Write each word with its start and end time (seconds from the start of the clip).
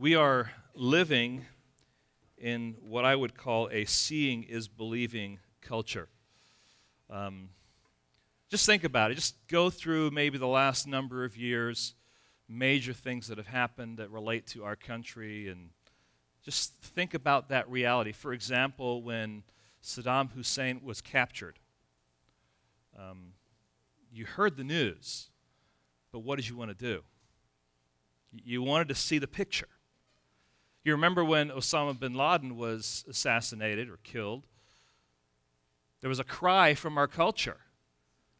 We 0.00 0.14
are 0.14 0.52
living 0.76 1.44
in 2.36 2.76
what 2.80 3.04
I 3.04 3.16
would 3.16 3.36
call 3.36 3.68
a 3.72 3.84
seeing 3.84 4.44
is 4.44 4.68
believing 4.68 5.40
culture. 5.60 6.08
Um, 7.10 7.48
just 8.48 8.64
think 8.64 8.84
about 8.84 9.10
it. 9.10 9.16
Just 9.16 9.34
go 9.48 9.70
through 9.70 10.12
maybe 10.12 10.38
the 10.38 10.46
last 10.46 10.86
number 10.86 11.24
of 11.24 11.36
years, 11.36 11.96
major 12.48 12.92
things 12.92 13.26
that 13.26 13.38
have 13.38 13.48
happened 13.48 13.98
that 13.98 14.08
relate 14.12 14.46
to 14.48 14.62
our 14.62 14.76
country, 14.76 15.48
and 15.48 15.70
just 16.44 16.74
think 16.74 17.12
about 17.12 17.48
that 17.48 17.68
reality. 17.68 18.12
For 18.12 18.32
example, 18.32 19.02
when 19.02 19.42
Saddam 19.82 20.30
Hussein 20.30 20.80
was 20.84 21.00
captured, 21.00 21.58
um, 22.96 23.32
you 24.12 24.26
heard 24.26 24.56
the 24.56 24.62
news, 24.62 25.28
but 26.12 26.20
what 26.20 26.36
did 26.36 26.48
you 26.48 26.56
want 26.56 26.70
to 26.70 26.76
do? 26.76 27.02
You 28.30 28.62
wanted 28.62 28.86
to 28.90 28.94
see 28.94 29.18
the 29.18 29.26
picture. 29.26 29.66
You 30.84 30.92
remember 30.92 31.24
when 31.24 31.50
Osama 31.50 31.98
bin 31.98 32.14
Laden 32.14 32.56
was 32.56 33.04
assassinated 33.08 33.88
or 33.88 33.98
killed? 34.02 34.46
There 36.00 36.08
was 36.08 36.20
a 36.20 36.24
cry 36.24 36.74
from 36.74 36.96
our 36.96 37.08
culture. 37.08 37.58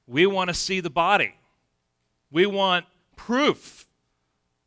We 0.06 0.26
want 0.26 0.48
to 0.48 0.54
see 0.54 0.80
the 0.80 0.90
body. 0.90 1.34
We 2.30 2.46
want 2.46 2.86
proof 3.16 3.86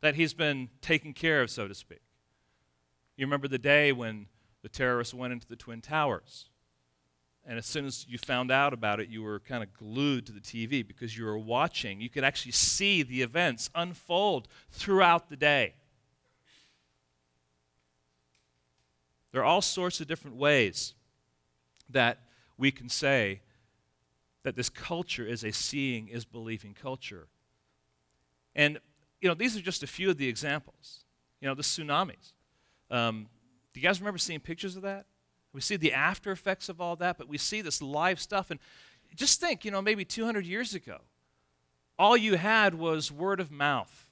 that 0.00 0.14
he's 0.14 0.34
been 0.34 0.68
taken 0.80 1.12
care 1.12 1.42
of, 1.42 1.50
so 1.50 1.66
to 1.66 1.74
speak. 1.74 2.02
You 3.16 3.26
remember 3.26 3.48
the 3.48 3.58
day 3.58 3.92
when 3.92 4.26
the 4.62 4.68
terrorists 4.68 5.14
went 5.14 5.32
into 5.32 5.48
the 5.48 5.56
Twin 5.56 5.80
Towers. 5.80 6.48
And 7.44 7.58
as 7.58 7.66
soon 7.66 7.86
as 7.86 8.06
you 8.08 8.18
found 8.18 8.52
out 8.52 8.72
about 8.72 9.00
it, 9.00 9.08
you 9.08 9.22
were 9.22 9.40
kind 9.40 9.64
of 9.64 9.72
glued 9.72 10.26
to 10.26 10.32
the 10.32 10.40
TV 10.40 10.86
because 10.86 11.16
you 11.16 11.24
were 11.24 11.38
watching. 11.38 12.00
You 12.00 12.08
could 12.08 12.22
actually 12.22 12.52
see 12.52 13.02
the 13.02 13.22
events 13.22 13.68
unfold 13.74 14.46
throughout 14.70 15.28
the 15.28 15.36
day. 15.36 15.74
There 19.32 19.40
are 19.40 19.44
all 19.44 19.62
sorts 19.62 20.00
of 20.00 20.06
different 20.06 20.36
ways 20.36 20.94
that 21.88 22.18
we 22.58 22.70
can 22.70 22.88
say 22.88 23.40
that 24.42 24.56
this 24.56 24.68
culture 24.68 25.26
is 25.26 25.44
a 25.44 25.52
seeing 25.52 26.08
is 26.08 26.24
believing 26.24 26.74
culture. 26.74 27.28
And, 28.54 28.78
you 29.20 29.28
know, 29.28 29.34
these 29.34 29.56
are 29.56 29.60
just 29.60 29.82
a 29.82 29.86
few 29.86 30.10
of 30.10 30.18
the 30.18 30.28
examples. 30.28 31.04
You 31.40 31.48
know, 31.48 31.54
the 31.54 31.62
tsunamis. 31.62 32.32
Um, 32.90 33.28
do 33.72 33.80
you 33.80 33.86
guys 33.86 34.00
remember 34.00 34.18
seeing 34.18 34.40
pictures 34.40 34.76
of 34.76 34.82
that? 34.82 35.06
We 35.52 35.60
see 35.60 35.76
the 35.76 35.92
after 35.92 36.30
effects 36.30 36.68
of 36.68 36.80
all 36.80 36.96
that, 36.96 37.18
but 37.18 37.28
we 37.28 37.38
see 37.38 37.62
this 37.62 37.80
live 37.82 38.20
stuff. 38.20 38.50
And 38.50 38.60
just 39.14 39.40
think, 39.40 39.64
you 39.64 39.70
know, 39.70 39.82
maybe 39.82 40.04
200 40.04 40.46
years 40.46 40.74
ago, 40.74 40.98
all 41.98 42.16
you 42.16 42.36
had 42.36 42.74
was 42.74 43.12
word 43.12 43.40
of 43.40 43.50
mouth, 43.50 44.10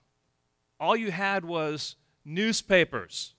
all 0.78 0.96
you 0.96 1.10
had 1.10 1.44
was 1.44 1.96
newspapers. 2.24 3.34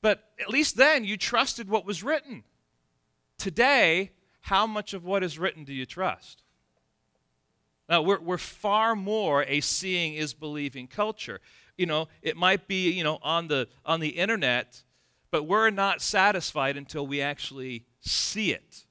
But 0.00 0.24
at 0.40 0.48
least 0.48 0.76
then 0.76 1.04
you 1.04 1.16
trusted 1.16 1.68
what 1.68 1.84
was 1.84 2.02
written. 2.02 2.44
Today, 3.36 4.12
how 4.42 4.66
much 4.66 4.94
of 4.94 5.04
what 5.04 5.22
is 5.22 5.38
written 5.38 5.64
do 5.64 5.72
you 5.72 5.86
trust? 5.86 6.42
Now, 7.88 8.02
we're, 8.02 8.20
we're 8.20 8.38
far 8.38 8.94
more 8.94 9.44
a 9.44 9.60
seeing 9.60 10.14
is 10.14 10.34
believing 10.34 10.86
culture. 10.86 11.40
You 11.76 11.86
know, 11.86 12.08
it 12.22 12.36
might 12.36 12.68
be, 12.68 12.90
you 12.90 13.02
know, 13.02 13.18
on 13.22 13.48
the, 13.48 13.68
on 13.86 14.00
the 14.00 14.10
internet, 14.10 14.82
but 15.30 15.44
we're 15.44 15.70
not 15.70 16.02
satisfied 16.02 16.76
until 16.76 17.06
we 17.06 17.20
actually 17.20 17.84
see 18.00 18.52
it. 18.52 18.84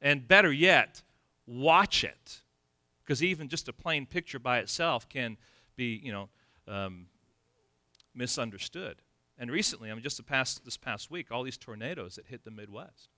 And 0.00 0.26
better 0.26 0.52
yet, 0.52 1.02
watch 1.46 2.04
it. 2.04 2.40
Because 3.02 3.22
even 3.22 3.48
just 3.48 3.68
a 3.68 3.72
plain 3.72 4.06
picture 4.06 4.38
by 4.38 4.58
itself 4.58 5.08
can 5.08 5.36
be, 5.76 6.00
you 6.02 6.10
know, 6.10 6.28
um, 6.66 7.06
misunderstood. 8.14 8.96
And 9.38 9.50
recently, 9.50 9.90
I 9.90 9.94
mean, 9.94 10.02
just 10.02 10.16
the 10.16 10.22
past, 10.22 10.64
this 10.64 10.76
past 10.76 11.10
week, 11.10 11.30
all 11.30 11.42
these 11.42 11.58
tornadoes 11.58 12.16
that 12.16 12.26
hit 12.26 12.44
the 12.44 12.50
Midwest. 12.50 13.08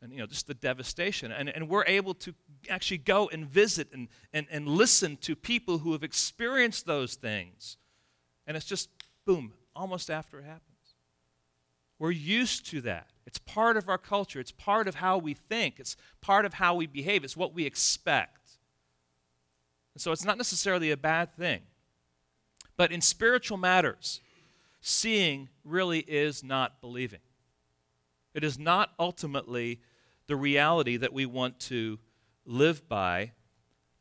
And, 0.00 0.12
you 0.12 0.18
know, 0.18 0.26
just 0.26 0.46
the 0.46 0.54
devastation. 0.54 1.32
And, 1.32 1.48
and 1.48 1.68
we're 1.68 1.84
able 1.86 2.14
to 2.14 2.34
actually 2.68 2.98
go 2.98 3.28
and 3.32 3.44
visit 3.44 3.88
and, 3.92 4.08
and, 4.32 4.46
and 4.50 4.68
listen 4.68 5.16
to 5.18 5.34
people 5.34 5.78
who 5.78 5.92
have 5.92 6.04
experienced 6.04 6.86
those 6.86 7.14
things. 7.14 7.76
And 8.46 8.56
it's 8.56 8.66
just, 8.66 8.90
boom, 9.24 9.52
almost 9.74 10.10
after 10.10 10.38
it 10.38 10.44
happens. 10.44 10.62
We're 11.98 12.12
used 12.12 12.66
to 12.70 12.80
that. 12.82 13.08
It's 13.26 13.38
part 13.38 13.76
of 13.76 13.88
our 13.88 13.98
culture. 13.98 14.40
It's 14.40 14.52
part 14.52 14.86
of 14.86 14.94
how 14.94 15.18
we 15.18 15.34
think. 15.34 15.80
It's 15.80 15.96
part 16.20 16.44
of 16.44 16.54
how 16.54 16.74
we 16.76 16.86
behave. 16.86 17.24
It's 17.24 17.36
what 17.36 17.52
we 17.52 17.66
expect. 17.66 18.52
And 19.94 20.00
so 20.00 20.12
it's 20.12 20.24
not 20.24 20.36
necessarily 20.36 20.92
a 20.92 20.96
bad 20.96 21.34
thing. 21.34 21.62
But 22.76 22.92
in 22.92 23.00
spiritual 23.00 23.58
matters, 23.58 24.20
seeing 24.80 25.48
really 25.64 26.00
is 26.00 26.42
not 26.42 26.80
believing. 26.80 27.20
It 28.34 28.44
is 28.44 28.58
not 28.58 28.90
ultimately 28.98 29.80
the 30.26 30.36
reality 30.36 30.96
that 30.96 31.12
we 31.12 31.26
want 31.26 31.58
to 31.60 31.98
live 32.44 32.88
by 32.88 33.32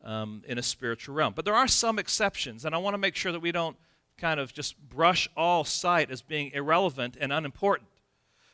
um, 0.04 0.44
in 0.48 0.58
a 0.58 0.64
spiritual 0.64 1.16
realm. 1.16 1.34
But 1.36 1.46
there 1.46 1.56
are 1.56 1.68
some 1.68 2.00
exceptions, 2.00 2.66
and 2.66 2.76
I 2.76 2.78
want 2.78 2.94
to 2.94 3.00
make 3.00 3.16
sure 3.16 3.32
that 3.32 3.40
we 3.40 3.52
don't 3.52 3.78
kind 4.18 4.40
of 4.40 4.54
just 4.54 4.78
brush 4.90 5.30
all 5.36 5.64
sight 5.64 6.12
as 6.12 6.22
being 6.22 6.52
irrelevant 6.52 7.18
and 7.20 7.32
unimportant. 7.32 7.90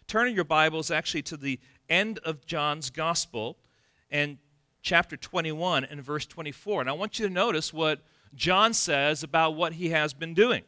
Turn 0.08 0.28
in 0.28 0.36
your 0.36 0.44
Bibles 0.44 0.92
actually 0.92 1.22
to 1.24 1.38
the 1.38 1.60
end 1.90 2.20
of 2.20 2.46
John's 2.46 2.90
Gospel 2.90 3.58
and 4.12 4.38
chapter 4.82 5.16
21 5.16 5.86
and 5.86 6.04
verse 6.04 6.26
24. 6.26 6.82
And 6.82 6.90
I 6.90 6.94
want 6.94 7.20
you 7.20 7.28
to 7.28 7.34
notice 7.34 7.74
what 7.74 8.02
John 8.36 8.74
says 8.74 9.24
about 9.24 9.56
what 9.56 9.74
he 9.74 9.90
has 9.90 10.14
been 10.14 10.34
doing. 10.34 10.64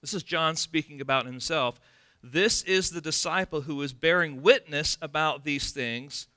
This 0.00 0.14
is 0.14 0.22
John 0.22 0.56
speaking 0.56 1.00
about 1.00 1.26
himself. 1.26 1.80
This 2.22 2.62
is 2.62 2.90
the 2.90 3.00
disciple 3.00 3.62
who 3.62 3.80
is 3.82 3.92
bearing 3.92 4.42
witness 4.42 4.98
about 5.00 5.44
these 5.44 5.70
things 5.70 6.28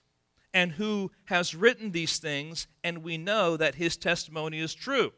and 0.53 0.71
who 0.73 1.11
has 1.25 1.53
written 1.53 1.91
these 1.91 2.17
things, 2.17 2.67
and 2.83 3.03
we 3.03 3.17
know 3.17 3.55
that 3.57 3.75
his 3.75 3.97
testimony 3.97 4.59
is 4.59 4.73
true. 4.73 5.11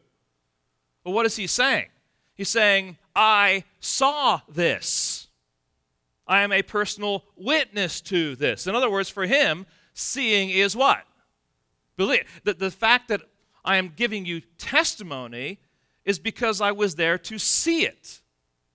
Well, 1.04 1.14
what 1.14 1.26
is 1.26 1.38
he 1.38 1.48
saying? 1.48 1.88
He's 2.36 2.50
saying, 2.50 2.98
I 3.16 3.64
saw 3.80 4.42
this. 4.50 5.28
I 6.28 6.42
am 6.42 6.52
a 6.52 6.62
personal 6.62 7.26
witness 7.36 8.02
to 8.02 8.36
this. 8.36 8.68
In 8.68 8.76
other 8.76 8.90
words, 8.90 9.10
for 9.10 9.26
him, 9.26 9.66
seeing 9.94 10.50
is 10.50 10.76
what? 10.76 11.04
Believe. 11.98 12.24
The, 12.44 12.54
the 12.54 12.72
fact 12.72 13.10
that 13.10 13.22
I 13.64 13.78
am 13.78 13.94
giving 13.96 14.26
you 14.26 14.42
testimony 14.58 15.60
is 16.06 16.20
because 16.20 16.62
I 16.62 16.72
was 16.72 16.96
there 16.96 17.18
to 17.18 17.38
see 17.38 17.86
it. 17.86 18.21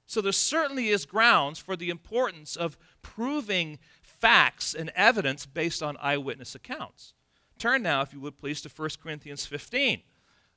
So 0.06 0.20
there 0.20 0.32
certainly 0.32 0.88
is 0.88 1.04
grounds 1.04 1.58
for 1.58 1.76
the 1.76 1.90
importance 1.90 2.56
of 2.56 2.78
proving 3.02 3.78
facts 4.02 4.72
and 4.72 4.90
evidence 4.94 5.46
based 5.46 5.82
on 5.82 5.96
eyewitness 6.00 6.54
accounts. 6.54 7.12
Turn 7.58 7.82
now, 7.82 8.02
if 8.02 8.12
you 8.12 8.20
would 8.20 8.38
please, 8.38 8.60
to 8.62 8.68
1 8.68 8.90
Corinthians 9.02 9.46
15. 9.46 10.02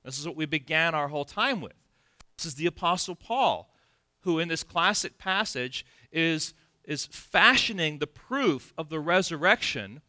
This 0.03 0.19
is 0.19 0.27
what 0.27 0.35
we 0.35 0.45
began 0.45 0.95
our 0.95 1.07
whole 1.07 1.25
time 1.25 1.61
with. 1.61 1.73
This 2.37 2.45
is 2.45 2.55
the 2.55 2.67
Apostle 2.67 3.15
Paul, 3.15 3.73
who 4.21 4.39
in 4.39 4.47
this 4.47 4.63
classic 4.63 5.17
passage 5.17 5.85
is, 6.11 6.53
is 6.83 7.07
fashioning 7.07 7.99
the 7.99 8.07
proof 8.07 8.73
of 8.77 8.89
the 8.89 8.99
resurrection, 8.99 10.01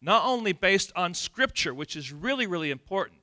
not 0.00 0.24
only 0.24 0.52
based 0.52 0.92
on 0.94 1.14
Scripture, 1.14 1.72
which 1.72 1.96
is 1.96 2.12
really, 2.12 2.46
really 2.46 2.70
important, 2.70 3.17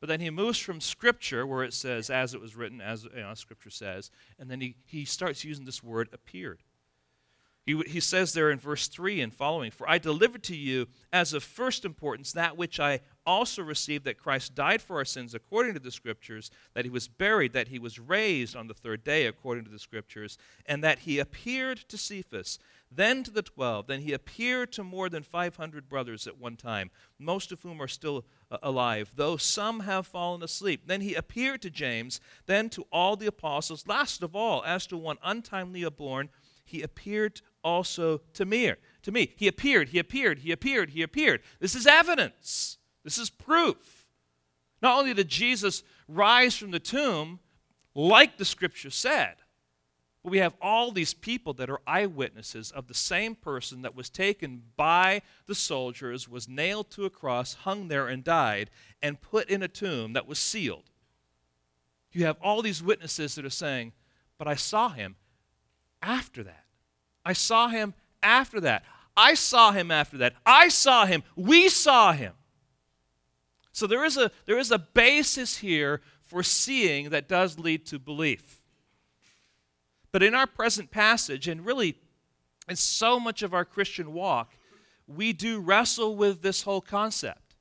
but 0.00 0.08
then 0.08 0.20
he 0.20 0.30
moves 0.30 0.58
from 0.58 0.80
Scripture, 0.80 1.46
where 1.46 1.64
it 1.64 1.72
says, 1.72 2.10
as 2.10 2.34
it 2.34 2.40
was 2.40 2.54
written, 2.54 2.80
as 2.80 3.04
you 3.04 3.20
know, 3.20 3.34
Scripture 3.34 3.70
says, 3.70 4.10
and 4.38 4.50
then 4.50 4.60
he, 4.60 4.76
he 4.84 5.04
starts 5.04 5.44
using 5.44 5.64
this 5.64 5.82
word 5.82 6.08
appeared. 6.12 6.62
He, 7.66 7.76
he 7.88 7.98
says 7.98 8.32
there 8.32 8.52
in 8.52 8.60
verse 8.60 8.86
3 8.86 9.20
and 9.20 9.34
following, 9.34 9.72
For 9.72 9.90
I 9.90 9.98
delivered 9.98 10.44
to 10.44 10.56
you 10.56 10.86
as 11.12 11.32
of 11.32 11.42
first 11.42 11.84
importance 11.84 12.32
that 12.32 12.56
which 12.56 12.78
I 12.78 13.00
also 13.26 13.60
received 13.60 14.04
that 14.04 14.20
Christ 14.20 14.54
died 14.54 14.80
for 14.80 14.98
our 14.98 15.04
sins 15.04 15.34
according 15.34 15.74
to 15.74 15.80
the 15.80 15.90
Scriptures, 15.90 16.52
that 16.74 16.84
he 16.84 16.90
was 16.90 17.08
buried, 17.08 17.52
that 17.54 17.68
he 17.68 17.80
was 17.80 17.98
raised 17.98 18.54
on 18.54 18.68
the 18.68 18.74
third 18.74 19.02
day 19.02 19.26
according 19.26 19.64
to 19.64 19.70
the 19.70 19.80
Scriptures, 19.80 20.38
and 20.64 20.84
that 20.84 21.00
he 21.00 21.18
appeared 21.18 21.78
to 21.88 21.98
Cephas, 21.98 22.60
then 22.88 23.24
to 23.24 23.32
the 23.32 23.42
twelve. 23.42 23.88
Then 23.88 24.02
he 24.02 24.12
appeared 24.12 24.70
to 24.74 24.84
more 24.84 25.08
than 25.08 25.24
500 25.24 25.88
brothers 25.88 26.28
at 26.28 26.38
one 26.38 26.54
time, 26.54 26.92
most 27.18 27.50
of 27.50 27.62
whom 27.62 27.82
are 27.82 27.88
still 27.88 28.24
alive, 28.62 29.12
though 29.14 29.36
some 29.36 29.80
have 29.80 30.06
fallen 30.06 30.42
asleep. 30.42 30.82
Then 30.86 31.00
he 31.00 31.14
appeared 31.14 31.62
to 31.62 31.70
James, 31.70 32.20
then 32.46 32.68
to 32.70 32.86
all 32.92 33.16
the 33.16 33.26
apostles. 33.26 33.86
Last 33.86 34.22
of 34.22 34.36
all, 34.36 34.64
as 34.64 34.86
to 34.88 34.96
one 34.96 35.18
untimely 35.22 35.88
born, 35.90 36.28
he 36.64 36.82
appeared 36.82 37.40
also 37.62 38.20
to 38.34 38.44
me. 38.44 38.72
To 39.02 39.12
me, 39.12 39.32
he 39.36 39.46
appeared, 39.48 39.90
he 39.90 39.98
appeared, 39.98 40.40
he 40.40 40.52
appeared, 40.52 40.90
he 40.90 41.02
appeared. 41.02 41.42
This 41.60 41.74
is 41.74 41.86
evidence. 41.86 42.78
This 43.04 43.18
is 43.18 43.30
proof. 43.30 44.06
Not 44.82 44.98
only 44.98 45.14
did 45.14 45.28
Jesus 45.28 45.82
rise 46.08 46.56
from 46.56 46.72
the 46.72 46.80
tomb, 46.80 47.40
like 47.94 48.36
the 48.36 48.44
scripture 48.44 48.90
said, 48.90 49.36
but 50.26 50.32
we 50.32 50.38
have 50.38 50.56
all 50.60 50.90
these 50.90 51.14
people 51.14 51.52
that 51.52 51.70
are 51.70 51.80
eyewitnesses 51.86 52.72
of 52.72 52.88
the 52.88 52.94
same 52.94 53.36
person 53.36 53.82
that 53.82 53.94
was 53.94 54.10
taken 54.10 54.60
by 54.76 55.22
the 55.46 55.54
soldiers, 55.54 56.28
was 56.28 56.48
nailed 56.48 56.90
to 56.90 57.04
a 57.04 57.10
cross, 57.10 57.54
hung 57.54 57.86
there, 57.86 58.08
and 58.08 58.24
died, 58.24 58.68
and 59.00 59.20
put 59.20 59.48
in 59.48 59.62
a 59.62 59.68
tomb 59.68 60.14
that 60.14 60.26
was 60.26 60.40
sealed. 60.40 60.90
You 62.10 62.24
have 62.24 62.38
all 62.42 62.60
these 62.60 62.82
witnesses 62.82 63.36
that 63.36 63.44
are 63.44 63.50
saying, 63.50 63.92
But 64.36 64.48
I 64.48 64.56
saw 64.56 64.88
him 64.88 65.14
after 66.02 66.42
that. 66.42 66.64
I 67.24 67.32
saw 67.32 67.68
him 67.68 67.94
after 68.20 68.58
that. 68.62 68.82
I 69.16 69.34
saw 69.34 69.70
him 69.70 69.92
after 69.92 70.18
that. 70.18 70.34
I 70.44 70.70
saw 70.70 71.06
him. 71.06 71.22
We 71.36 71.68
saw 71.68 72.12
him. 72.12 72.32
So 73.70 73.86
there 73.86 74.04
is 74.04 74.16
a, 74.16 74.32
there 74.46 74.58
is 74.58 74.72
a 74.72 74.78
basis 74.80 75.58
here 75.58 76.00
for 76.20 76.42
seeing 76.42 77.10
that 77.10 77.28
does 77.28 77.60
lead 77.60 77.86
to 77.86 78.00
belief. 78.00 78.60
But 80.16 80.22
in 80.22 80.34
our 80.34 80.46
present 80.46 80.90
passage, 80.90 81.46
and 81.46 81.66
really 81.66 81.94
in 82.66 82.76
so 82.76 83.20
much 83.20 83.42
of 83.42 83.52
our 83.52 83.66
Christian 83.66 84.14
walk, 84.14 84.54
we 85.06 85.34
do 85.34 85.60
wrestle 85.60 86.16
with 86.16 86.40
this 86.40 86.62
whole 86.62 86.80
concept 86.80 87.54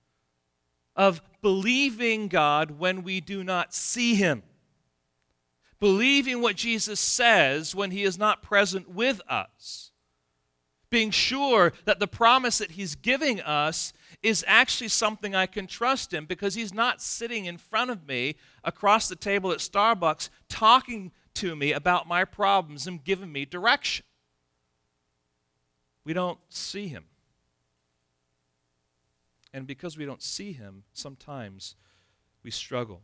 of 0.95 1.21
believing 1.41 2.29
God 2.29 2.79
when 2.79 3.03
we 3.03 3.19
do 3.19 3.43
not 3.43 3.73
see 3.73 4.15
Him. 4.15 4.41
Believing 5.81 6.39
what 6.39 6.55
Jesus 6.55 7.01
says 7.01 7.75
when 7.75 7.91
He 7.91 8.03
is 8.03 8.17
not 8.17 8.41
present 8.41 8.89
with 8.89 9.19
us. 9.27 9.91
Being 10.89 11.11
sure 11.11 11.73
that 11.83 11.99
the 11.99 12.07
promise 12.07 12.59
that 12.59 12.71
He's 12.71 12.95
giving 12.95 13.41
us 13.41 13.91
is 14.23 14.45
actually 14.47 14.87
something 14.87 15.35
I 15.35 15.45
can 15.45 15.67
trust 15.67 16.13
Him 16.13 16.25
because 16.25 16.55
He's 16.55 16.73
not 16.73 17.01
sitting 17.01 17.47
in 17.47 17.57
front 17.57 17.91
of 17.91 18.07
me 18.07 18.37
across 18.63 19.09
the 19.09 19.17
table 19.17 19.51
at 19.51 19.57
Starbucks 19.57 20.29
talking 20.47 21.11
to 21.35 21.55
me 21.55 21.71
about 21.71 22.07
my 22.07 22.25
problems 22.25 22.87
and 22.87 23.03
giving 23.03 23.31
me 23.31 23.45
direction. 23.45 24.05
We 26.03 26.13
don't 26.13 26.39
see 26.49 26.87
Him. 26.87 27.05
And 29.55 29.65
because 29.65 29.97
we 29.97 30.03
don't 30.03 30.21
see 30.21 30.51
him, 30.51 30.83
sometimes 30.91 31.75
we 32.43 32.51
struggle. 32.51 33.03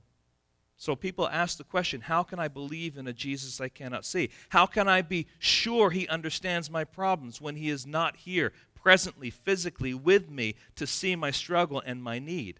So 0.75 0.97
people 0.97 1.29
ask 1.29 1.57
the 1.57 1.63
question 1.63 2.01
how 2.01 2.23
can 2.23 2.39
I 2.39 2.49
believe 2.49 2.97
in 2.97 3.07
a 3.07 3.13
Jesus 3.13 3.61
I 3.61 3.69
cannot 3.69 4.03
see? 4.03 4.31
How 4.49 4.65
can 4.65 4.89
I 4.89 5.01
be 5.01 5.27
sure 5.39 5.91
he 5.91 6.09
understands 6.09 6.69
my 6.69 6.83
problems 6.83 7.39
when 7.39 7.55
he 7.55 7.69
is 7.69 7.87
not 7.87 8.17
here, 8.17 8.51
presently, 8.75 9.29
physically 9.29 9.93
with 9.93 10.29
me 10.29 10.55
to 10.75 10.85
see 10.85 11.15
my 11.15 11.31
struggle 11.31 11.81
and 11.85 12.03
my 12.03 12.19
need? 12.19 12.59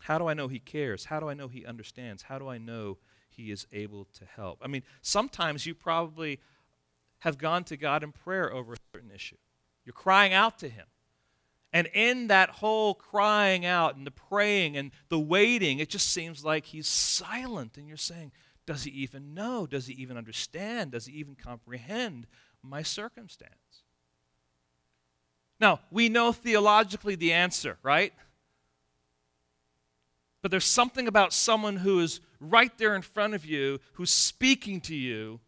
How 0.00 0.18
do 0.18 0.26
I 0.26 0.34
know 0.34 0.48
he 0.48 0.58
cares? 0.58 1.04
How 1.04 1.20
do 1.20 1.28
I 1.28 1.34
know 1.34 1.48
he 1.48 1.64
understands? 1.64 2.22
How 2.22 2.38
do 2.38 2.48
I 2.48 2.58
know 2.58 2.98
he 3.28 3.50
is 3.50 3.66
able 3.72 4.06
to 4.18 4.24
help? 4.24 4.58
I 4.62 4.66
mean, 4.66 4.82
sometimes 5.00 5.66
you 5.66 5.74
probably 5.74 6.40
have 7.20 7.38
gone 7.38 7.64
to 7.64 7.76
God 7.76 8.02
in 8.02 8.10
prayer 8.12 8.52
over 8.52 8.72
a 8.72 8.76
certain 8.92 9.10
issue. 9.12 9.36
You're 9.84 9.92
crying 9.92 10.32
out 10.32 10.58
to 10.58 10.68
him. 10.68 10.86
And 11.72 11.88
in 11.94 12.26
that 12.26 12.50
whole 12.50 12.94
crying 12.94 13.64
out 13.64 13.96
and 13.96 14.06
the 14.06 14.10
praying 14.10 14.76
and 14.76 14.90
the 15.08 15.18
waiting, 15.18 15.78
it 15.78 15.88
just 15.88 16.10
seems 16.10 16.44
like 16.44 16.66
he's 16.66 16.86
silent. 16.86 17.78
And 17.78 17.88
you're 17.88 17.96
saying, 17.96 18.32
Does 18.66 18.84
he 18.84 18.90
even 18.90 19.34
know? 19.34 19.66
Does 19.66 19.86
he 19.86 19.94
even 19.94 20.18
understand? 20.18 20.92
Does 20.92 21.06
he 21.06 21.14
even 21.14 21.34
comprehend 21.34 22.26
my 22.62 22.82
circumstance? 22.82 23.84
Now, 25.60 25.80
we 25.90 26.08
know 26.08 26.32
theologically 26.32 27.14
the 27.14 27.32
answer, 27.32 27.78
right? 27.82 28.12
But 30.42 30.50
there's 30.50 30.64
something 30.64 31.06
about 31.06 31.32
someone 31.32 31.76
who 31.76 32.00
is 32.00 32.20
right 32.40 32.76
there 32.76 32.94
in 32.96 33.02
front 33.02 33.34
of 33.34 33.46
you, 33.46 33.78
who's 33.94 34.12
speaking 34.12 34.80
to 34.82 34.94
you, 34.94 35.40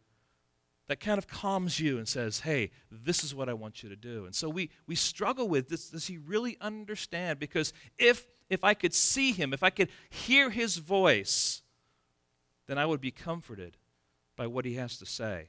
that 0.86 1.00
kind 1.00 1.18
of 1.18 1.26
calms 1.26 1.80
you 1.80 1.98
and 1.98 2.06
says, 2.06 2.40
hey, 2.40 2.70
this 2.90 3.24
is 3.24 3.34
what 3.34 3.48
I 3.48 3.54
want 3.54 3.82
you 3.82 3.88
to 3.88 3.96
do. 3.96 4.26
And 4.26 4.34
so 4.34 4.48
we, 4.48 4.70
we 4.86 4.94
struggle 4.94 5.48
with 5.48 5.68
this. 5.68 5.90
Does 5.90 6.06
he 6.06 6.18
really 6.18 6.56
understand? 6.60 7.38
Because 7.38 7.72
if, 7.98 8.26
if 8.50 8.62
I 8.62 8.74
could 8.74 8.94
see 8.94 9.32
him, 9.32 9.52
if 9.52 9.62
I 9.62 9.70
could 9.70 9.88
hear 10.10 10.50
his 10.50 10.76
voice, 10.76 11.62
then 12.66 12.78
I 12.78 12.86
would 12.86 13.00
be 13.00 13.10
comforted 13.10 13.76
by 14.36 14.46
what 14.46 14.64
he 14.64 14.74
has 14.74 14.98
to 14.98 15.06
say. 15.06 15.48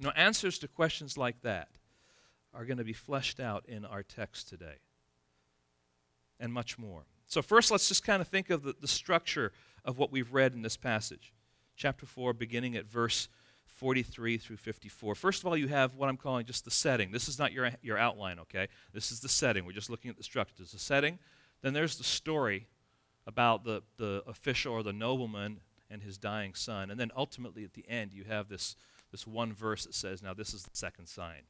Now, 0.00 0.10
answers 0.10 0.58
to 0.60 0.68
questions 0.68 1.18
like 1.18 1.42
that 1.42 1.68
are 2.54 2.64
going 2.64 2.78
to 2.78 2.84
be 2.84 2.92
fleshed 2.92 3.38
out 3.38 3.66
in 3.66 3.84
our 3.84 4.02
text 4.02 4.48
today 4.48 4.78
and 6.40 6.52
much 6.52 6.78
more. 6.78 7.04
So, 7.28 7.42
first, 7.42 7.70
let's 7.70 7.88
just 7.88 8.04
kind 8.04 8.22
of 8.22 8.28
think 8.28 8.48
of 8.48 8.62
the, 8.62 8.74
the 8.80 8.88
structure 8.88 9.52
of 9.84 9.98
what 9.98 10.10
we've 10.10 10.32
read 10.32 10.54
in 10.54 10.62
this 10.62 10.78
passage. 10.78 11.34
Chapter 11.76 12.06
4, 12.06 12.32
beginning 12.32 12.74
at 12.74 12.86
verse 12.86 13.28
43 13.66 14.38
through 14.38 14.56
54. 14.56 15.14
First 15.14 15.42
of 15.42 15.46
all, 15.46 15.56
you 15.56 15.68
have 15.68 15.94
what 15.94 16.08
I'm 16.08 16.16
calling 16.16 16.46
just 16.46 16.64
the 16.64 16.70
setting. 16.70 17.12
This 17.12 17.28
is 17.28 17.38
not 17.38 17.52
your, 17.52 17.70
your 17.82 17.98
outline, 17.98 18.38
okay? 18.40 18.68
This 18.94 19.12
is 19.12 19.20
the 19.20 19.28
setting. 19.28 19.66
We're 19.66 19.72
just 19.72 19.90
looking 19.90 20.10
at 20.10 20.16
the 20.16 20.24
structure. 20.24 20.54
There's 20.56 20.72
the 20.72 20.78
setting, 20.78 21.18
then 21.62 21.74
there's 21.74 21.98
the 21.98 22.04
story 22.04 22.66
about 23.26 23.62
the, 23.62 23.82
the 23.98 24.22
official 24.26 24.72
or 24.72 24.82
the 24.82 24.92
nobleman 24.92 25.60
and 25.90 26.02
his 26.02 26.16
dying 26.16 26.54
son. 26.54 26.90
And 26.90 26.98
then 26.98 27.10
ultimately 27.14 27.62
at 27.62 27.74
the 27.74 27.84
end, 27.88 28.14
you 28.14 28.24
have 28.24 28.48
this, 28.48 28.74
this 29.12 29.26
one 29.26 29.52
verse 29.52 29.84
that 29.84 29.94
says, 29.94 30.22
Now 30.22 30.32
this 30.32 30.54
is 30.54 30.62
the 30.62 30.76
second 30.76 31.06
sign. 31.06 31.42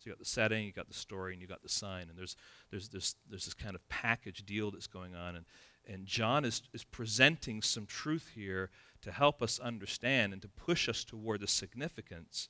So 0.00 0.08
you 0.08 0.12
got 0.12 0.18
the 0.18 0.24
setting, 0.24 0.64
you 0.64 0.72
got 0.72 0.88
the 0.88 0.94
story, 0.94 1.34
and 1.34 1.42
you 1.42 1.46
got 1.46 1.62
the 1.62 1.68
sign. 1.68 2.08
And 2.08 2.16
there's, 2.16 2.34
there's, 2.70 2.88
there's, 2.88 3.16
there's 3.28 3.44
this 3.44 3.52
kind 3.52 3.74
of 3.74 3.86
package 3.90 4.46
deal 4.46 4.70
that's 4.70 4.86
going 4.86 5.14
on. 5.14 5.36
And, 5.36 5.44
and 5.86 6.06
John 6.06 6.46
is, 6.46 6.62
is 6.72 6.84
presenting 6.84 7.60
some 7.60 7.84
truth 7.84 8.30
here 8.34 8.70
to 9.02 9.12
help 9.12 9.42
us 9.42 9.58
understand 9.58 10.32
and 10.32 10.40
to 10.40 10.48
push 10.48 10.88
us 10.88 11.04
toward 11.04 11.42
the 11.42 11.46
significance 11.46 12.48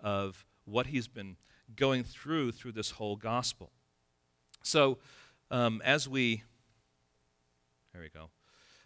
of 0.00 0.44
what 0.64 0.88
he's 0.88 1.06
been 1.06 1.36
going 1.76 2.02
through 2.02 2.50
through 2.50 2.72
this 2.72 2.90
whole 2.90 3.14
gospel. 3.14 3.70
So, 4.64 4.98
um, 5.52 5.80
as 5.84 6.08
we, 6.08 6.42
there 7.92 8.02
we 8.02 8.08
go, 8.08 8.30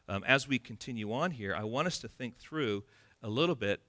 um, 0.08 0.24
as 0.24 0.46
we 0.46 0.58
continue 0.58 1.10
on 1.10 1.30
here, 1.30 1.54
I 1.54 1.64
want 1.64 1.86
us 1.86 1.98
to 2.00 2.08
think 2.08 2.36
through 2.36 2.84
a 3.22 3.28
little 3.28 3.54
bit 3.54 3.80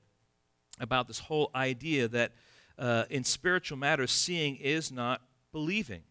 about 0.80 1.08
this 1.08 1.20
whole 1.20 1.52
idea 1.54 2.08
that 2.08 2.32
uh, 2.78 3.06
in 3.10 3.24
spiritual 3.24 3.78
matters, 3.78 4.12
seeing 4.12 4.56
is 4.58 4.92
not 4.92 5.22
believing. 5.52 6.04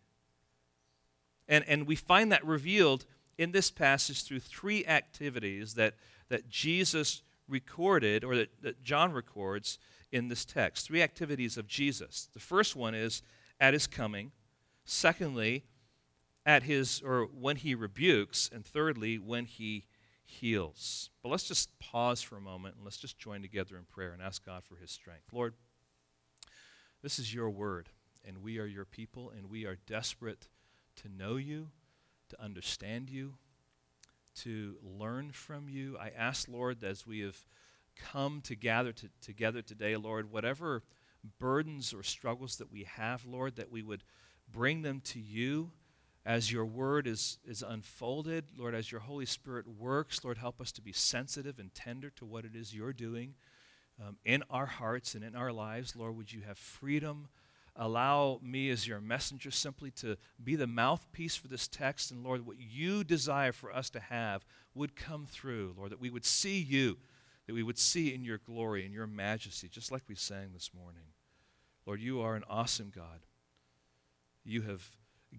And, 1.48 1.64
and 1.68 1.86
we 1.86 1.96
find 1.96 2.32
that 2.32 2.44
revealed 2.44 3.04
in 3.36 3.52
this 3.52 3.70
passage 3.70 4.24
through 4.24 4.40
three 4.40 4.86
activities 4.86 5.74
that 5.74 5.94
that 6.28 6.48
Jesus 6.48 7.22
recorded, 7.48 8.24
or 8.24 8.36
that, 8.36 8.62
that 8.62 8.82
John 8.82 9.12
records 9.12 9.78
in 10.12 10.28
this 10.28 10.44
text. 10.44 10.86
Three 10.86 11.02
activities 11.02 11.56
of 11.56 11.66
Jesus. 11.66 12.28
The 12.32 12.40
first 12.40 12.74
one 12.74 12.94
is 12.94 13.22
at 13.60 13.74
his 13.74 13.86
coming. 13.86 14.32
Secondly, 14.84 15.64
at 16.46 16.62
his, 16.62 17.02
or 17.04 17.24
when 17.26 17.56
he 17.56 17.74
rebukes. 17.74 18.50
And 18.52 18.64
thirdly, 18.64 19.18
when 19.18 19.44
he 19.44 19.84
heals. 20.24 21.10
But 21.22 21.28
let's 21.28 21.44
just 21.44 21.78
pause 21.78 22.22
for 22.22 22.36
a 22.36 22.40
moment 22.40 22.76
and 22.76 22.84
let's 22.84 22.96
just 22.96 23.18
join 23.18 23.42
together 23.42 23.76
in 23.76 23.84
prayer 23.84 24.12
and 24.12 24.22
ask 24.22 24.44
God 24.44 24.62
for 24.64 24.76
his 24.76 24.90
strength. 24.90 25.24
Lord, 25.32 25.54
this 27.04 27.18
is 27.18 27.34
your 27.34 27.50
word, 27.50 27.90
and 28.26 28.42
we 28.42 28.58
are 28.58 28.64
your 28.64 28.86
people, 28.86 29.30
and 29.36 29.50
we 29.50 29.66
are 29.66 29.76
desperate 29.86 30.48
to 30.96 31.08
know 31.10 31.36
you, 31.36 31.68
to 32.30 32.42
understand 32.42 33.10
you, 33.10 33.34
to 34.36 34.76
learn 34.82 35.30
from 35.30 35.68
you. 35.68 35.98
I 36.00 36.12
ask, 36.16 36.48
Lord, 36.48 36.82
as 36.82 37.06
we 37.06 37.20
have 37.20 37.36
come 37.94 38.40
to 38.44 38.56
gather 38.56 38.92
to, 38.92 39.10
together 39.20 39.60
today, 39.60 39.96
Lord, 39.96 40.32
whatever 40.32 40.82
burdens 41.38 41.92
or 41.92 42.02
struggles 42.02 42.56
that 42.56 42.72
we 42.72 42.84
have, 42.84 43.26
Lord, 43.26 43.56
that 43.56 43.70
we 43.70 43.82
would 43.82 44.02
bring 44.50 44.80
them 44.80 45.02
to 45.04 45.20
you 45.20 45.72
as 46.24 46.50
your 46.50 46.64
word 46.64 47.06
is, 47.06 47.36
is 47.46 47.62
unfolded. 47.62 48.46
Lord, 48.56 48.74
as 48.74 48.90
your 48.90 49.02
Holy 49.02 49.26
Spirit 49.26 49.66
works, 49.68 50.24
Lord, 50.24 50.38
help 50.38 50.58
us 50.58 50.72
to 50.72 50.80
be 50.80 50.92
sensitive 50.92 51.58
and 51.58 51.74
tender 51.74 52.08
to 52.16 52.24
what 52.24 52.46
it 52.46 52.56
is 52.56 52.74
you're 52.74 52.94
doing 52.94 53.34
um, 54.00 54.16
in 54.24 54.42
our 54.50 54.66
hearts 54.66 55.14
and 55.14 55.24
in 55.24 55.34
our 55.34 55.52
lives. 55.52 55.94
Lord, 55.96 56.16
would 56.16 56.32
you 56.32 56.42
have 56.42 56.58
freedom? 56.58 57.28
allow 57.76 58.38
me 58.42 58.70
as 58.70 58.86
your 58.86 59.00
messenger 59.00 59.50
simply 59.50 59.90
to 59.90 60.16
be 60.42 60.56
the 60.56 60.66
mouthpiece 60.66 61.36
for 61.36 61.48
this 61.48 61.66
text. 61.66 62.10
And 62.10 62.22
Lord, 62.22 62.46
what 62.46 62.60
you 62.60 63.04
desire 63.04 63.52
for 63.52 63.72
us 63.74 63.90
to 63.90 64.00
have 64.00 64.44
would 64.74 64.96
come 64.96 65.26
through, 65.26 65.74
Lord, 65.76 65.90
that 65.90 66.00
we 66.00 66.10
would 66.10 66.24
see 66.24 66.58
you, 66.58 66.98
that 67.46 67.54
we 67.54 67.62
would 67.62 67.78
see 67.78 68.14
in 68.14 68.24
your 68.24 68.38
glory 68.38 68.84
and 68.84 68.94
your 68.94 69.06
majesty, 69.06 69.68
just 69.68 69.90
like 69.90 70.02
we 70.08 70.14
sang 70.14 70.50
this 70.52 70.70
morning. 70.74 71.12
Lord, 71.86 72.00
you 72.00 72.20
are 72.20 72.36
an 72.36 72.44
awesome 72.48 72.92
God. 72.94 73.26
You 74.44 74.62
have 74.62 74.90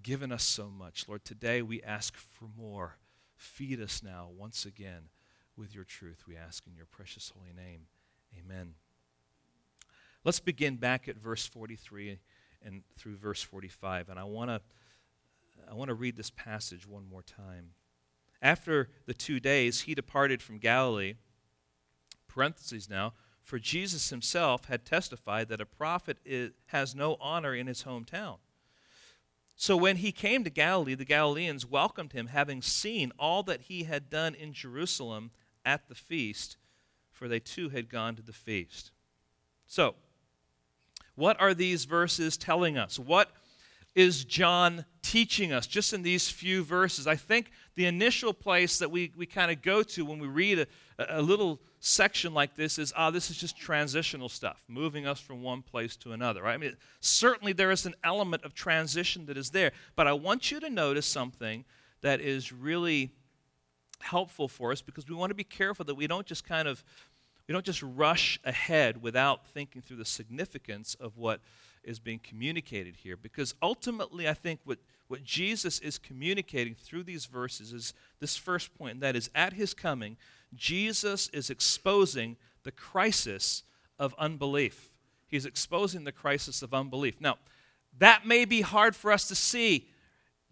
given 0.03 0.31
us 0.31 0.43
so 0.43 0.69
much. 0.69 1.07
Lord, 1.07 1.23
today 1.23 1.61
we 1.61 1.81
ask 1.81 2.15
for 2.15 2.47
more. 2.57 2.97
Feed 3.37 3.81
us 3.81 4.01
now 4.03 4.29
once 4.35 4.65
again 4.65 5.09
with 5.57 5.73
your 5.73 5.85
truth, 5.85 6.23
we 6.27 6.35
ask 6.35 6.67
in 6.67 6.75
your 6.75 6.85
precious 6.85 7.31
holy 7.33 7.53
name. 7.53 7.87
Amen. 8.37 8.73
Let's 10.23 10.39
begin 10.39 10.77
back 10.77 11.07
at 11.07 11.17
verse 11.17 11.45
43 11.45 12.19
and 12.63 12.83
through 12.97 13.17
verse 13.17 13.41
45. 13.43 14.09
And 14.09 14.19
I 14.19 14.23
want 14.23 14.49
to 14.49 14.61
I 15.69 15.73
want 15.73 15.89
to 15.89 15.95
read 15.95 16.17
this 16.17 16.29
passage 16.29 16.87
one 16.87 17.07
more 17.09 17.23
time. 17.23 17.71
After 18.41 18.89
the 19.05 19.13
two 19.13 19.39
days, 19.39 19.81
he 19.81 19.95
departed 19.95 20.41
from 20.41 20.59
Galilee. 20.59 21.15
Parentheses 22.27 22.89
now, 22.89 23.13
for 23.41 23.57
Jesus 23.57 24.09
himself 24.09 24.65
had 24.65 24.85
testified 24.85 25.47
that 25.49 25.61
a 25.61 25.65
prophet 25.65 26.17
is, 26.25 26.51
has 26.67 26.93
no 26.93 27.17
honor 27.21 27.55
in 27.55 27.67
his 27.67 27.83
hometown. 27.83 28.37
So 29.55 29.77
when 29.77 29.97
he 29.97 30.11
came 30.11 30.43
to 30.43 30.49
Galilee, 30.49 30.95
the 30.95 31.05
Galileans 31.05 31.65
welcomed 31.65 32.11
him, 32.11 32.27
having 32.27 32.61
seen 32.61 33.13
all 33.17 33.41
that 33.43 33.61
he 33.61 33.83
had 33.83 34.09
done 34.09 34.35
in 34.35 34.51
Jerusalem 34.51 35.31
at 35.63 35.87
the 35.87 35.95
feast, 35.95 36.57
for 37.15 37.27
they 37.27 37.39
too 37.39 37.69
had 37.69 37.89
gone 37.89 38.15
to 38.15 38.21
the 38.21 38.33
feast. 38.33 38.91
So, 39.65 39.95
what 41.15 41.39
are 41.39 41.53
these 41.53 41.85
verses 41.85 42.35
telling 42.35 42.77
us? 42.77 42.99
What 42.99 43.31
is 43.95 44.25
John 44.25 44.83
teaching 45.01 45.53
us 45.53 45.65
just 45.65 45.93
in 45.93 46.03
these 46.03 46.29
few 46.29 46.61
verses? 46.61 47.07
I 47.07 47.15
think 47.15 47.51
the 47.75 47.85
initial 47.85 48.33
place 48.33 48.79
that 48.79 48.91
we, 48.91 49.13
we 49.15 49.25
kind 49.25 49.49
of 49.49 49.61
go 49.61 49.81
to 49.81 50.05
when 50.05 50.19
we 50.19 50.27
read 50.27 50.59
a, 50.59 50.67
a 51.09 51.21
little 51.21 51.61
section 51.79 52.33
like 52.33 52.57
this 52.57 52.77
is, 52.77 52.91
ah, 52.97 53.11
this 53.11 53.29
is 53.29 53.37
just 53.37 53.57
transitional 53.57 54.27
stuff, 54.27 54.61
moving 54.67 55.07
us 55.07 55.21
from 55.21 55.41
one 55.41 55.61
place 55.61 55.95
to 55.97 56.11
another, 56.11 56.43
right? 56.43 56.55
I 56.55 56.57
mean, 56.57 56.75
certainly 56.99 57.53
there 57.53 57.71
is 57.71 57.85
an 57.85 57.95
element 58.03 58.43
of 58.43 58.53
transition 58.53 59.25
that 59.27 59.37
is 59.37 59.51
there, 59.51 59.71
but 59.95 60.05
I 60.05 60.13
want 60.13 60.51
you 60.51 60.59
to 60.59 60.69
notice 60.69 61.05
something 61.05 61.63
that 62.01 62.19
is 62.19 62.51
really 62.51 63.13
helpful 64.01 64.47
for 64.47 64.71
us 64.71 64.81
because 64.81 65.07
we 65.07 65.15
want 65.15 65.29
to 65.29 65.35
be 65.35 65.43
careful 65.43 65.85
that 65.85 65.95
we 65.95 66.07
don't 66.07 66.25
just 66.25 66.45
kind 66.45 66.67
of 66.67 66.83
we 67.47 67.53
don't 67.53 67.65
just 67.65 67.83
rush 67.83 68.39
ahead 68.43 69.01
without 69.01 69.45
thinking 69.47 69.81
through 69.81 69.97
the 69.97 70.05
significance 70.05 70.95
of 70.95 71.17
what 71.17 71.41
is 71.83 71.99
being 71.99 72.19
communicated 72.19 72.95
here 72.95 73.15
because 73.15 73.53
ultimately 73.61 74.27
i 74.27 74.33
think 74.33 74.59
what, 74.63 74.79
what 75.07 75.23
jesus 75.23 75.79
is 75.79 75.97
communicating 75.97 76.73
through 76.73 77.03
these 77.03 77.25
verses 77.25 77.71
is 77.71 77.93
this 78.19 78.35
first 78.35 78.75
point 78.77 78.93
and 78.93 79.03
that 79.03 79.15
is 79.15 79.29
at 79.35 79.53
his 79.53 79.73
coming 79.73 80.17
Jesus 80.55 81.29
is 81.29 81.49
exposing 81.49 82.37
the 82.63 82.71
crisis 82.71 83.63
of 83.99 84.15
unbelief. 84.17 84.91
He's 85.27 85.45
exposing 85.45 86.03
the 86.03 86.11
crisis 86.11 86.61
of 86.61 86.73
unbelief. 86.73 87.19
Now, 87.19 87.37
that 87.97 88.25
may 88.25 88.45
be 88.45 88.61
hard 88.61 88.95
for 88.95 89.11
us 89.11 89.27
to 89.27 89.35
see 89.35 89.87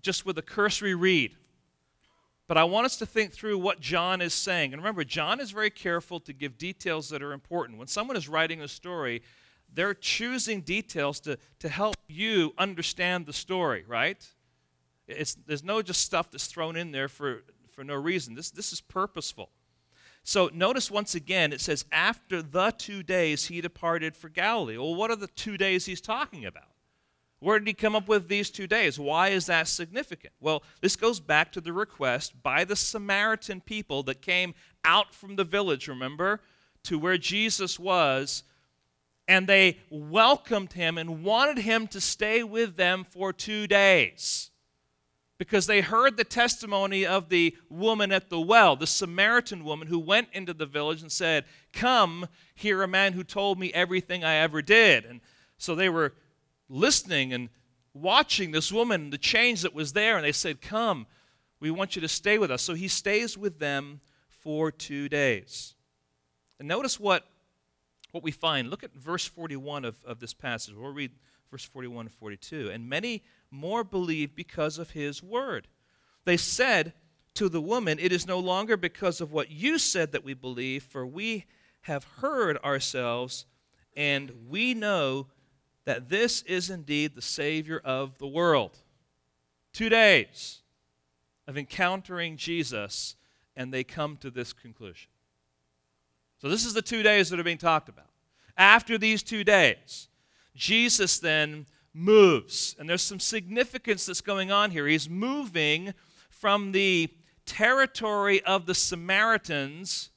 just 0.01 0.25
with 0.25 0.37
a 0.37 0.41
cursory 0.41 0.95
read. 0.95 1.35
But 2.47 2.57
I 2.57 2.65
want 2.65 2.85
us 2.85 2.97
to 2.97 3.05
think 3.05 3.31
through 3.31 3.57
what 3.57 3.79
John 3.79 4.21
is 4.21 4.33
saying. 4.33 4.73
And 4.73 4.81
remember, 4.81 5.03
John 5.03 5.39
is 5.39 5.51
very 5.51 5.69
careful 5.69 6.19
to 6.21 6.33
give 6.33 6.57
details 6.57 7.09
that 7.09 7.23
are 7.23 7.31
important. 7.31 7.77
When 7.77 7.87
someone 7.87 8.17
is 8.17 8.27
writing 8.27 8.61
a 8.61 8.67
story, 8.67 9.21
they're 9.73 9.93
choosing 9.93 10.61
details 10.61 11.19
to, 11.21 11.37
to 11.59 11.69
help 11.69 11.95
you 12.07 12.53
understand 12.57 13.25
the 13.25 13.33
story, 13.33 13.85
right? 13.87 14.27
It's, 15.07 15.35
there's 15.35 15.63
no 15.63 15.81
just 15.81 16.01
stuff 16.01 16.31
that's 16.31 16.47
thrown 16.47 16.75
in 16.75 16.91
there 16.91 17.07
for, 17.07 17.43
for 17.71 17.83
no 17.83 17.95
reason. 17.95 18.35
This, 18.35 18.51
this 18.51 18.73
is 18.73 18.81
purposeful. 18.81 19.49
So 20.23 20.49
notice 20.53 20.91
once 20.91 21.15
again, 21.15 21.51
it 21.51 21.61
says, 21.61 21.85
after 21.91 22.41
the 22.41 22.71
two 22.77 23.03
days 23.03 23.45
he 23.45 23.61
departed 23.61 24.15
for 24.15 24.29
Galilee. 24.29 24.77
Well, 24.77 24.95
what 24.95 25.11
are 25.11 25.17
the 25.17 25.27
two 25.27 25.57
days 25.57 25.85
he's 25.85 26.01
talking 26.01 26.45
about? 26.45 26.72
Where 27.43 27.59
did 27.59 27.67
he 27.67 27.73
come 27.73 27.93
up 27.93 28.07
with 28.07 28.29
these 28.29 28.49
two 28.49 28.67
days? 28.67 28.97
Why 28.97 29.29
is 29.29 29.47
that 29.47 29.67
significant? 29.67 30.33
Well, 30.39 30.63
this 30.79 30.95
goes 30.95 31.19
back 31.19 31.51
to 31.51 31.61
the 31.61 31.73
request 31.73 32.41
by 32.41 32.63
the 32.63 32.77
Samaritan 32.77 33.59
people 33.59 34.01
that 34.03 34.21
came 34.21 34.55
out 34.85 35.13
from 35.13 35.35
the 35.35 35.43
village, 35.43 35.89
remember, 35.89 36.39
to 36.83 36.97
where 36.97 37.17
Jesus 37.17 37.77
was, 37.77 38.43
and 39.27 39.45
they 39.45 39.79
welcomed 39.89 40.71
him 40.71 40.97
and 40.97 41.23
wanted 41.23 41.57
him 41.57 41.85
to 41.87 41.99
stay 41.99 42.43
with 42.43 42.77
them 42.77 43.03
for 43.03 43.33
two 43.33 43.67
days 43.67 44.51
because 45.37 45.67
they 45.67 45.81
heard 45.81 46.15
the 46.15 46.23
testimony 46.23 47.05
of 47.05 47.27
the 47.27 47.53
woman 47.69 48.13
at 48.13 48.29
the 48.29 48.39
well, 48.39 48.77
the 48.77 48.87
Samaritan 48.87 49.65
woman 49.65 49.89
who 49.89 49.99
went 49.99 50.29
into 50.31 50.53
the 50.53 50.65
village 50.65 51.01
and 51.01 51.11
said, 51.11 51.43
Come, 51.73 52.27
hear 52.55 52.81
a 52.83 52.87
man 52.87 53.11
who 53.11 53.25
told 53.25 53.59
me 53.59 53.73
everything 53.73 54.23
I 54.23 54.35
ever 54.35 54.61
did. 54.61 55.03
And 55.03 55.19
so 55.57 55.75
they 55.75 55.89
were 55.89 56.13
listening 56.69 57.33
and 57.33 57.49
watching 57.93 58.51
this 58.51 58.71
woman, 58.71 59.09
the 59.09 59.17
change 59.17 59.61
that 59.61 59.73
was 59.73 59.93
there, 59.93 60.15
and 60.15 60.25
they 60.25 60.31
said, 60.31 60.61
Come, 60.61 61.05
we 61.59 61.71
want 61.71 61.95
you 61.95 62.01
to 62.01 62.07
stay 62.07 62.37
with 62.37 62.51
us. 62.51 62.61
So 62.61 62.73
he 62.73 62.87
stays 62.87 63.37
with 63.37 63.59
them 63.59 64.01
for 64.27 64.71
two 64.71 65.07
days. 65.07 65.75
And 66.59 66.67
notice 66.67 66.99
what, 66.99 67.25
what 68.11 68.23
we 68.23 68.31
find. 68.31 68.69
Look 68.69 68.83
at 68.83 68.93
verse 68.93 69.25
41 69.25 69.85
of, 69.85 69.97
of 70.05 70.19
this 70.19 70.33
passage. 70.33 70.75
We'll 70.75 70.91
read 70.91 71.11
verse 71.49 71.63
41 71.63 72.07
and 72.07 72.13
42. 72.13 72.69
And 72.69 72.89
many 72.89 73.23
more 73.51 73.83
believed 73.83 74.35
because 74.35 74.77
of 74.77 74.91
his 74.91 75.21
word. 75.23 75.67
They 76.25 76.37
said 76.37 76.93
to 77.35 77.49
the 77.49 77.61
woman, 77.61 77.99
It 77.99 78.11
is 78.11 78.27
no 78.27 78.39
longer 78.39 78.75
because 78.75 79.21
of 79.21 79.31
what 79.31 79.51
you 79.51 79.77
said 79.77 80.11
that 80.11 80.23
we 80.23 80.33
believe, 80.33 80.83
for 80.83 81.05
we 81.05 81.45
have 81.81 82.03
heard 82.17 82.57
ourselves, 82.59 83.45
and 83.95 84.31
we 84.47 84.73
know 84.73 85.27
that 85.85 86.09
this 86.09 86.41
is 86.43 86.69
indeed 86.69 87.15
the 87.15 87.21
Savior 87.21 87.81
of 87.83 88.17
the 88.17 88.27
world. 88.27 88.77
Two 89.73 89.89
days 89.89 90.61
of 91.47 91.57
encountering 91.57 92.37
Jesus, 92.37 93.15
and 93.55 93.73
they 93.73 93.83
come 93.83 94.17
to 94.17 94.29
this 94.29 94.53
conclusion. 94.53 95.09
So, 96.39 96.49
this 96.49 96.65
is 96.65 96.73
the 96.73 96.81
two 96.81 97.03
days 97.03 97.29
that 97.29 97.39
are 97.39 97.43
being 97.43 97.57
talked 97.57 97.89
about. 97.89 98.09
After 98.57 98.97
these 98.97 99.23
two 99.23 99.43
days, 99.43 100.09
Jesus 100.55 101.19
then 101.19 101.65
moves. 101.93 102.75
And 102.77 102.89
there's 102.89 103.01
some 103.01 103.19
significance 103.19 104.05
that's 104.05 104.21
going 104.21 104.51
on 104.51 104.71
here. 104.71 104.87
He's 104.87 105.09
moving 105.09 105.93
from 106.29 106.71
the 106.71 107.09
territory 107.45 108.43
of 108.43 108.65
the 108.65 108.75
Samaritans 108.75 110.09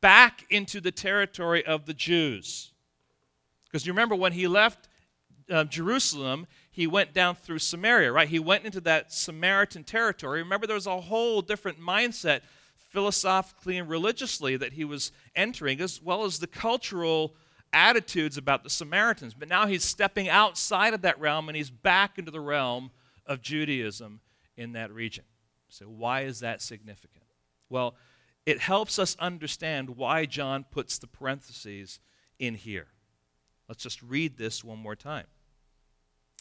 back 0.00 0.46
into 0.50 0.80
the 0.80 0.92
territory 0.92 1.64
of 1.64 1.86
the 1.86 1.94
Jews. 1.94 2.72
Because 3.70 3.86
you 3.86 3.92
remember 3.92 4.16
when 4.16 4.32
he 4.32 4.48
left 4.48 4.88
uh, 5.50 5.64
Jerusalem, 5.64 6.46
he 6.70 6.86
went 6.86 7.12
down 7.12 7.34
through 7.34 7.58
Samaria, 7.58 8.12
right? 8.12 8.28
He 8.28 8.38
went 8.38 8.64
into 8.64 8.80
that 8.82 9.12
Samaritan 9.12 9.84
territory. 9.84 10.42
Remember, 10.42 10.66
there 10.66 10.74
was 10.74 10.86
a 10.86 11.00
whole 11.00 11.42
different 11.42 11.80
mindset 11.80 12.40
philosophically 12.76 13.78
and 13.78 13.88
religiously 13.88 14.56
that 14.56 14.72
he 14.72 14.84
was 14.84 15.12
entering, 15.36 15.80
as 15.80 16.02
well 16.02 16.24
as 16.24 16.38
the 16.38 16.46
cultural 16.46 17.34
attitudes 17.72 18.36
about 18.36 18.64
the 18.64 18.70
Samaritans. 18.70 19.34
But 19.34 19.48
now 19.48 19.66
he's 19.66 19.84
stepping 19.84 20.28
outside 20.28 20.94
of 20.94 21.02
that 21.02 21.20
realm 21.20 21.48
and 21.48 21.56
he's 21.56 21.70
back 21.70 22.18
into 22.18 22.30
the 22.30 22.40
realm 22.40 22.90
of 23.26 23.42
Judaism 23.42 24.20
in 24.56 24.72
that 24.72 24.92
region. 24.92 25.24
So, 25.68 25.86
why 25.86 26.22
is 26.22 26.40
that 26.40 26.60
significant? 26.60 27.24
Well, 27.68 27.94
it 28.44 28.58
helps 28.58 28.98
us 28.98 29.16
understand 29.20 29.90
why 29.90 30.26
John 30.26 30.64
puts 30.68 30.98
the 30.98 31.06
parentheses 31.06 32.00
in 32.40 32.54
here. 32.54 32.88
Let's 33.70 33.84
just 33.84 34.02
read 34.02 34.36
this 34.36 34.64
one 34.64 34.80
more 34.80 34.96
time. 34.96 35.26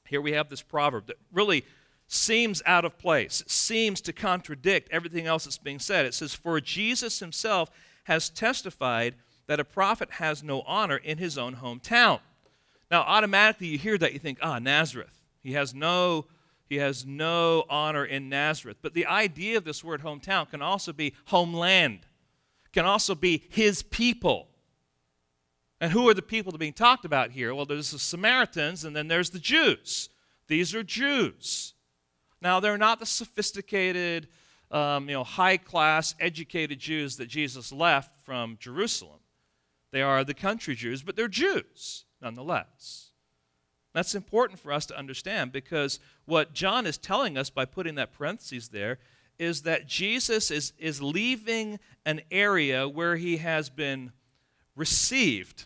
Here 0.07 0.19
we 0.19 0.31
have 0.31 0.49
this 0.49 0.63
proverb 0.63 1.05
that 1.05 1.17
really 1.31 1.63
seems 2.07 2.63
out 2.65 2.85
of 2.85 2.97
place. 2.97 3.41
It 3.41 3.51
seems 3.51 4.01
to 4.01 4.13
contradict 4.13 4.89
everything 4.91 5.27
else 5.27 5.43
that's 5.43 5.59
being 5.59 5.77
said. 5.77 6.07
It 6.07 6.15
says, 6.15 6.33
For 6.33 6.59
Jesus 6.59 7.19
himself 7.19 7.69
has 8.05 8.31
testified 8.31 9.13
that 9.45 9.59
a 9.59 9.63
prophet 9.63 10.09
has 10.13 10.41
no 10.41 10.61
honor 10.61 10.97
in 10.97 11.19
his 11.19 11.37
own 11.37 11.57
hometown. 11.57 12.19
Now, 12.89 13.01
automatically 13.01 13.67
you 13.67 13.77
hear 13.77 13.99
that, 13.99 14.13
you 14.13 14.17
think, 14.17 14.39
ah, 14.41 14.57
Nazareth. 14.57 15.21
He 15.43 15.53
has 15.53 15.75
no 15.75 16.25
he 16.67 16.77
has 16.77 17.05
no 17.05 17.63
honor 17.69 18.05
in 18.05 18.27
Nazareth. 18.27 18.77
But 18.81 18.95
the 18.95 19.05
idea 19.05 19.57
of 19.57 19.65
this 19.65 19.83
word 19.83 20.01
hometown 20.01 20.49
can 20.49 20.63
also 20.63 20.93
be 20.93 21.13
homeland, 21.25 22.07
can 22.73 22.85
also 22.85 23.13
be 23.13 23.43
his 23.49 23.83
people. 23.83 24.48
And 25.81 25.91
who 25.91 26.09
are 26.09 26.13
the 26.13 26.21
people 26.21 26.51
that 26.51 26.57
are 26.57 26.59
being 26.59 26.73
talked 26.73 27.05
about 27.05 27.31
here? 27.31 27.55
Well, 27.55 27.65
there's 27.65 27.91
the 27.91 27.99
Samaritans 27.99 28.83
and 28.83 28.95
then 28.95 29.07
there's 29.07 29.29
the 29.29 29.39
Jews. 29.39 30.09
These 30.47 30.75
are 30.75 30.83
Jews. 30.83 31.73
Now, 32.41 32.59
they're 32.59 32.77
not 32.77 32.99
the 32.99 33.05
sophisticated, 33.05 34.27
um, 34.71 35.07
you 35.07 35.15
know, 35.15 35.23
high 35.23 35.57
class, 35.57 36.15
educated 36.19 36.79
Jews 36.79 37.17
that 37.17 37.27
Jesus 37.27 37.71
left 37.71 38.19
from 38.25 38.57
Jerusalem. 38.59 39.19
They 39.91 40.01
are 40.01 40.23
the 40.23 40.33
country 40.33 40.75
Jews, 40.75 41.01
but 41.01 41.15
they're 41.15 41.27
Jews 41.27 42.05
nonetheless. 42.21 43.11
That's 43.93 44.15
important 44.15 44.59
for 44.59 44.71
us 44.71 44.85
to 44.87 44.97
understand 44.97 45.51
because 45.51 45.99
what 46.25 46.53
John 46.53 46.85
is 46.85 46.97
telling 46.97 47.37
us 47.37 47.49
by 47.49 47.65
putting 47.65 47.95
that 47.95 48.13
parentheses 48.13 48.69
there 48.69 48.99
is 49.39 49.63
that 49.63 49.87
Jesus 49.87 50.51
is, 50.51 50.73
is 50.77 51.01
leaving 51.01 51.79
an 52.05 52.21
area 52.29 52.87
where 52.87 53.15
he 53.15 53.37
has 53.37 53.69
been 53.69 54.11
received 54.75 55.65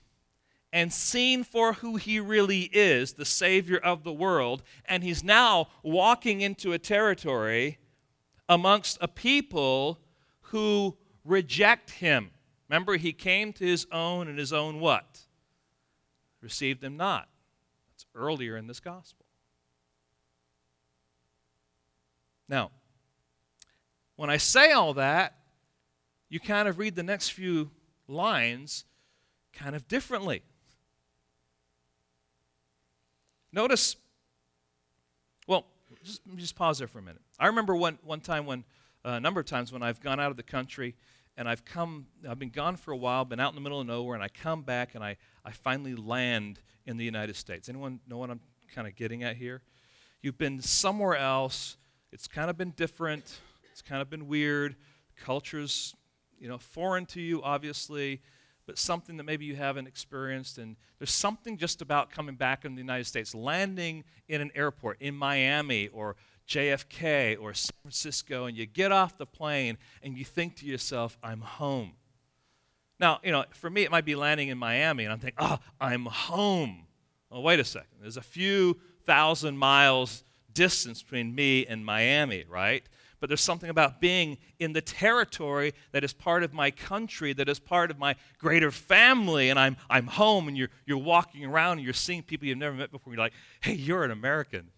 and 0.74 0.92
seen 0.92 1.44
for 1.44 1.74
who 1.74 1.98
he 1.98 2.20
really 2.20 2.64
is, 2.74 3.14
the 3.14 3.26
Savior 3.26 3.78
of 3.78 4.04
the 4.04 4.12
world, 4.12 4.64
and 4.86 5.04
he's 5.04 5.24
now 5.24 5.68
walking 5.84 6.42
into 6.42 6.74
a 6.74 6.80
territory 6.80 7.78
amongst 8.50 8.98
a 9.00 9.08
people 9.08 10.00
who 10.42 10.98
reject 11.24 11.92
him. 11.92 12.32
Remember, 12.68 12.98
he 12.98 13.14
came 13.14 13.54
to 13.54 13.64
his 13.64 13.86
own, 13.92 14.28
and 14.28 14.40
his 14.40 14.52
own 14.52 14.80
what? 14.80 15.20
Received 16.42 16.82
them 16.82 16.98
not. 16.98 17.30
That's 17.92 18.08
earlier 18.16 18.58
in 18.58 18.66
this 18.66 18.80
gospel. 18.80 19.28
Now, 22.50 22.72
when 24.16 24.32
I 24.32 24.38
say 24.38 24.72
all 24.72 24.96
that, 24.96 25.36
you 26.30 26.40
kind 26.40 26.68
of 26.68 26.80
read 26.80 26.96
the 26.96 27.04
next 27.04 27.30
few 27.30 27.70
lines 28.08 28.86
kind 29.54 29.76
of 29.76 29.88
differently. 29.88 30.42
Notice, 33.54 33.98
well, 35.48 35.68
just, 36.04 36.22
just 36.38 36.56
pause 36.56 36.80
there 36.80 36.88
for 36.88 36.98
a 36.98 37.04
minute. 37.04 37.22
I 37.40 37.46
remember 37.46 37.76
one, 37.76 38.00
one 38.04 38.20
time 38.20 38.48
when, 38.48 38.64
uh, 39.06 39.10
a 39.10 39.20
number 39.20 39.40
of 39.40 39.46
times 39.46 39.72
when 39.72 39.84
I've 39.84 40.02
gone 40.02 40.20
out 40.20 40.32
of 40.32 40.38
the 40.38 40.44
country 40.44 40.96
and 41.38 41.48
I've 41.48 41.64
come, 41.64 42.08
I've 42.28 42.40
been 42.40 42.50
gone 42.50 42.78
for 42.78 42.92
a 42.92 42.98
while, 42.98 43.26
been 43.26 43.40
out 43.40 43.50
in 43.50 43.56
the 43.56 43.62
middle 43.62 43.80
of 43.80 43.86
nowhere, 43.86 44.16
and 44.16 44.24
I 44.24 44.28
come 44.28 44.64
back 44.64 44.96
and 44.96 45.04
I, 45.04 45.18
I 45.46 45.52
finally 45.52 45.94
land 45.94 46.62
in 46.88 46.98
the 46.98 47.06
United 47.06 47.36
States. 47.36 47.70
Anyone 47.70 48.00
know 48.08 48.18
what 48.18 48.32
I'm 48.32 48.40
kind 48.74 48.88
of 48.88 48.96
getting 48.96 49.24
at 49.24 49.38
here? 49.38 49.62
You've 50.24 50.38
been 50.40 50.60
somewhere 50.60 51.16
else, 51.16 51.78
it's 52.12 52.28
kind 52.28 52.50
of 52.50 52.58
been 52.58 52.72
different, 52.72 53.40
it's 53.72 53.84
kind 53.84 54.02
of 54.02 54.10
been 54.10 54.28
weird, 54.28 54.76
culture's, 55.24 55.96
you 56.40 56.48
know, 56.48 56.58
foreign 56.58 57.06
to 57.08 57.22
you, 57.22 57.44
obviously 57.44 58.22
but 58.66 58.78
something 58.78 59.18
that 59.18 59.24
maybe 59.24 59.46
you 59.46 59.56
haven't 59.56 59.88
experienced. 59.88 60.58
And 60.58 60.76
there's 61.00 61.12
something 61.12 61.58
just 61.58 61.82
about 61.82 62.12
coming 62.12 62.36
back 62.36 62.66
in 62.66 62.76
the 62.76 62.82
United 62.82 63.06
States, 63.06 63.36
landing 63.36 64.04
in 64.28 64.42
an 64.42 64.52
airport 64.56 65.02
in 65.02 65.16
Miami 65.16 65.88
or 65.90 66.16
JFK 66.48 67.38
or 67.40 67.54
San 67.54 67.72
Francisco, 67.82 68.46
and 68.46 68.58
you 68.58 68.66
get 68.66 68.92
off 68.92 69.18
the 69.18 69.26
plane 69.26 69.78
and 70.02 70.18
you 70.18 70.26
think 70.26 70.58
to 70.58 70.66
yourself, 70.66 71.18
I'm 71.24 71.42
home. 71.42 71.94
Now, 73.00 73.20
you 73.24 73.32
know, 73.32 73.46
for 73.52 73.70
me, 73.70 73.84
it 73.84 73.92
might 73.92 74.06
be 74.06 74.16
landing 74.16 74.50
in 74.50 74.58
Miami, 74.58 75.04
and 75.04 75.12
I'm 75.12 75.20
thinking, 75.20 75.40
oh, 75.40 75.60
I'm 75.82 76.06
home. 76.06 76.86
Well, 77.30 77.42
wait 77.42 77.60
a 77.60 77.66
second. 77.66 77.98
There's 78.02 78.18
a 78.18 78.22
few 78.22 78.80
thousand 79.06 79.58
miles 79.58 80.24
distance 80.54 81.02
between 81.02 81.34
me 81.34 81.66
and 81.66 81.84
Miami, 81.86 82.46
right? 82.48 82.88
But 83.24 83.30
there's 83.30 83.40
something 83.40 83.70
about 83.70 84.02
being 84.02 84.38
in 84.60 84.74
the 84.74 84.82
territory 84.82 85.74
that 85.94 86.04
is 86.04 86.12
part 86.12 86.44
of 86.44 86.54
my 86.54 86.70
country, 86.70 87.32
that 87.32 87.48
is 87.48 87.58
part 87.58 87.90
of 87.90 87.98
my 87.98 88.18
greater 88.38 88.70
family, 88.70 89.50
and 89.50 89.58
I'm, 89.58 89.78
I'm 89.90 90.08
home, 90.08 90.50
and 90.50 90.58
you're, 90.58 90.68
you're 90.86 90.98
walking 90.98 91.46
around 91.46 91.78
and 91.78 91.86
you're 91.86 91.94
seeing 91.94 92.22
people 92.22 92.50
you've 92.50 92.58
never 92.58 92.76
met 92.76 92.92
before. 92.92 93.14
and 93.14 93.18
You're 93.18 93.26
like, 93.26 93.34
hey, 93.62 93.76
you're 93.76 94.04
an 94.04 94.12
American. 94.12 94.72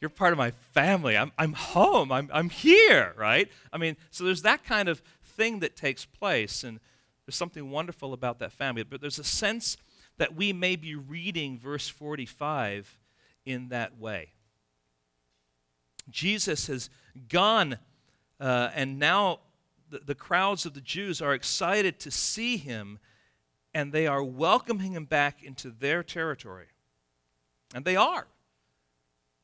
You're 0.00 0.08
part 0.08 0.32
of 0.32 0.38
my 0.38 0.52
family. 0.72 1.18
I'm, 1.18 1.32
I'm 1.36 1.52
home. 1.52 2.10
I'm, 2.10 2.30
I'm 2.32 2.48
here, 2.48 3.12
right? 3.14 3.46
I 3.70 3.76
mean, 3.76 3.98
so 4.10 4.24
there's 4.24 4.40
that 4.40 4.64
kind 4.64 4.88
of 4.88 5.02
thing 5.22 5.60
that 5.60 5.76
takes 5.76 6.06
place, 6.06 6.64
and 6.64 6.80
there's 7.26 7.36
something 7.36 7.70
wonderful 7.70 8.14
about 8.14 8.38
that 8.38 8.52
family. 8.52 8.84
But 8.84 9.02
there's 9.02 9.18
a 9.18 9.24
sense 9.24 9.76
that 10.16 10.34
we 10.34 10.54
may 10.54 10.76
be 10.76 10.94
reading 10.94 11.58
verse 11.58 11.88
45 11.88 12.98
in 13.44 13.68
that 13.68 13.98
way. 13.98 14.32
Jesus 16.08 16.68
has 16.68 16.88
gone, 17.28 17.78
uh, 18.40 18.70
and 18.74 18.98
now 18.98 19.40
the, 19.90 20.00
the 20.00 20.14
crowds 20.14 20.66
of 20.66 20.74
the 20.74 20.80
Jews 20.80 21.22
are 21.22 21.34
excited 21.34 21.98
to 22.00 22.10
see 22.10 22.56
him, 22.56 22.98
and 23.74 23.92
they 23.92 24.06
are 24.06 24.22
welcoming 24.22 24.92
him 24.92 25.04
back 25.04 25.42
into 25.42 25.70
their 25.70 26.02
territory. 26.02 26.66
And 27.74 27.84
they 27.84 27.96
are. 27.96 28.26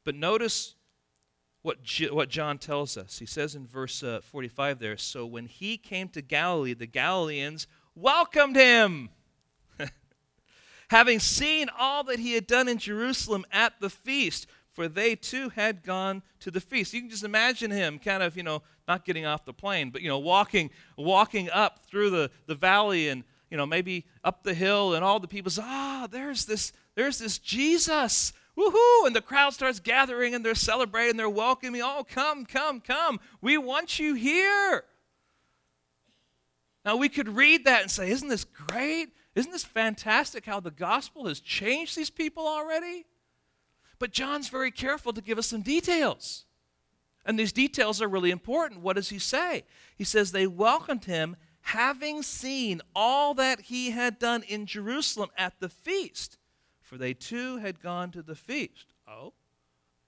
But 0.04 0.14
notice 0.14 0.74
what, 1.62 1.78
what 2.10 2.28
John 2.28 2.58
tells 2.58 2.96
us. 2.96 3.18
He 3.18 3.26
says 3.26 3.54
in 3.54 3.66
verse 3.66 4.02
uh, 4.02 4.20
45 4.22 4.78
there 4.78 4.96
So 4.96 5.26
when 5.26 5.46
he 5.46 5.76
came 5.76 6.08
to 6.10 6.22
Galilee, 6.22 6.74
the 6.74 6.86
Galileans 6.86 7.66
welcomed 7.94 8.56
him. 8.56 9.10
Having 10.90 11.20
seen 11.20 11.68
all 11.78 12.04
that 12.04 12.18
he 12.18 12.32
had 12.32 12.46
done 12.46 12.68
in 12.68 12.78
Jerusalem 12.78 13.44
at 13.52 13.80
the 13.80 13.90
feast, 13.90 14.46
for 14.72 14.88
they 14.88 15.14
too 15.14 15.50
had 15.50 15.82
gone 15.82 16.22
to 16.40 16.50
the 16.50 16.60
feast. 16.60 16.92
You 16.92 17.00
can 17.00 17.10
just 17.10 17.24
imagine 17.24 17.70
him 17.70 17.98
kind 17.98 18.22
of, 18.22 18.36
you 18.36 18.42
know, 18.42 18.62
not 18.88 19.04
getting 19.04 19.26
off 19.26 19.44
the 19.44 19.52
plane, 19.52 19.90
but, 19.90 20.02
you 20.02 20.08
know, 20.08 20.18
walking, 20.18 20.70
walking 20.96 21.50
up 21.50 21.84
through 21.86 22.10
the, 22.10 22.30
the 22.46 22.54
valley 22.54 23.08
and, 23.08 23.24
you 23.50 23.56
know, 23.56 23.66
maybe 23.66 24.06
up 24.24 24.42
the 24.42 24.54
hill, 24.54 24.94
and 24.94 25.04
all 25.04 25.20
the 25.20 25.28
people 25.28 25.50
say, 25.50 25.62
ah, 25.64 26.08
there's 26.10 26.46
this, 26.46 26.72
there's 26.94 27.18
this 27.18 27.38
Jesus. 27.38 28.32
Woohoo! 28.56 29.06
And 29.06 29.14
the 29.14 29.22
crowd 29.22 29.54
starts 29.54 29.80
gathering 29.80 30.34
and 30.34 30.44
they're 30.44 30.54
celebrating, 30.54 31.16
they're 31.16 31.28
welcoming. 31.28 31.82
Oh, 31.82 32.04
come, 32.08 32.44
come, 32.44 32.80
come. 32.80 33.20
We 33.40 33.58
want 33.58 33.98
you 33.98 34.14
here. 34.14 34.84
Now, 36.84 36.96
we 36.96 37.08
could 37.08 37.28
read 37.28 37.66
that 37.66 37.82
and 37.82 37.90
say, 37.90 38.10
Isn't 38.10 38.28
this 38.28 38.44
great? 38.44 39.10
Isn't 39.34 39.52
this 39.52 39.64
fantastic 39.64 40.44
how 40.44 40.60
the 40.60 40.70
gospel 40.70 41.26
has 41.26 41.40
changed 41.40 41.96
these 41.96 42.10
people 42.10 42.46
already? 42.46 43.06
But 44.02 44.10
John's 44.10 44.48
very 44.48 44.72
careful 44.72 45.12
to 45.12 45.20
give 45.20 45.38
us 45.38 45.46
some 45.46 45.62
details. 45.62 46.44
And 47.24 47.38
these 47.38 47.52
details 47.52 48.02
are 48.02 48.08
really 48.08 48.32
important. 48.32 48.80
What 48.80 48.96
does 48.96 49.10
he 49.10 49.20
say? 49.20 49.62
He 49.94 50.02
says, 50.02 50.32
They 50.32 50.48
welcomed 50.48 51.04
him, 51.04 51.36
having 51.60 52.24
seen 52.24 52.80
all 52.96 53.32
that 53.34 53.60
he 53.60 53.92
had 53.92 54.18
done 54.18 54.42
in 54.42 54.66
Jerusalem 54.66 55.30
at 55.38 55.60
the 55.60 55.68
feast, 55.68 56.36
for 56.80 56.98
they 56.98 57.14
too 57.14 57.58
had 57.58 57.80
gone 57.80 58.10
to 58.10 58.22
the 58.22 58.34
feast. 58.34 58.92
Oh, 59.06 59.34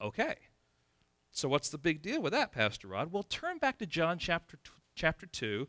okay. 0.00 0.38
So, 1.30 1.48
what's 1.48 1.68
the 1.68 1.78
big 1.78 2.02
deal 2.02 2.20
with 2.20 2.32
that, 2.32 2.50
Pastor 2.50 2.88
Rod? 2.88 3.12
Well, 3.12 3.22
turn 3.22 3.58
back 3.58 3.78
to 3.78 3.86
John 3.86 4.18
chapter, 4.18 4.58
chapter 4.96 5.26
2 5.26 5.68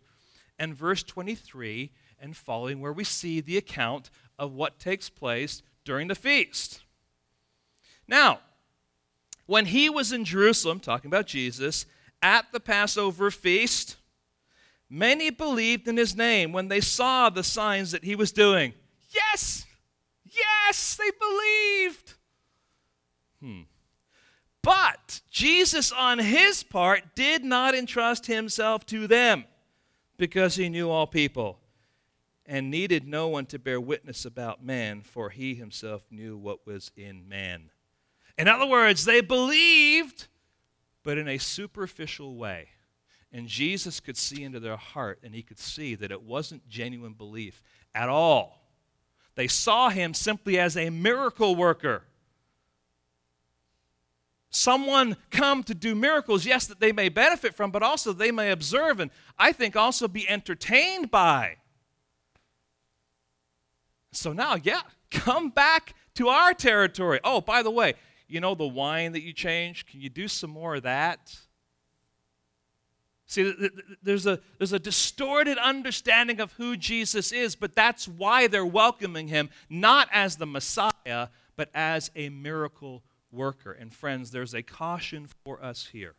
and 0.58 0.74
verse 0.74 1.04
23 1.04 1.92
and 2.20 2.36
following, 2.36 2.80
where 2.80 2.92
we 2.92 3.04
see 3.04 3.40
the 3.40 3.58
account 3.58 4.10
of 4.40 4.52
what 4.52 4.80
takes 4.80 5.12
place 5.12 5.62
during 5.84 6.08
the 6.08 6.16
feast. 6.16 6.85
Now, 8.08 8.40
when 9.46 9.66
he 9.66 9.90
was 9.90 10.12
in 10.12 10.26
Jerusalem, 10.26 10.80
talking 10.80 11.10
about 11.10 11.28
Jesus, 11.28 11.86
at 12.22 12.52
the 12.52 12.60
Passover 12.60 13.30
feast, 13.30 13.98
many 14.90 15.30
believed 15.30 15.88
in 15.88 15.98
his 15.98 16.16
name 16.16 16.52
when 16.52 16.68
they 16.68 16.82
saw 16.82 17.30
the 17.30 17.44
signs 17.44 17.92
that 17.92 18.04
he 18.04 18.16
was 18.16 18.32
doing. 18.32 18.74
Yes! 19.10 19.66
Yes, 20.24 20.96
they 20.96 21.12
believed. 21.20 22.14
Hmm. 23.42 23.62
But 24.62 25.22
Jesus, 25.30 25.92
on 25.92 26.18
his 26.18 26.64
part, 26.64 27.16
did 27.16 27.44
not 27.44 27.76
entrust 27.76 28.26
himself 28.26 28.86
to 28.88 29.06
them 29.06 29.46
because 30.18 30.56
he 30.56 30.70
knew 30.70 30.90
all 30.90 31.06
people 31.06 31.60
and 32.48 32.72
needed 32.72 33.08
no 33.08 33.28
one 33.28 33.46
to 33.48 33.60
bear 33.60 33.80
witness 33.80 34.26
about 34.26 34.64
man, 34.64 35.02
for 35.02 35.30
he 35.30 35.54
himself 35.54 36.04
knew 36.10 36.36
what 36.36 36.66
was 36.66 36.92
in 36.96 37.28
man. 37.30 37.70
In 38.38 38.48
other 38.48 38.66
words, 38.66 39.06
they 39.06 39.22
believed, 39.22 40.28
but 41.04 41.18
in 41.18 41.28
a 41.28 41.38
superficial 41.38 42.36
way. 42.36 42.70
And 43.32 43.48
Jesus 43.48 44.00
could 44.00 44.18
see 44.18 44.44
into 44.44 44.60
their 44.60 44.78
heart, 44.78 45.20
and 45.24 45.34
he 45.34 45.42
could 45.42 45.60
see 45.60 45.96
that 45.96 46.12
it 46.12 46.22
wasn't 46.22 46.68
genuine 46.70 47.14
belief 47.14 47.62
at 47.94 48.10
all. 48.10 48.62
They 49.36 49.48
saw 49.48 49.90
him 49.90 50.14
simply 50.14 50.58
as 50.58 50.78
a 50.78 50.90
miracle 50.90 51.56
worker. 51.56 52.04
Someone 54.50 55.18
come 55.32 55.64
to 55.64 55.76
do 55.76 55.96
miracles, 55.96 56.46
yes, 56.46 56.66
that 56.68 56.80
they 56.80 56.94
may 56.94 57.10
benefit 57.10 57.56
from, 57.56 57.72
but 57.72 57.84
also 57.84 58.14
they 58.14 58.32
may 58.32 58.52
observe 58.52 59.02
and 59.02 59.12
I 59.38 59.52
think 59.52 59.76
also 59.76 60.08
be 60.08 60.28
entertained 60.30 61.12
by. 61.12 61.58
So 64.14 64.32
now, 64.32 64.56
yeah, 64.56 64.82
come 65.12 65.50
back 65.50 65.94
to 66.16 66.30
our 66.30 66.54
territory. 66.54 67.20
Oh, 67.22 67.42
by 67.42 67.64
the 67.64 67.70
way, 67.70 67.96
you 68.36 68.42
know 68.42 68.54
the 68.54 68.68
wine 68.68 69.14
that 69.14 69.24
you 69.24 69.34
changed? 69.34 69.88
Can 69.88 70.02
you 70.02 70.10
do 70.10 70.28
some 70.28 70.52
more 70.52 70.76
of 70.76 70.84
that? 70.84 71.36
See, 73.28 73.54
there's 74.04 74.28
a, 74.28 74.40
there's 74.60 74.74
a 74.74 74.80
distorted 74.80 75.58
understanding 75.58 76.40
of 76.40 76.54
who 76.54 76.78
Jesus 76.78 77.32
is, 77.32 77.56
but 77.56 77.74
that's 77.74 78.08
why 78.08 78.46
they're 78.48 78.66
welcoming 78.66 79.30
him, 79.30 79.50
not 79.68 80.08
as 80.12 80.36
the 80.36 80.46
Messiah, 80.46 81.30
but 81.56 81.70
as 81.74 82.12
a 82.16 82.30
miracle 82.30 83.02
worker. 83.32 83.72
And 83.72 83.92
friends, 83.92 84.30
there's 84.30 84.54
a 84.54 84.62
caution 84.62 85.28
for 85.44 85.64
us 85.64 85.88
here. 85.92 86.14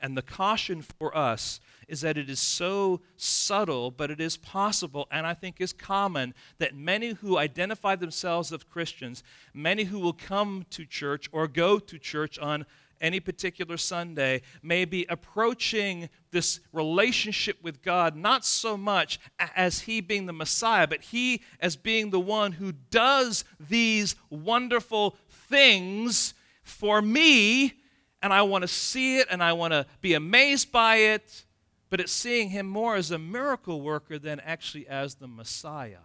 And 0.00 0.16
the 0.16 0.22
caution 0.22 0.82
for 0.82 1.16
us 1.16 1.60
is 1.88 2.02
that 2.02 2.18
it 2.18 2.28
is 2.28 2.38
so 2.38 3.00
subtle, 3.16 3.90
but 3.90 4.10
it 4.10 4.20
is 4.20 4.36
possible, 4.36 5.08
and 5.10 5.26
I 5.26 5.34
think 5.34 5.60
is 5.60 5.72
common, 5.72 6.34
that 6.58 6.76
many 6.76 7.14
who 7.14 7.38
identify 7.38 7.96
themselves 7.96 8.52
as 8.52 8.62
Christians, 8.62 9.24
many 9.54 9.84
who 9.84 9.98
will 9.98 10.12
come 10.12 10.66
to 10.70 10.84
church 10.84 11.28
or 11.32 11.48
go 11.48 11.78
to 11.78 11.98
church 11.98 12.38
on 12.38 12.66
any 13.00 13.20
particular 13.20 13.76
Sunday, 13.76 14.42
may 14.62 14.84
be 14.84 15.06
approaching 15.08 16.08
this 16.30 16.60
relationship 16.72 17.56
with 17.62 17.80
God 17.82 18.16
not 18.16 18.44
so 18.44 18.76
much 18.76 19.18
as 19.38 19.80
He 19.80 20.00
being 20.00 20.26
the 20.26 20.32
Messiah, 20.32 20.86
but 20.86 21.00
He 21.00 21.42
as 21.60 21.76
being 21.76 22.10
the 22.10 22.20
one 22.20 22.52
who 22.52 22.72
does 22.90 23.44
these 23.58 24.14
wonderful 24.30 25.16
things 25.28 26.34
for 26.62 27.00
me 27.00 27.74
and 28.22 28.32
I 28.32 28.42
want 28.42 28.62
to 28.62 28.68
see 28.68 29.18
it 29.18 29.28
and 29.30 29.42
I 29.42 29.52
want 29.52 29.72
to 29.72 29.86
be 30.00 30.14
amazed 30.14 30.72
by 30.72 30.96
it, 30.96 31.44
but 31.90 32.00
it's 32.00 32.12
seeing 32.12 32.50
him 32.50 32.66
more 32.66 32.96
as 32.96 33.10
a 33.10 33.18
miracle 33.18 33.80
worker 33.80 34.18
than 34.18 34.40
actually 34.40 34.86
as 34.88 35.16
the 35.16 35.28
Messiah. 35.28 35.98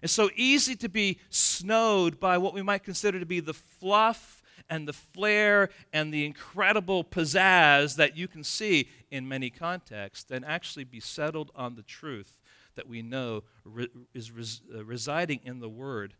It's 0.00 0.12
so 0.12 0.30
easy 0.36 0.76
to 0.76 0.88
be 0.88 1.18
snowed 1.28 2.20
by 2.20 2.38
what 2.38 2.54
we 2.54 2.62
might 2.62 2.84
consider 2.84 3.18
to 3.18 3.26
be 3.26 3.40
the 3.40 3.54
fluff 3.54 4.42
and 4.70 4.86
the 4.86 4.92
flair 4.92 5.70
and 5.92 6.12
the 6.12 6.24
incredible 6.24 7.02
pizzazz 7.02 7.96
that 7.96 8.16
you 8.16 8.28
can 8.28 8.44
see 8.44 8.88
in 9.10 9.26
many 9.26 9.50
contexts 9.50 10.30
and 10.30 10.44
actually 10.44 10.84
be 10.84 11.00
settled 11.00 11.50
on 11.54 11.74
the 11.74 11.82
truth 11.82 12.38
that 12.76 12.88
we 12.88 13.02
know 13.02 13.42
re- 13.64 13.88
is 14.14 14.30
res- 14.30 14.60
uh, 14.72 14.84
residing 14.84 15.40
in 15.44 15.58
the 15.58 15.68
Word 15.68 16.14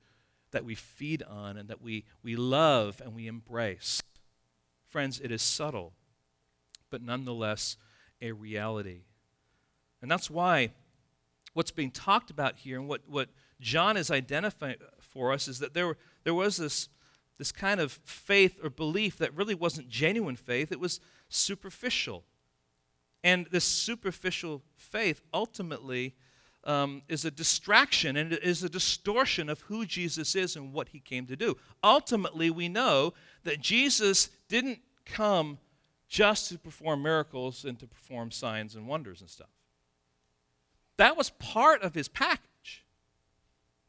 that 0.51 0.65
we 0.65 0.75
feed 0.75 1.23
on 1.23 1.57
and 1.57 1.69
that 1.69 1.83
we, 1.83 2.05
we 2.23 2.35
love 2.37 3.01
and 3.05 3.15
we 3.15 3.27
embrace. 3.27 4.01
Friends, 4.88 5.20
it 5.20 5.31
is 5.31 5.42
subtle, 5.42 5.92
but 6.90 7.03
nonetheless 7.03 7.77
a 8.20 8.33
reality. 8.33 9.03
And 10.01 10.11
that's 10.11 10.31
why 10.31 10.70
what's 11.55 11.70
being 11.70 11.90
talked 11.90 12.31
about 12.31 12.57
here 12.57 12.79
and 12.79 12.88
what, 12.88 13.03
what 13.09 13.29
John 13.61 13.96
is 13.96 14.11
identifying 14.11 14.77
for 15.01 15.33
us 15.33 15.48
is 15.48 15.59
that 15.59 15.74
there, 15.74 15.96
there 16.24 16.35
was 16.35 16.57
this, 16.57 16.88
this 17.37 17.53
kind 17.53 17.81
of 17.81 17.92
faith 18.05 18.59
or 18.62 18.70
belief 18.70 19.18
that 19.18 19.35
really 19.35 19.55
wasn't 19.55 19.88
genuine 19.88 20.37
faith, 20.37 20.72
it 20.72 20.81
was 20.81 21.01
superficial. 21.29 22.24
And 23.24 23.46
this 23.51 23.64
superficial 23.64 24.62
faith 24.77 25.20
ultimately 25.35 26.14
um, 26.68 27.02
is 27.09 27.24
a 27.24 27.31
distraction 27.31 28.16
and 28.16 28.33
it 28.33 28.44
is 28.44 28.62
a 28.62 28.68
distortion 28.68 29.48
of 29.48 29.61
who 29.62 29.87
Jesus 29.87 30.37
is 30.37 30.54
and 30.54 30.72
what 30.72 30.90
he 30.90 31.00
came 31.00 31.26
to 31.26 31.35
do. 31.35 31.57
Ultimately, 31.83 32.50
we 32.50 32.68
know 32.68 33.14
that 33.44 33.61
Jesus 33.61 34.28
didn't 34.48 34.81
come 35.07 35.59
just 36.09 36.50
to 36.50 36.59
perform 36.59 37.02
miracles 37.02 37.64
and 37.64 37.78
to 37.81 37.87
perform 37.87 38.31
signs 38.31 38.74
and 38.74 38.87
wonders 38.87 39.22
and 39.22 39.31
stuff. 39.31 39.48
That 40.98 41.16
was 41.16 41.31
part 41.31 41.83
of 41.83 41.94
his 41.94 42.09
package, 42.09 42.85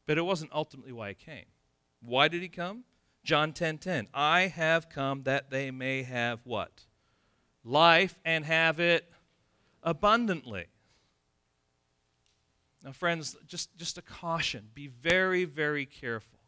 but 0.05 0.17
it 0.17 0.21
wasn't 0.21 0.51
ultimately 0.53 0.93
why 0.93 1.09
he 1.09 1.15
came. 1.15 1.45
Why 2.01 2.29
did 2.29 2.41
he 2.41 2.47
come? 2.47 2.85
John 3.25 3.51
10:10. 3.51 3.55
10, 3.55 3.77
10, 3.79 4.07
I 4.13 4.41
have 4.47 4.89
come 4.89 5.23
that 5.23 5.49
they 5.49 5.69
may 5.69 6.03
have 6.03 6.39
what? 6.45 6.85
Life 7.65 8.17
and 8.23 8.45
have 8.45 8.79
it 8.79 9.11
abundantly. 9.83 10.67
Now, 12.83 12.91
friends, 12.91 13.35
just, 13.45 13.75
just 13.77 13.97
a 13.97 14.01
caution 14.01 14.69
be 14.73 14.87
very, 14.87 15.45
very 15.45 15.85
careful 15.85 16.39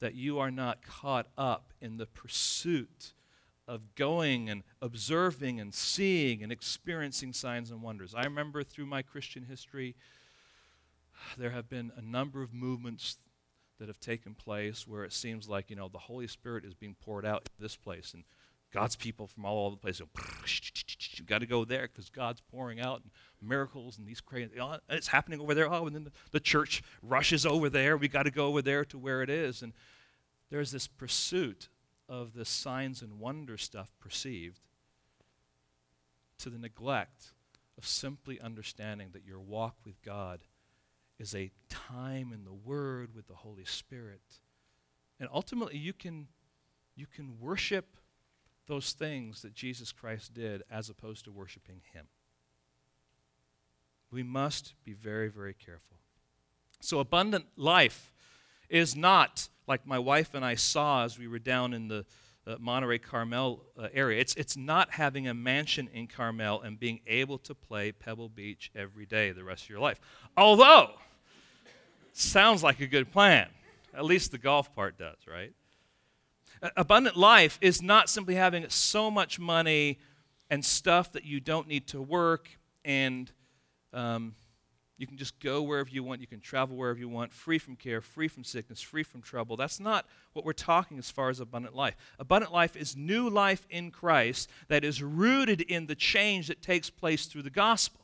that 0.00 0.14
you 0.14 0.38
are 0.38 0.50
not 0.50 0.82
caught 0.82 1.28
up 1.38 1.72
in 1.80 1.96
the 1.96 2.06
pursuit 2.06 3.14
of 3.68 3.94
going 3.94 4.48
and 4.48 4.62
observing 4.80 5.60
and 5.60 5.74
seeing 5.74 6.42
and 6.42 6.52
experiencing 6.52 7.32
signs 7.32 7.70
and 7.70 7.82
wonders. 7.82 8.14
I 8.14 8.24
remember 8.24 8.62
through 8.62 8.86
my 8.86 9.02
Christian 9.02 9.44
history, 9.44 9.96
there 11.36 11.50
have 11.50 11.68
been 11.68 11.92
a 11.96 12.02
number 12.02 12.42
of 12.42 12.52
movements 12.52 13.16
that 13.78 13.88
have 13.88 14.00
taken 14.00 14.34
place 14.34 14.86
where 14.86 15.04
it 15.04 15.12
seems 15.12 15.48
like, 15.48 15.70
you 15.70 15.76
know, 15.76 15.88
the 15.88 15.98
Holy 15.98 16.26
Spirit 16.26 16.64
is 16.64 16.74
being 16.74 16.96
poured 17.00 17.26
out 17.26 17.48
in 17.58 17.62
this 17.62 17.76
place 17.76 18.14
and 18.14 18.24
God's 18.72 18.96
people 18.96 19.26
from 19.26 19.44
all 19.44 19.66
over 19.66 19.76
the 19.76 19.80
place. 19.80 20.00
Go, 20.00 20.08
"You've 21.16 21.26
got 21.26 21.38
to 21.38 21.46
go 21.46 21.64
there 21.64 21.88
because 21.88 22.10
God's 22.10 22.40
pouring 22.40 22.80
out 22.80 23.02
miracles 23.42 23.98
and 23.98 24.06
these 24.06 24.20
crazy. 24.20 24.50
Oh, 24.60 24.78
it's 24.88 25.08
happening 25.08 25.40
over 25.40 25.54
there. 25.54 25.72
Oh, 25.72 25.86
and 25.86 25.94
then 25.94 26.04
the, 26.04 26.12
the 26.32 26.40
church 26.40 26.82
rushes 27.02 27.46
over 27.46 27.68
there. 27.68 27.96
We 27.96 28.08
got 28.08 28.24
to 28.24 28.30
go 28.30 28.46
over 28.46 28.62
there 28.62 28.84
to 28.86 28.98
where 28.98 29.22
it 29.22 29.30
is. 29.30 29.62
And 29.62 29.72
there's 30.50 30.70
this 30.70 30.86
pursuit 30.86 31.68
of 32.08 32.34
the 32.34 32.44
signs 32.44 33.02
and 33.02 33.18
wonder 33.18 33.56
stuff 33.56 33.92
perceived 34.00 34.60
to 36.38 36.50
the 36.50 36.58
neglect 36.58 37.32
of 37.78 37.86
simply 37.86 38.40
understanding 38.40 39.08
that 39.12 39.24
your 39.24 39.40
walk 39.40 39.76
with 39.84 40.00
God 40.02 40.40
is 41.18 41.34
a 41.34 41.50
time 41.68 42.32
in 42.32 42.44
the 42.44 42.52
Word 42.52 43.14
with 43.14 43.26
the 43.26 43.34
Holy 43.34 43.64
Spirit. 43.64 44.20
And 45.18 45.28
ultimately, 45.32 45.78
you 45.78 45.92
can, 45.92 46.28
you 46.94 47.06
can 47.06 47.40
worship 47.40 47.96
those 48.66 48.92
things 48.92 49.42
that 49.42 49.54
Jesus 49.54 49.92
Christ 49.92 50.34
did 50.34 50.62
as 50.70 50.90
opposed 50.90 51.24
to 51.24 51.32
worshiping 51.32 51.80
Him. 51.92 52.06
We 54.10 54.22
must 54.22 54.74
be 54.84 54.92
very, 54.92 55.28
very 55.28 55.54
careful. 55.54 55.96
So, 56.80 57.00
abundant 57.00 57.46
life 57.56 58.12
is 58.68 58.94
not 58.94 59.48
like 59.66 59.86
my 59.86 59.98
wife 59.98 60.34
and 60.34 60.44
I 60.44 60.54
saw 60.54 61.04
as 61.04 61.18
we 61.18 61.26
were 61.26 61.38
down 61.38 61.72
in 61.72 61.88
the 61.88 62.04
uh, 62.46 62.56
Monterey 62.60 62.98
Carmel 62.98 63.64
uh, 63.76 63.88
area. 63.92 64.20
It's, 64.20 64.34
it's 64.36 64.56
not 64.56 64.92
having 64.92 65.26
a 65.26 65.34
mansion 65.34 65.88
in 65.92 66.06
Carmel 66.06 66.60
and 66.62 66.78
being 66.78 67.00
able 67.06 67.38
to 67.38 67.54
play 67.54 67.90
Pebble 67.90 68.28
Beach 68.28 68.70
every 68.74 69.06
day 69.06 69.32
the 69.32 69.42
rest 69.42 69.64
of 69.64 69.70
your 69.70 69.80
life. 69.80 70.00
Although, 70.36 70.90
sounds 72.12 72.62
like 72.62 72.80
a 72.80 72.86
good 72.86 73.10
plan. 73.10 73.48
At 73.92 74.04
least 74.04 74.30
the 74.30 74.38
golf 74.38 74.74
part 74.74 74.98
does, 74.98 75.16
right? 75.26 75.52
Abundant 76.76 77.16
life 77.16 77.58
is 77.60 77.82
not 77.82 78.08
simply 78.08 78.34
having 78.34 78.68
so 78.68 79.10
much 79.10 79.38
money 79.38 79.98
and 80.48 80.64
stuff 80.64 81.12
that 81.12 81.24
you 81.24 81.40
don't 81.40 81.66
need 81.66 81.88
to 81.88 82.00
work 82.00 82.48
and 82.84 83.30
um, 83.96 84.34
you 84.98 85.06
can 85.06 85.16
just 85.16 85.38
go 85.40 85.62
wherever 85.62 85.90
you 85.90 86.02
want. 86.02 86.20
You 86.20 86.26
can 86.26 86.40
travel 86.40 86.76
wherever 86.76 86.98
you 86.98 87.08
want, 87.08 87.32
free 87.32 87.58
from 87.58 87.76
care, 87.76 88.00
free 88.00 88.28
from 88.28 88.44
sickness, 88.44 88.80
free 88.80 89.02
from 89.02 89.20
trouble. 89.20 89.56
That's 89.56 89.80
not 89.80 90.06
what 90.32 90.44
we're 90.44 90.52
talking 90.52 90.98
as 90.98 91.10
far 91.10 91.28
as 91.28 91.40
abundant 91.40 91.74
life. 91.74 91.96
Abundant 92.18 92.52
life 92.52 92.76
is 92.76 92.96
new 92.96 93.28
life 93.28 93.66
in 93.68 93.90
Christ 93.90 94.48
that 94.68 94.84
is 94.84 95.02
rooted 95.02 95.60
in 95.60 95.86
the 95.86 95.94
change 95.94 96.48
that 96.48 96.62
takes 96.62 96.88
place 96.88 97.26
through 97.26 97.42
the 97.42 97.50
gospel. 97.50 98.00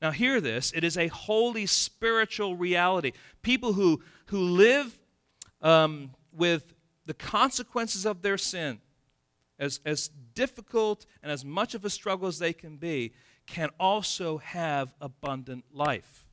Now, 0.00 0.12
hear 0.12 0.40
this 0.40 0.72
it 0.72 0.84
is 0.84 0.96
a 0.96 1.08
holy 1.08 1.66
spiritual 1.66 2.56
reality. 2.56 3.12
People 3.42 3.72
who, 3.72 4.02
who 4.26 4.38
live 4.38 4.98
um, 5.60 6.10
with 6.32 6.72
the 7.06 7.14
consequences 7.14 8.06
of 8.06 8.22
their 8.22 8.38
sin, 8.38 8.80
as, 9.58 9.80
as 9.84 10.08
difficult 10.34 11.04
and 11.22 11.30
as 11.30 11.44
much 11.44 11.74
of 11.74 11.84
a 11.84 11.90
struggle 11.90 12.28
as 12.28 12.38
they 12.38 12.52
can 12.52 12.76
be, 12.76 13.12
can 13.50 13.70
also 13.78 14.38
have 14.38 14.94
abundant 15.00 15.64
life. 15.72 16.26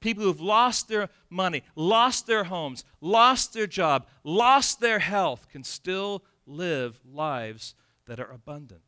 People 0.00 0.22
who 0.22 0.28
have 0.28 0.40
lost 0.40 0.88
their 0.88 1.08
money, 1.28 1.62
lost 1.74 2.26
their 2.26 2.44
homes, 2.44 2.84
lost 3.00 3.52
their 3.52 3.66
job, 3.66 4.06
lost 4.22 4.80
their 4.80 5.00
health 5.00 5.48
can 5.50 5.64
still 5.64 6.22
live 6.46 7.00
lives 7.04 7.74
that 8.06 8.20
are 8.20 8.30
abundant. 8.30 8.80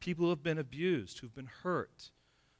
People 0.00 0.26
who 0.26 0.30
have 0.30 0.42
been 0.42 0.58
abused, 0.58 1.18
who've 1.18 1.34
been 1.34 1.50
hurt, 1.62 2.10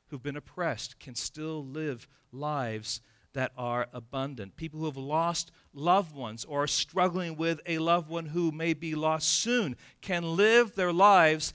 who've 0.08 0.22
been 0.22 0.36
oppressed 0.36 0.98
can 0.98 1.14
still 1.14 1.64
live 1.64 2.08
lives 2.32 3.00
that 3.32 3.52
are 3.56 3.88
abundant. 3.92 4.56
People 4.56 4.80
who 4.80 4.86
have 4.86 4.96
lost 4.96 5.52
loved 5.72 6.14
ones 6.14 6.44
or 6.44 6.64
are 6.64 6.68
struggling 6.68 7.36
with 7.36 7.60
a 7.66 7.78
loved 7.78 8.08
one 8.08 8.26
who 8.26 8.50
may 8.50 8.74
be 8.74 8.94
lost 8.94 9.28
soon 9.28 9.76
can 10.00 10.36
live 10.36 10.74
their 10.74 10.92
lives 10.92 11.52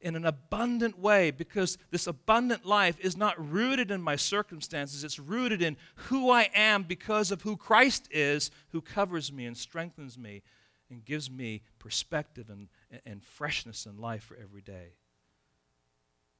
in 0.00 0.16
an 0.16 0.24
abundant 0.24 0.98
way 0.98 1.30
because 1.30 1.76
this 1.90 2.06
abundant 2.06 2.64
life 2.64 2.98
is 3.00 3.16
not 3.16 3.50
rooted 3.50 3.90
in 3.90 4.00
my 4.00 4.16
circumstances. 4.16 5.04
It's 5.04 5.18
rooted 5.18 5.60
in 5.62 5.76
who 5.94 6.30
I 6.30 6.50
am 6.54 6.84
because 6.84 7.30
of 7.30 7.42
who 7.42 7.56
Christ 7.56 8.08
is, 8.10 8.50
who 8.70 8.80
covers 8.80 9.32
me 9.32 9.46
and 9.46 9.56
strengthens 9.56 10.16
me 10.16 10.42
and 10.90 11.04
gives 11.04 11.30
me 11.30 11.62
perspective 11.78 12.50
and, 12.50 12.68
and 13.04 13.22
freshness 13.22 13.86
in 13.86 13.98
life 13.98 14.24
for 14.24 14.36
every 14.36 14.62
day. 14.62 14.94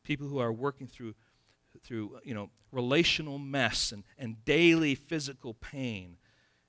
People 0.03 0.27
who 0.27 0.38
are 0.38 0.53
working 0.53 0.87
through, 0.87 1.14
through 1.85 2.18
you 2.25 2.35
know, 2.35 2.51
relational 2.73 3.38
mess 3.38 3.92
and, 3.92 4.05
and 4.18 4.44
daily 4.44 4.94
physical 4.94 5.55
pain 5.55 6.16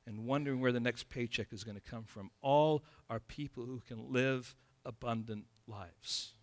and 0.05 0.25
wondering 0.25 0.59
where 0.59 0.71
the 0.71 0.79
next 0.79 1.09
paycheck 1.09 1.53
is 1.53 1.63
going 1.63 1.79
to 1.79 1.89
come 1.89 2.03
from, 2.03 2.29
all 2.41 2.83
are 3.09 3.19
people 3.19 3.65
who 3.65 3.81
can 3.87 4.11
live 4.11 4.55
abundant 4.85 5.45
lives. 5.67 6.33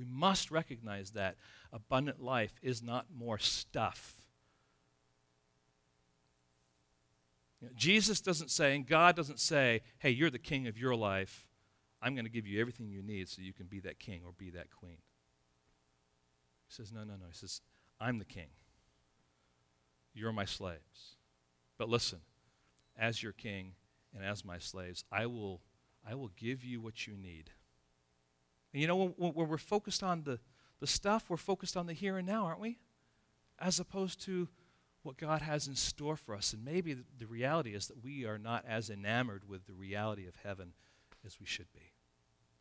We 0.00 0.06
must 0.08 0.50
recognize 0.50 1.10
that 1.10 1.36
abundant 1.74 2.22
life 2.22 2.54
is 2.62 2.82
not 2.82 3.08
more 3.14 3.38
stuff. 3.38 4.22
You 7.60 7.68
know, 7.68 7.74
Jesus 7.76 8.22
doesn't 8.22 8.50
say, 8.50 8.74
and 8.74 8.86
God 8.86 9.14
doesn't 9.14 9.40
say, 9.40 9.82
hey, 9.98 10.08
you're 10.08 10.30
the 10.30 10.38
king 10.38 10.66
of 10.68 10.78
your 10.78 10.96
life. 10.96 11.46
I'm 12.00 12.14
going 12.14 12.24
to 12.24 12.30
give 12.30 12.46
you 12.46 12.62
everything 12.62 12.88
you 12.88 13.02
need 13.02 13.28
so 13.28 13.42
you 13.42 13.52
can 13.52 13.66
be 13.66 13.80
that 13.80 13.98
king 13.98 14.22
or 14.24 14.32
be 14.38 14.48
that 14.48 14.70
queen. 14.70 14.96
He 16.66 16.72
says, 16.72 16.90
no, 16.90 17.00
no, 17.00 17.12
no. 17.12 17.26
He 17.30 17.36
says, 17.36 17.60
I'm 18.00 18.18
the 18.18 18.24
king. 18.24 18.48
You're 20.14 20.32
my 20.32 20.46
slaves. 20.46 21.16
But 21.76 21.90
listen, 21.90 22.20
as 22.98 23.22
your 23.22 23.32
king 23.32 23.72
and 24.14 24.24
as 24.24 24.46
my 24.46 24.56
slaves, 24.56 25.04
I 25.12 25.26
will, 25.26 25.60
I 26.08 26.14
will 26.14 26.30
give 26.38 26.64
you 26.64 26.80
what 26.80 27.06
you 27.06 27.18
need. 27.18 27.50
And 28.72 28.80
you 28.80 28.88
know, 28.88 28.96
when, 28.96 29.32
when 29.32 29.48
we're 29.48 29.58
focused 29.58 30.02
on 30.02 30.22
the, 30.22 30.38
the 30.80 30.86
stuff, 30.86 31.26
we're 31.28 31.36
focused 31.36 31.76
on 31.76 31.86
the 31.86 31.92
here 31.92 32.18
and 32.18 32.26
now, 32.26 32.44
aren't 32.44 32.60
we? 32.60 32.78
As 33.58 33.80
opposed 33.80 34.20
to 34.22 34.48
what 35.02 35.16
God 35.16 35.42
has 35.42 35.66
in 35.66 35.74
store 35.74 36.16
for 36.16 36.34
us. 36.34 36.52
And 36.52 36.64
maybe 36.64 36.94
the, 36.94 37.04
the 37.18 37.26
reality 37.26 37.74
is 37.74 37.86
that 37.88 38.02
we 38.02 38.26
are 38.26 38.38
not 38.38 38.64
as 38.68 38.90
enamored 38.90 39.48
with 39.48 39.66
the 39.66 39.72
reality 39.72 40.26
of 40.26 40.36
heaven 40.42 40.72
as 41.24 41.40
we 41.40 41.46
should 41.46 41.72
be. 41.72 41.92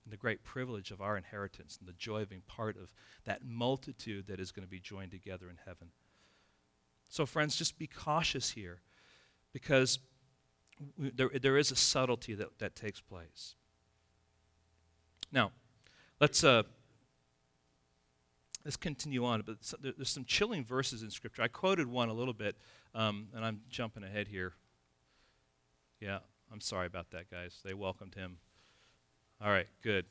And 0.05 0.13
the 0.13 0.17
great 0.17 0.43
privilege 0.43 0.91
of 0.91 1.01
our 1.01 1.17
inheritance 1.17 1.77
and 1.79 1.87
the 1.87 1.93
joy 1.93 2.21
of 2.21 2.29
being 2.29 2.43
part 2.47 2.77
of 2.77 2.93
that 3.25 3.43
multitude 3.45 4.27
that 4.27 4.39
is 4.39 4.51
going 4.51 4.65
to 4.65 4.69
be 4.69 4.79
joined 4.79 5.11
together 5.11 5.49
in 5.49 5.57
heaven. 5.65 5.89
So, 7.09 7.25
friends, 7.25 7.55
just 7.55 7.77
be 7.77 7.87
cautious 7.87 8.51
here 8.51 8.81
because 9.51 9.99
there, 10.97 11.29
there 11.41 11.57
is 11.57 11.71
a 11.71 11.75
subtlety 11.75 12.35
that, 12.35 12.59
that 12.59 12.75
takes 12.75 13.01
place. 13.01 13.55
Now, 15.31 15.51
Let's, 16.19 16.43
uh, 16.43 16.63
let's 18.65 18.75
continue 18.75 19.23
on. 19.25 19.41
But 19.41 19.57
there's 19.81 20.09
some 20.09 20.25
chilling 20.25 20.65
verses 20.65 21.01
in 21.01 21.09
Scripture. 21.11 21.41
I 21.41 21.47
quoted 21.47 21.87
one 21.87 22.09
a 22.09 22.13
little 22.13 22.33
bit, 22.33 22.57
um, 22.93 23.27
and 23.33 23.45
I'm 23.45 23.61
jumping 23.69 24.03
ahead 24.03 24.27
here. 24.27 24.53
Yeah, 26.01 26.19
I'm 26.51 26.61
sorry 26.61 26.87
about 26.87 27.11
that, 27.11 27.29
guys. 27.29 27.59
They 27.63 27.73
welcomed 27.73 28.15
him 28.15 28.37
All 29.41 29.49
right, 29.49 29.67
good. 29.81 30.05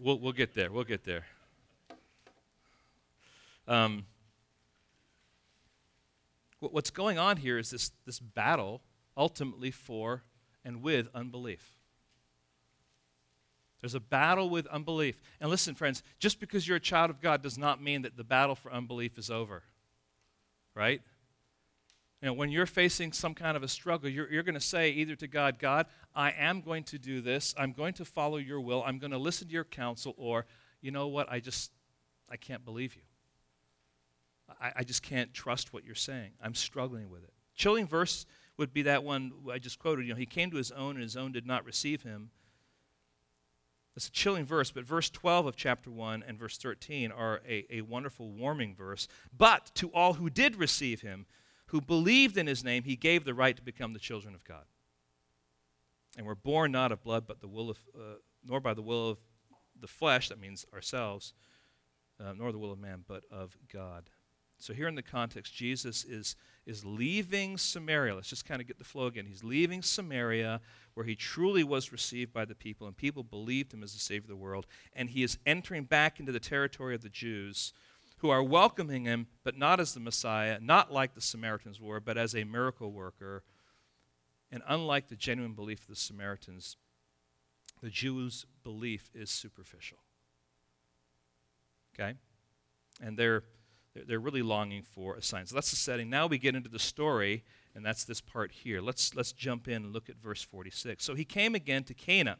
We'll, 0.00 0.18
we'll 0.18 0.32
get 0.32 0.54
there. 0.54 0.70
We'll 0.70 0.84
get 0.84 1.04
there. 1.04 1.24
Um, 3.66 4.06
what's 6.60 6.90
going 6.90 7.18
on 7.18 7.38
here 7.38 7.58
is 7.58 7.70
this, 7.70 7.90
this 8.06 8.18
battle 8.20 8.82
ultimately 9.16 9.70
for 9.70 10.22
and 10.64 10.82
with 10.82 11.08
unbelief. 11.14 11.76
There's 13.84 13.94
a 13.94 14.00
battle 14.00 14.48
with 14.48 14.66
unbelief. 14.68 15.20
And 15.42 15.50
listen, 15.50 15.74
friends, 15.74 16.02
just 16.18 16.40
because 16.40 16.66
you're 16.66 16.78
a 16.78 16.80
child 16.80 17.10
of 17.10 17.20
God 17.20 17.42
does 17.42 17.58
not 17.58 17.82
mean 17.82 18.00
that 18.00 18.16
the 18.16 18.24
battle 18.24 18.54
for 18.54 18.72
unbelief 18.72 19.18
is 19.18 19.30
over. 19.30 19.62
Right? 20.74 21.02
You 22.22 22.28
know, 22.28 22.32
when 22.32 22.50
you're 22.50 22.64
facing 22.64 23.12
some 23.12 23.34
kind 23.34 23.58
of 23.58 23.62
a 23.62 23.68
struggle, 23.68 24.08
you're, 24.08 24.32
you're 24.32 24.42
going 24.42 24.54
to 24.54 24.60
say 24.60 24.88
either 24.88 25.14
to 25.16 25.26
God, 25.26 25.58
God, 25.58 25.84
I 26.14 26.30
am 26.30 26.62
going 26.62 26.84
to 26.84 26.98
do 26.98 27.20
this. 27.20 27.54
I'm 27.58 27.72
going 27.72 27.92
to 27.94 28.06
follow 28.06 28.38
your 28.38 28.58
will. 28.58 28.82
I'm 28.82 28.98
going 28.98 29.10
to 29.10 29.18
listen 29.18 29.48
to 29.48 29.52
your 29.52 29.64
counsel. 29.64 30.14
Or, 30.16 30.46
you 30.80 30.90
know 30.90 31.08
what? 31.08 31.30
I 31.30 31.40
just, 31.40 31.70
I 32.30 32.38
can't 32.38 32.64
believe 32.64 32.96
you. 32.96 33.02
I, 34.58 34.72
I 34.76 34.84
just 34.84 35.02
can't 35.02 35.34
trust 35.34 35.74
what 35.74 35.84
you're 35.84 35.94
saying. 35.94 36.30
I'm 36.42 36.54
struggling 36.54 37.10
with 37.10 37.22
it. 37.22 37.34
Chilling 37.54 37.86
verse 37.86 38.24
would 38.56 38.72
be 38.72 38.80
that 38.80 39.04
one 39.04 39.32
I 39.52 39.58
just 39.58 39.78
quoted. 39.78 40.06
You 40.06 40.14
know, 40.14 40.18
he 40.18 40.24
came 40.24 40.50
to 40.52 40.56
his 40.56 40.70
own, 40.70 40.92
and 40.92 41.02
his 41.02 41.18
own 41.18 41.32
did 41.32 41.46
not 41.46 41.66
receive 41.66 42.02
him. 42.02 42.30
It's 43.96 44.08
a 44.08 44.12
chilling 44.12 44.44
verse, 44.44 44.72
but 44.72 44.84
verse 44.84 45.08
12 45.08 45.46
of 45.46 45.56
chapter 45.56 45.90
1 45.90 46.24
and 46.26 46.38
verse 46.38 46.58
13 46.58 47.12
are 47.12 47.40
a, 47.48 47.64
a 47.70 47.80
wonderful 47.82 48.32
warming 48.32 48.74
verse. 48.74 49.06
But 49.36 49.70
to 49.76 49.88
all 49.90 50.14
who 50.14 50.28
did 50.28 50.56
receive 50.56 51.02
him, 51.02 51.26
who 51.66 51.80
believed 51.80 52.36
in 52.36 52.46
his 52.46 52.64
name, 52.64 52.82
he 52.82 52.96
gave 52.96 53.24
the 53.24 53.34
right 53.34 53.56
to 53.56 53.62
become 53.62 53.92
the 53.92 54.00
children 54.00 54.34
of 54.34 54.44
God. 54.44 54.64
And 56.16 56.26
we're 56.26 56.34
born 56.34 56.72
not 56.72 56.92
of 56.92 57.02
blood, 57.02 57.24
but 57.26 57.40
the 57.40 57.48
will 57.48 57.70
of, 57.70 57.78
uh, 57.94 58.16
nor 58.44 58.60
by 58.60 58.74
the 58.74 58.82
will 58.82 59.10
of 59.10 59.18
the 59.80 59.86
flesh, 59.86 60.28
that 60.28 60.40
means 60.40 60.66
ourselves, 60.72 61.32
uh, 62.20 62.32
nor 62.32 62.52
the 62.52 62.58
will 62.58 62.72
of 62.72 62.78
man, 62.78 63.04
but 63.06 63.24
of 63.30 63.56
God. 63.72 64.10
So 64.58 64.72
here 64.72 64.88
in 64.88 64.94
the 64.94 65.02
context, 65.02 65.54
Jesus 65.54 66.04
is, 66.04 66.36
is 66.66 66.84
leaving 66.84 67.58
Samaria. 67.58 68.14
Let's 68.14 68.30
just 68.30 68.46
kind 68.46 68.60
of 68.60 68.66
get 68.66 68.78
the 68.78 68.84
flow 68.84 69.06
again. 69.06 69.26
He's 69.26 69.44
leaving 69.44 69.82
Samaria, 69.82 70.60
where 70.94 71.04
he 71.04 71.14
truly 71.14 71.64
was 71.64 71.92
received 71.92 72.32
by 72.32 72.44
the 72.44 72.54
people, 72.54 72.86
and 72.86 72.96
people 72.96 73.22
believed 73.22 73.74
him 73.74 73.82
as 73.82 73.92
the 73.92 73.98
Savior 73.98 74.24
of 74.24 74.28
the 74.28 74.36
world. 74.36 74.66
And 74.94 75.10
he 75.10 75.22
is 75.22 75.38
entering 75.44 75.84
back 75.84 76.20
into 76.20 76.32
the 76.32 76.40
territory 76.40 76.94
of 76.94 77.02
the 77.02 77.08
Jews, 77.08 77.72
who 78.18 78.30
are 78.30 78.42
welcoming 78.42 79.04
him, 79.04 79.26
but 79.42 79.58
not 79.58 79.80
as 79.80 79.92
the 79.92 80.00
Messiah, 80.00 80.58
not 80.60 80.90
like 80.90 81.14
the 81.14 81.20
Samaritans 81.20 81.80
were, 81.80 82.00
but 82.00 82.16
as 82.16 82.34
a 82.34 82.44
miracle 82.44 82.90
worker. 82.90 83.42
And 84.50 84.62
unlike 84.66 85.08
the 85.08 85.16
genuine 85.16 85.52
belief 85.52 85.80
of 85.82 85.88
the 85.88 85.96
Samaritans, 85.96 86.76
the 87.82 87.90
Jews' 87.90 88.46
belief 88.62 89.10
is 89.14 89.30
superficial. 89.30 89.98
Okay? 91.92 92.14
And 93.02 93.18
they're 93.18 93.42
they're 93.94 94.20
really 94.20 94.42
longing 94.42 94.82
for 94.82 95.14
a 95.14 95.22
sign. 95.22 95.46
So 95.46 95.54
that's 95.54 95.70
the 95.70 95.76
setting. 95.76 96.10
Now 96.10 96.26
we 96.26 96.38
get 96.38 96.54
into 96.54 96.68
the 96.68 96.78
story, 96.78 97.44
and 97.74 97.84
that's 97.84 98.04
this 98.04 98.20
part 98.20 98.52
here. 98.52 98.80
Let's, 98.80 99.14
let's 99.14 99.32
jump 99.32 99.68
in 99.68 99.84
and 99.84 99.92
look 99.92 100.08
at 100.08 100.16
verse 100.16 100.42
46. 100.42 101.04
So 101.04 101.14
he 101.14 101.24
came 101.24 101.54
again 101.54 101.84
to 101.84 101.94
Cana 101.94 102.38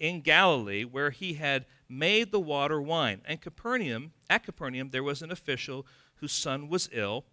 in 0.00 0.20
Galilee, 0.20 0.84
where 0.84 1.10
he 1.10 1.34
had 1.34 1.66
made 1.88 2.32
the 2.32 2.40
water 2.40 2.82
wine. 2.82 3.22
And 3.24 3.40
Capernaum, 3.40 4.12
at 4.28 4.44
Capernaum, 4.44 4.90
there 4.90 5.04
was 5.04 5.22
an 5.22 5.30
official 5.30 5.86
whose 6.16 6.32
son 6.32 6.68
was 6.68 6.88
ill. 6.92 7.24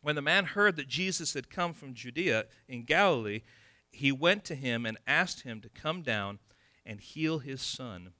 When 0.00 0.14
the 0.14 0.22
man 0.22 0.44
heard 0.44 0.76
that 0.76 0.86
Jesus 0.86 1.34
had 1.34 1.50
come 1.50 1.74
from 1.74 1.94
Judea 1.94 2.44
in 2.68 2.84
Galilee, 2.84 3.42
he 3.90 4.12
went 4.12 4.44
to 4.44 4.54
him 4.54 4.86
and 4.86 4.96
asked 5.06 5.40
him 5.40 5.60
to 5.60 5.68
come 5.68 6.02
down 6.02 6.38
and 6.86 7.00
heal 7.00 7.40
his 7.40 7.60
son, 7.60 8.12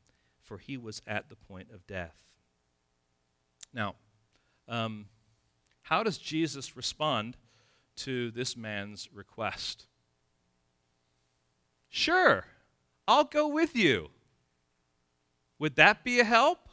for 0.42 0.58
he 0.58 0.76
was 0.76 1.00
at 1.06 1.28
the 1.28 1.36
point 1.36 1.70
of 1.72 1.86
death. 1.86 2.16
Now, 3.72 3.94
um, 4.68 5.06
how 5.82 6.02
does 6.02 6.18
Jesus 6.18 6.76
respond 6.76 7.36
to 7.96 8.30
this 8.30 8.56
man's 8.56 9.08
request? 9.12 9.86
Sure, 11.88 12.44
I'll 13.06 13.24
go 13.24 13.48
with 13.48 13.74
you. 13.74 14.10
Would 15.58 15.76
that 15.76 16.04
be 16.04 16.20
a 16.20 16.24
help? 16.24 16.68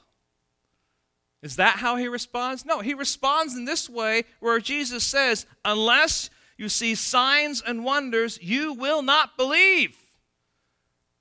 Is 1.41 1.55
that 1.57 1.77
how 1.77 1.95
he 1.95 2.07
responds? 2.07 2.65
No, 2.65 2.79
he 2.79 2.93
responds 2.93 3.55
in 3.55 3.65
this 3.65 3.89
way 3.89 4.23
where 4.39 4.59
Jesus 4.59 5.03
says, 5.03 5.45
Unless 5.63 6.29
you 6.57 6.69
see 6.69 6.95
signs 6.95 7.61
and 7.61 7.83
wonders, 7.83 8.39
you 8.41 8.73
will 8.73 9.01
not 9.01 9.37
believe. 9.37 9.97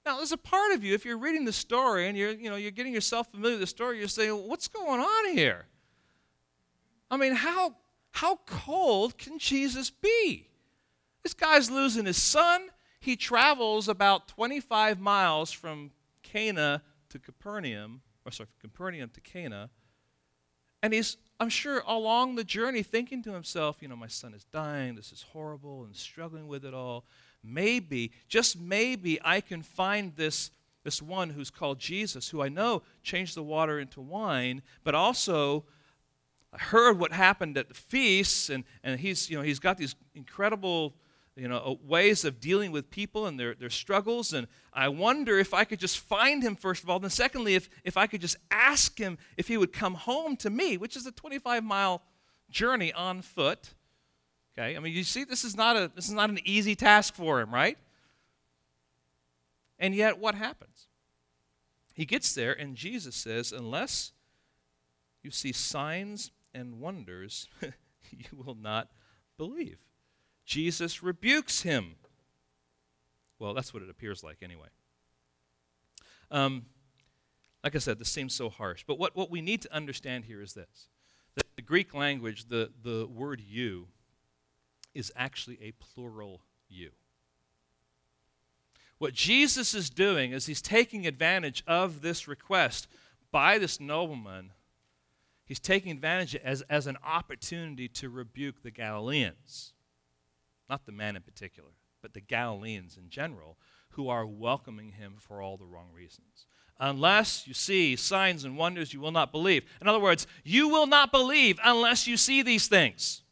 Now, 0.05 0.17
there's 0.17 0.33
a 0.33 0.37
part 0.37 0.73
of 0.73 0.85
you, 0.85 0.95
if 0.95 1.05
you're 1.05 1.19
reading 1.19 1.45
the 1.45 1.53
story 1.53 2.09
and 2.09 2.17
you're, 2.17 2.33
you 2.33 2.51
know, 2.51 2.57
you're 2.57 2.71
getting 2.71 2.93
yourself 2.93 3.31
familiar 3.31 3.55
with 3.55 3.61
the 3.61 3.67
story, 3.67 3.99
you're 3.99 4.09
saying, 4.09 4.33
What's 4.33 4.69
going 4.69 5.01
on 5.01 5.37
here? 5.37 5.67
I 7.15 7.17
mean, 7.17 7.35
how, 7.35 7.75
how 8.13 8.41
cold 8.47 9.17
can 9.17 9.39
Jesus 9.39 9.91
be? 9.91 10.49
This 11.23 11.35
guy's 11.35 11.71
losing 11.71 12.07
his 12.07 12.21
son. 12.21 12.69
He 13.01 13.17
travels 13.17 13.89
about 13.89 14.29
25 14.29 15.01
miles 15.01 15.53
from 15.53 15.93
Cana 16.23 16.83
to 17.11 17.19
Capernaum, 17.19 18.03
or 18.25 18.33
sorry, 18.33 18.49
from 18.49 18.71
Capernaum 18.71 19.11
to 19.11 19.21
Cana. 19.21 19.71
And 20.83 20.93
he's, 20.93 21.17
I'm 21.41 21.49
sure, 21.49 21.83
along 21.87 22.35
the 22.35 22.45
journey 22.45 22.83
thinking 22.83 23.23
to 23.23 23.33
himself, 23.33 23.79
you 23.81 23.89
know, 23.89 23.97
my 23.97 24.09
son 24.09 24.35
is 24.35 24.45
dying. 24.45 24.97
This 24.97 25.13
is 25.13 25.25
horrible 25.33 25.85
and 25.85 25.95
struggling 25.95 26.49
with 26.49 26.65
it 26.65 26.75
all. 26.75 27.05
Maybe, 27.43 28.13
just 28.29 28.61
maybe, 28.61 29.19
I 29.25 29.41
can 29.41 29.63
find 29.63 30.15
this, 30.17 30.51
this 30.83 31.01
one 31.01 31.31
who's 31.31 31.51
called 31.51 31.79
Jesus, 31.79 32.29
who 32.29 32.43
I 32.43 32.49
know 32.49 32.83
changed 33.03 33.35
the 33.35 33.43
water 33.43 33.79
into 33.79 34.01
wine, 34.01 34.63
but 34.83 34.95
also 34.95 35.65
heard 36.57 36.99
what 36.99 37.13
happened 37.13 37.57
at 37.59 37.69
the 37.69 37.75
feasts, 37.75 38.51
and, 38.51 38.65
and 38.83 38.99
he's, 39.01 39.31
you 39.31 39.37
know, 39.37 39.43
he's 39.43 39.59
got 39.59 39.79
these 39.79 39.95
incredible 40.15 40.95
you 41.37 41.49
know, 41.49 41.59
uh, 41.59 41.75
ways 41.85 42.25
of 42.25 42.41
dealing 42.41 42.71
with 42.71 42.91
people 42.91 43.27
and 43.27 43.39
their, 43.39 43.55
their 43.55 43.71
struggles. 43.71 44.33
And 44.33 44.47
I 44.73 44.89
wonder 44.89 45.39
if 45.39 45.53
I 45.53 45.65
could 45.65 45.81
just 45.81 45.99
find 45.99 46.43
him, 46.43 46.55
first 46.55 46.83
of 46.83 46.91
all. 46.91 46.97
And 46.97 47.05
then, 47.05 47.11
secondly, 47.11 47.55
if, 47.55 47.69
if 47.83 47.97
I 47.97 48.07
could 48.07 48.21
just 48.21 48.37
ask 48.51 48.97
him 48.99 49.19
if 49.37 49.49
he 49.49 49.57
would 49.57 49.73
come 49.73 49.95
home 49.95 50.37
to 50.39 50.51
me, 50.51 50.77
which 50.77 50.97
is 50.97 51.07
a 51.07 51.13
25 51.13 51.65
mile 51.65 52.03
journey 52.51 52.93
on 52.93 53.21
foot. 53.23 53.75
Okay, 54.57 54.77
I 54.77 54.79
mean, 54.79 54.93
you 54.93 55.03
see, 55.03 55.25
this 55.25 55.43
is 55.43 55.57
not, 55.57 55.77
a, 55.77 55.91
this 55.95 56.07
is 56.07 56.15
not 56.15 56.31
an 56.31 56.39
easy 56.45 56.77
task 56.77 57.15
for 57.15 57.41
him, 57.41 57.53
right? 57.53 57.77
And 59.81 59.93
yet, 59.95 60.19
what 60.19 60.37
happens? 60.37 60.87
He 61.95 62.05
gets 62.05 62.33
there, 62.35 62.53
and 62.53 62.77
Jesus 62.77 63.17
says, 63.17 63.51
Unless 63.51 64.13
you 65.23 65.33
see 65.33 65.51
signs 65.51 66.31
and 66.55 66.81
wonders, 66.81 67.49
you 68.11 68.25
will 68.33 68.55
not 68.55 68.89
believe. 69.37 69.79
Jesus 70.45 71.03
rebukes 71.03 71.63
him. 71.63 71.97
Well, 73.39 73.55
that's 73.55 73.75
what 73.75 73.83
it 73.83 73.91
appears 73.91 74.23
like 74.23 74.39
anyway. 74.43 74.69
Um, 76.31 76.67
like 77.63 77.75
I 77.75 77.79
said, 77.79 77.99
this 77.99 78.11
seems 78.11 78.35
so 78.35 78.49
harsh. 78.49 78.85
But 78.87 78.99
what, 78.99 79.17
what 79.17 79.31
we 79.31 79.41
need 79.41 79.63
to 79.63 79.75
understand 79.75 80.25
here 80.25 80.43
is 80.43 80.55
this 80.55 80.89
that 81.35 81.47
the 81.57 81.63
Greek 81.63 81.95
language, 81.95 82.49
the, 82.49 82.71
the 82.83 83.07
word 83.07 83.41
you, 83.41 83.89
is 84.95 85.13
actually 85.17 85.59
a 85.61 85.73
plural 85.73 86.43
you. 86.69 86.91
What 88.99 89.15
Jesus 89.15 89.75
is 89.75 89.91
doing 89.91 90.33
is 90.33 90.47
he's 90.47 90.63
taking 90.63 91.07
advantage 91.07 91.65
of 91.67 92.01
this 92.01 92.29
request 92.29 92.87
by 93.33 93.59
this 93.59 93.81
nobleman 93.81 94.53
he's 95.47 95.61
taking 95.61 95.93
advantage 95.93 96.35
as, 96.37 96.63
as 96.63 96.87
an 96.87 96.97
opportunity 97.05 97.89
to 97.89 98.09
rebuke 98.09 98.63
the 98.63 98.71
Galileans. 98.71 99.73
Not 100.69 100.87
the 100.87 100.93
man 100.93 101.17
in 101.17 101.23
particular, 101.23 101.71
but 102.03 102.15
the 102.15 102.21
Galileans 102.21 102.97
in 102.97 103.11
general, 103.11 103.59
who 103.91 104.09
are 104.09 104.27
welcoming 104.27 104.93
him 104.93 105.15
for 105.19 105.41
all 105.41 105.57
the 105.57 105.67
wrong 105.67 105.89
reasons. 105.93 106.47
Unless 106.81 107.47
you 107.47 107.55
see 107.55 107.95
signs 107.95 108.45
and 108.45 108.59
wonders, 108.59 108.93
you 108.93 109.01
will 109.01 109.13
not 109.13 109.31
believe. 109.31 109.65
In 109.81 109.87
other 109.87 110.01
words, 110.01 110.27
you 110.43 110.69
will 110.69 110.87
not 110.87 111.13
believe 111.13 111.61
unless 111.63 112.07
you 112.07 112.17
see 112.17 112.43
these 112.43 112.67
things. 112.67 113.23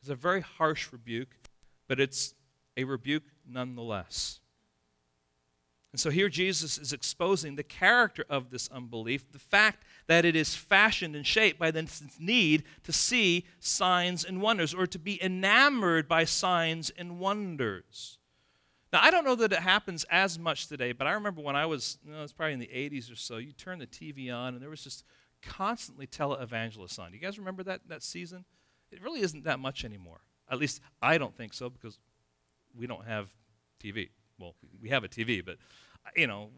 It's 0.00 0.10
a 0.10 0.14
very 0.14 0.40
harsh 0.40 0.92
rebuke, 0.92 1.36
but 1.88 1.98
it's 1.98 2.34
a 2.76 2.84
rebuke 2.84 3.24
nonetheless. 3.48 4.40
And 5.92 6.00
so 6.00 6.08
here 6.08 6.30
Jesus 6.30 6.78
is 6.78 6.94
exposing 6.94 7.54
the 7.54 7.62
character 7.62 8.24
of 8.30 8.50
this 8.50 8.68
unbelief, 8.70 9.30
the 9.30 9.38
fact 9.38 9.84
that 10.06 10.24
it 10.24 10.34
is 10.34 10.54
fashioned 10.54 11.14
and 11.14 11.26
shaped 11.26 11.58
by 11.58 11.70
this 11.70 12.02
need 12.18 12.64
to 12.84 12.92
see 12.92 13.44
signs 13.60 14.24
and 14.24 14.40
wonders 14.40 14.72
or 14.72 14.86
to 14.86 14.98
be 14.98 15.22
enamored 15.22 16.08
by 16.08 16.24
signs 16.24 16.90
and 16.96 17.20
wonders. 17.20 18.18
Now, 18.90 19.00
I 19.02 19.10
don't 19.10 19.24
know 19.24 19.34
that 19.34 19.52
it 19.52 19.58
happens 19.58 20.04
as 20.10 20.38
much 20.38 20.66
today, 20.66 20.92
but 20.92 21.06
I 21.06 21.12
remember 21.12 21.42
when 21.42 21.56
I 21.56 21.66
was, 21.66 21.98
you 22.04 22.12
know, 22.12 22.18
it 22.18 22.22
was 22.22 22.32
probably 22.32 22.54
in 22.54 22.58
the 22.58 22.66
80s 22.66 23.12
or 23.12 23.16
so, 23.16 23.36
you 23.36 23.52
turn 23.52 23.78
the 23.78 23.86
TV 23.86 24.34
on 24.34 24.54
and 24.54 24.62
there 24.62 24.70
was 24.70 24.82
just 24.82 25.04
constantly 25.42 26.06
televangelists 26.06 26.98
on. 26.98 27.10
Do 27.10 27.16
you 27.18 27.22
guys 27.22 27.38
remember 27.38 27.62
that, 27.64 27.82
that 27.88 28.02
season? 28.02 28.46
It 28.90 29.02
really 29.02 29.20
isn't 29.20 29.44
that 29.44 29.60
much 29.60 29.84
anymore. 29.84 30.20
At 30.50 30.58
least 30.58 30.80
I 31.02 31.18
don't 31.18 31.36
think 31.36 31.52
so 31.52 31.68
because 31.68 31.98
we 32.74 32.86
don't 32.86 33.06
have 33.06 33.28
TV 33.82 34.08
well, 34.42 34.54
we 34.80 34.88
have 34.90 35.04
a 35.04 35.08
TV, 35.08 35.44
but, 35.44 35.56
you 36.16 36.26
know, 36.26 36.50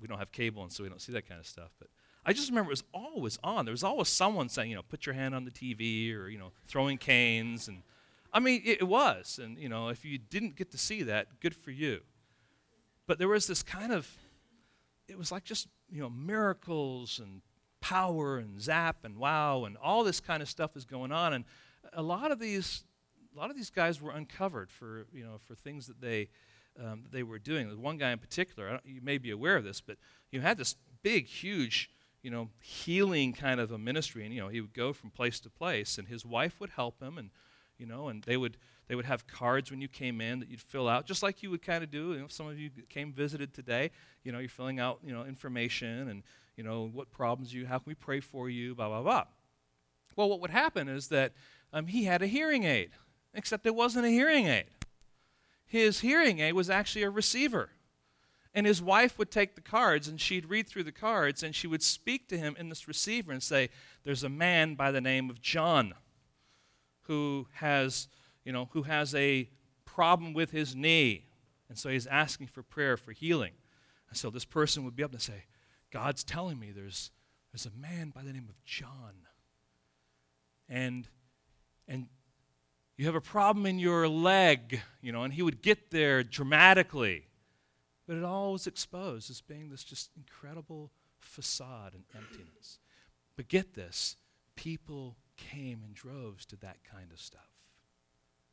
we 0.00 0.08
don't 0.08 0.18
have 0.18 0.32
cable, 0.32 0.62
and 0.62 0.72
so 0.72 0.82
we 0.82 0.88
don't 0.88 1.00
see 1.00 1.12
that 1.12 1.28
kind 1.28 1.40
of 1.40 1.46
stuff. 1.46 1.70
But 1.78 1.88
I 2.24 2.32
just 2.32 2.50
remember 2.50 2.70
it 2.70 2.72
was 2.72 2.84
always 2.92 3.38
on. 3.42 3.64
There 3.64 3.72
was 3.72 3.84
always 3.84 4.08
someone 4.08 4.48
saying, 4.48 4.70
you 4.70 4.76
know, 4.76 4.82
put 4.82 5.06
your 5.06 5.14
hand 5.14 5.34
on 5.34 5.44
the 5.44 5.50
TV 5.50 6.14
or, 6.14 6.28
you 6.28 6.38
know, 6.38 6.52
throwing 6.66 6.98
canes. 6.98 7.68
And 7.68 7.82
I 8.32 8.40
mean, 8.40 8.62
it, 8.64 8.80
it 8.80 8.88
was. 8.88 9.40
And, 9.42 9.58
you 9.58 9.68
know, 9.68 9.88
if 9.88 10.04
you 10.04 10.18
didn't 10.18 10.56
get 10.56 10.70
to 10.72 10.78
see 10.78 11.02
that, 11.04 11.40
good 11.40 11.56
for 11.56 11.70
you. 11.70 12.00
But 13.06 13.18
there 13.18 13.28
was 13.28 13.46
this 13.46 13.62
kind 13.62 13.92
of, 13.92 14.06
it 15.08 15.16
was 15.16 15.32
like 15.32 15.44
just, 15.44 15.68
you 15.90 16.00
know, 16.02 16.10
miracles 16.10 17.18
and 17.18 17.40
power 17.80 18.36
and 18.36 18.60
zap 18.60 19.04
and 19.04 19.16
wow 19.16 19.64
and 19.64 19.76
all 19.78 20.04
this 20.04 20.20
kind 20.20 20.42
of 20.42 20.48
stuff 20.48 20.76
is 20.76 20.84
going 20.84 21.12
on. 21.12 21.32
And 21.32 21.44
a 21.94 22.02
lot 22.02 22.30
of 22.30 22.38
these, 22.38 22.84
a 23.34 23.38
lot 23.38 23.48
of 23.48 23.56
these 23.56 23.70
guys 23.70 24.02
were 24.02 24.10
uncovered 24.10 24.70
for, 24.70 25.06
you 25.14 25.24
know, 25.24 25.38
for 25.46 25.54
things 25.54 25.86
that 25.86 26.00
they, 26.02 26.28
um, 26.82 27.02
that 27.02 27.12
they 27.12 27.22
were 27.22 27.38
doing. 27.38 27.68
One 27.80 27.96
guy 27.96 28.10
in 28.10 28.18
particular, 28.18 28.80
you 28.84 29.00
may 29.02 29.18
be 29.18 29.30
aware 29.30 29.56
of 29.56 29.64
this, 29.64 29.80
but 29.80 29.96
you 30.30 30.40
had 30.40 30.58
this 30.58 30.76
big, 31.02 31.26
huge, 31.26 31.90
you 32.22 32.30
know, 32.30 32.50
healing 32.60 33.32
kind 33.32 33.60
of 33.60 33.70
a 33.70 33.78
ministry, 33.78 34.24
and 34.24 34.34
you 34.34 34.40
know, 34.40 34.48
he 34.48 34.60
would 34.60 34.74
go 34.74 34.92
from 34.92 35.10
place 35.10 35.40
to 35.40 35.50
place, 35.50 35.98
and 35.98 36.08
his 36.08 36.24
wife 36.24 36.60
would 36.60 36.70
help 36.70 37.00
him, 37.00 37.18
and 37.18 37.30
you 37.78 37.86
know, 37.86 38.08
and 38.08 38.22
they 38.24 38.36
would 38.36 38.56
they 38.88 38.94
would 38.94 39.04
have 39.04 39.26
cards 39.26 39.70
when 39.70 39.80
you 39.80 39.88
came 39.88 40.20
in 40.20 40.40
that 40.40 40.48
you'd 40.48 40.60
fill 40.60 40.88
out, 40.88 41.06
just 41.06 41.22
like 41.22 41.42
you 41.42 41.50
would 41.50 41.62
kind 41.62 41.84
of 41.84 41.90
do. 41.90 42.14
You 42.14 42.20
know, 42.20 42.28
some 42.28 42.48
of 42.48 42.58
you 42.58 42.70
came 42.88 43.12
visited 43.12 43.52
today, 43.52 43.90
you 44.24 44.32
know, 44.32 44.38
you're 44.38 44.48
filling 44.48 44.80
out, 44.80 44.98
you 45.04 45.12
know, 45.12 45.24
information 45.24 46.08
and 46.08 46.22
you 46.56 46.64
know 46.64 46.90
what 46.92 47.10
problems 47.10 47.52
you, 47.52 47.66
how 47.66 47.78
can 47.78 47.84
we 47.86 47.94
pray 47.94 48.20
for 48.20 48.48
you, 48.48 48.74
blah 48.74 48.88
blah 48.88 49.02
blah. 49.02 49.24
Well, 50.16 50.28
what 50.28 50.40
would 50.40 50.50
happen 50.50 50.88
is 50.88 51.08
that 51.08 51.32
um, 51.72 51.86
he 51.86 52.04
had 52.04 52.22
a 52.22 52.26
hearing 52.26 52.64
aid, 52.64 52.90
except 53.34 53.66
it 53.66 53.74
wasn't 53.74 54.06
a 54.06 54.10
hearing 54.10 54.46
aid 54.46 54.66
his 55.68 56.00
hearing 56.00 56.40
aid 56.40 56.54
was 56.54 56.70
actually 56.70 57.02
a 57.02 57.10
receiver. 57.10 57.70
And 58.54 58.66
his 58.66 58.82
wife 58.82 59.18
would 59.18 59.30
take 59.30 59.54
the 59.54 59.60
cards 59.60 60.08
and 60.08 60.20
she'd 60.20 60.48
read 60.48 60.66
through 60.66 60.84
the 60.84 60.92
cards 60.92 61.42
and 61.42 61.54
she 61.54 61.66
would 61.66 61.82
speak 61.82 62.28
to 62.28 62.38
him 62.38 62.56
in 62.58 62.70
this 62.70 62.88
receiver 62.88 63.30
and 63.30 63.42
say, 63.42 63.68
There's 64.02 64.24
a 64.24 64.30
man 64.30 64.74
by 64.74 64.90
the 64.90 65.02
name 65.02 65.28
of 65.28 65.40
John 65.40 65.94
who 67.02 67.46
has, 67.52 68.08
you 68.44 68.52
know, 68.52 68.70
who 68.72 68.82
has 68.82 69.14
a 69.14 69.48
problem 69.84 70.32
with 70.32 70.50
his 70.50 70.74
knee. 70.74 71.26
And 71.68 71.78
so 71.78 71.90
he's 71.90 72.06
asking 72.06 72.46
for 72.46 72.62
prayer 72.62 72.96
for 72.96 73.12
healing. 73.12 73.52
And 74.08 74.16
so 74.16 74.30
this 74.30 74.46
person 74.46 74.84
would 74.84 74.96
be 74.96 75.02
able 75.02 75.18
to 75.18 75.20
say, 75.20 75.44
God's 75.90 76.24
telling 76.24 76.58
me 76.58 76.70
there's, 76.70 77.10
there's 77.52 77.66
a 77.66 77.78
man 77.78 78.10
by 78.14 78.22
the 78.22 78.32
name 78.32 78.46
of 78.48 78.62
John. 78.64 79.26
And, 80.68 81.06
and 81.86 82.08
you 82.98 83.06
have 83.06 83.14
a 83.14 83.20
problem 83.20 83.64
in 83.64 83.78
your 83.78 84.08
leg, 84.08 84.82
you 85.00 85.12
know, 85.12 85.22
and 85.22 85.32
he 85.32 85.40
would 85.40 85.62
get 85.62 85.92
there 85.92 86.24
dramatically. 86.24 87.24
But 88.08 88.16
it 88.16 88.24
all 88.24 88.52
was 88.52 88.66
exposed 88.66 89.30
as 89.30 89.40
being 89.40 89.70
this 89.70 89.84
just 89.84 90.10
incredible 90.16 90.90
facade 91.20 91.94
and 91.94 92.02
emptiness. 92.14 92.80
But 93.36 93.48
get 93.48 93.74
this 93.74 94.16
people 94.56 95.16
came 95.36 95.84
in 95.84 95.92
droves 95.92 96.44
to 96.46 96.56
that 96.56 96.78
kind 96.82 97.12
of 97.12 97.20
stuff. 97.20 97.48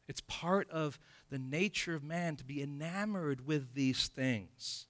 It's 0.08 0.22
part 0.22 0.70
of 0.70 1.00
the 1.32 1.40
nature 1.40 1.96
of 1.96 2.04
man 2.04 2.36
to 2.36 2.46
be 2.46 2.62
enamored 2.62 3.48
with 3.48 3.74
these 3.74 4.08
things. 4.08 4.86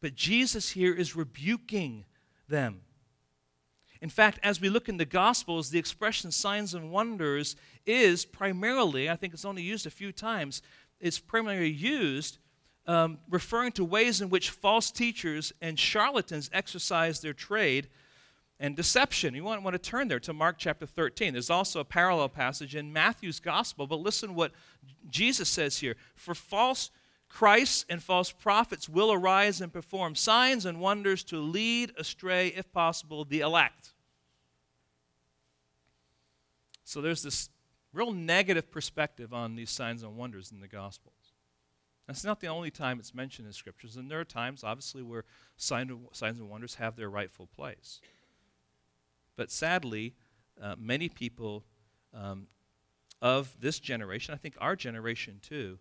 But 0.00 0.16
Jesus 0.16 0.70
here 0.70 0.92
is 0.92 1.14
rebuking 1.14 2.04
them. 2.48 2.80
In 4.02 4.08
fact, 4.08 4.38
as 4.42 4.60
we 4.60 4.70
look 4.70 4.88
in 4.88 4.96
the 4.96 5.04
Gospels, 5.04 5.70
the 5.70 5.78
expression 5.78 6.32
signs 6.32 6.74
and 6.74 6.90
wonders 6.90 7.56
is 7.86 8.24
primarily, 8.24 9.10
I 9.10 9.16
think 9.16 9.34
it's 9.34 9.44
only 9.44 9.62
used 9.62 9.86
a 9.86 9.90
few 9.90 10.10
times, 10.10 10.62
it's 11.00 11.18
primarily 11.18 11.70
used 11.70 12.38
um, 12.86 13.18
referring 13.28 13.72
to 13.72 13.84
ways 13.84 14.20
in 14.20 14.30
which 14.30 14.50
false 14.50 14.90
teachers 14.90 15.52
and 15.60 15.78
charlatans 15.78 16.50
exercise 16.52 17.20
their 17.20 17.34
trade 17.34 17.88
and 18.58 18.76
deception. 18.76 19.34
You 19.34 19.44
want, 19.44 19.62
want 19.62 19.74
to 19.74 19.90
turn 19.90 20.08
there 20.08 20.20
to 20.20 20.32
Mark 20.32 20.56
chapter 20.58 20.86
13. 20.86 21.32
There's 21.32 21.50
also 21.50 21.80
a 21.80 21.84
parallel 21.84 22.28
passage 22.28 22.74
in 22.74 22.92
Matthew's 22.92 23.40
Gospel, 23.40 23.86
but 23.86 24.00
listen 24.00 24.34
what 24.34 24.52
Jesus 25.08 25.48
says 25.48 25.78
here. 25.78 25.96
For 26.14 26.34
false 26.34 26.90
Christ 27.30 27.86
and 27.88 28.02
false 28.02 28.32
prophets 28.32 28.88
will 28.88 29.12
arise 29.12 29.60
and 29.60 29.72
perform 29.72 30.16
signs 30.16 30.66
and 30.66 30.80
wonders 30.80 31.22
to 31.24 31.38
lead 31.38 31.92
astray, 31.96 32.48
if 32.48 32.70
possible, 32.72 33.24
the 33.24 33.40
elect. 33.40 33.94
So 36.84 37.00
there's 37.00 37.22
this 37.22 37.48
real 37.92 38.12
negative 38.12 38.70
perspective 38.70 39.32
on 39.32 39.54
these 39.54 39.70
signs 39.70 40.02
and 40.02 40.16
wonders 40.16 40.50
in 40.50 40.60
the 40.60 40.66
Gospels. 40.68 41.14
That's 42.08 42.24
not 42.24 42.40
the 42.40 42.48
only 42.48 42.72
time 42.72 42.98
it's 42.98 43.14
mentioned 43.14 43.46
in 43.46 43.52
Scriptures, 43.52 43.96
and 43.96 44.10
there 44.10 44.18
are 44.18 44.24
times, 44.24 44.64
obviously, 44.64 45.02
where 45.02 45.24
signs 45.56 45.90
and 46.20 46.50
wonders 46.50 46.74
have 46.74 46.96
their 46.96 47.08
rightful 47.08 47.46
place. 47.46 48.00
But 49.36 49.52
sadly, 49.52 50.14
uh, 50.60 50.74
many 50.76 51.08
people 51.08 51.64
um, 52.12 52.48
of 53.22 53.54
this 53.60 53.78
generation, 53.78 54.34
I 54.34 54.36
think 54.36 54.56
our 54.60 54.74
generation 54.74 55.38
too, 55.40 55.78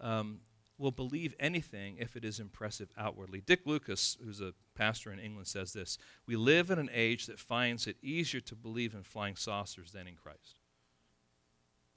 um, 0.00 0.40
will 0.80 0.90
believe 0.90 1.34
anything 1.38 1.96
if 1.98 2.16
it 2.16 2.24
is 2.24 2.40
impressive 2.40 2.88
outwardly. 2.96 3.42
Dick 3.42 3.60
Lucas, 3.66 4.16
who's 4.24 4.40
a 4.40 4.54
pastor 4.74 5.12
in 5.12 5.18
England, 5.18 5.46
says 5.46 5.72
this 5.74 5.98
We 6.26 6.36
live 6.36 6.70
in 6.70 6.78
an 6.78 6.90
age 6.92 7.26
that 7.26 7.38
finds 7.38 7.86
it 7.86 7.96
easier 8.02 8.40
to 8.40 8.56
believe 8.56 8.94
in 8.94 9.02
flying 9.02 9.36
saucers 9.36 9.92
than 9.92 10.08
in 10.08 10.16
Christ. 10.16 10.58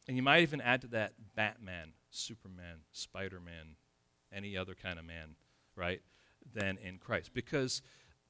And 0.08 0.18
you 0.18 0.24
might 0.24 0.42
even 0.42 0.60
add 0.60 0.82
to 0.82 0.88
that 0.88 1.14
Batman, 1.34 1.94
Superman, 2.12 2.82
Spider 2.92 3.40
Man, 3.40 3.78
any 4.34 4.58
other 4.58 4.76
kind 4.76 5.00
of 5.00 5.06
man, 5.06 5.36
right, 5.78 6.02
than 6.54 6.78
in 6.78 6.98
Christ. 6.98 7.34
Because 7.34 7.82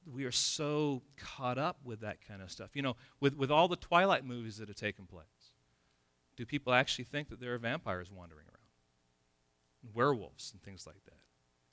we 0.06 0.24
are 0.24 0.30
so 0.30 1.02
caught 1.16 1.58
up 1.58 1.78
with 1.84 2.00
that 2.00 2.18
kind 2.26 2.42
of 2.42 2.50
stuff. 2.50 2.70
You 2.74 2.82
know, 2.82 2.96
with, 3.18 3.36
with 3.36 3.50
all 3.50 3.66
the 3.66 3.76
Twilight 3.76 4.24
movies 4.24 4.58
that 4.58 4.68
have 4.68 4.76
taken 4.76 5.06
place, 5.06 5.24
do 6.36 6.46
people 6.46 6.72
actually 6.72 7.06
think 7.06 7.28
that 7.30 7.40
there 7.40 7.54
are 7.54 7.58
vampires 7.58 8.10
wandering 8.12 8.46
around? 8.46 8.53
Werewolves 9.92 10.52
and 10.52 10.62
things 10.62 10.86
like 10.86 11.04
that? 11.04 11.18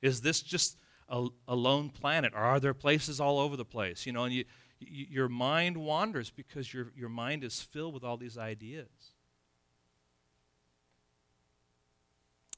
Is 0.01 0.21
this 0.21 0.41
just 0.41 0.77
a, 1.07 1.27
a 1.47 1.55
lone 1.55 1.89
planet, 1.89 2.33
or 2.35 2.41
are 2.41 2.59
there 2.59 2.73
places 2.73 3.19
all 3.19 3.39
over 3.39 3.55
the 3.55 3.65
place? 3.65 4.05
You 4.05 4.13
know, 4.13 4.23
and 4.23 4.33
you, 4.33 4.45
you, 4.79 5.05
your 5.09 5.29
mind 5.29 5.77
wanders 5.77 6.29
because 6.29 6.73
your, 6.73 6.91
your 6.95 7.09
mind 7.09 7.43
is 7.43 7.61
filled 7.61 7.93
with 7.93 8.03
all 8.03 8.17
these 8.17 8.37
ideas. 8.37 8.89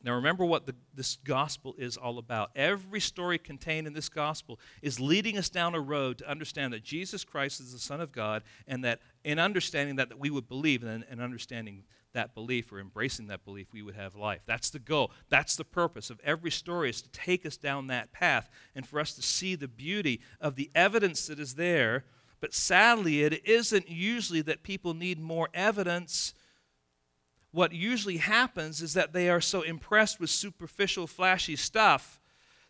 Now, 0.05 0.15
remember 0.15 0.43
what 0.43 0.65
the, 0.65 0.75
this 0.93 1.15
gospel 1.23 1.75
is 1.77 1.95
all 1.95 2.17
about. 2.17 2.51
Every 2.57 2.99
story 2.99 3.37
contained 3.37 3.87
in 3.87 3.93
this 3.93 4.09
gospel 4.09 4.59
is 4.81 4.99
leading 4.99 5.37
us 5.37 5.47
down 5.47 5.75
a 5.75 5.79
road 5.79 6.17
to 6.17 6.29
understand 6.29 6.73
that 6.73 6.83
Jesus 6.83 7.23
Christ 7.23 7.61
is 7.61 7.71
the 7.71 7.79
Son 7.79 8.01
of 8.01 8.11
God, 8.11 8.43
and 8.67 8.83
that 8.83 8.99
in 9.23 9.39
understanding 9.39 9.95
that, 9.95 10.09
that 10.09 10.19
we 10.19 10.29
would 10.29 10.49
believe, 10.49 10.83
and, 10.83 11.05
and 11.09 11.21
understanding 11.21 11.83
that 12.13 12.34
belief 12.34 12.71
or 12.71 12.80
embracing 12.80 13.28
that 13.28 13.45
belief, 13.45 13.67
we 13.73 13.82
would 13.82 13.95
have 13.95 14.15
life. 14.15 14.41
That's 14.45 14.69
the 14.69 14.80
goal. 14.80 15.12
That's 15.30 15.56
the 15.56 15.65
purpose 15.65 16.10
of 16.10 16.19
every 16.23 16.52
story 16.52 16.89
is 16.89 17.02
to 17.02 17.10
take 17.10 17.45
us 17.45 17.58
down 17.58 17.88
that 17.88 18.12
path 18.12 18.49
and 18.76 18.88
for 18.88 18.99
us 18.99 19.13
to 19.15 19.21
see 19.21 19.56
the 19.56 19.67
beauty 19.67 20.21
of 20.39 20.56
the 20.56 20.71
evidence 20.76 21.28
that 21.28 21.39
is 21.39 21.56
there. 21.56 22.06
But 22.39 22.54
sadly, 22.54 23.23
it 23.23 23.45
isn't 23.47 23.89
usually 23.89 24.41
that 24.41 24.63
people 24.63 24.93
need 24.93 25.19
more 25.19 25.49
evidence 25.54 26.34
what 27.54 27.71
usually 27.71 28.17
happens 28.17 28.82
is 28.82 28.95
that 28.95 29.13
they 29.13 29.30
are 29.30 29.39
so 29.39 29.62
impressed 29.62 30.19
with 30.19 30.32
superficial, 30.32 31.06
flashy 31.06 31.56
stuff 31.56 32.19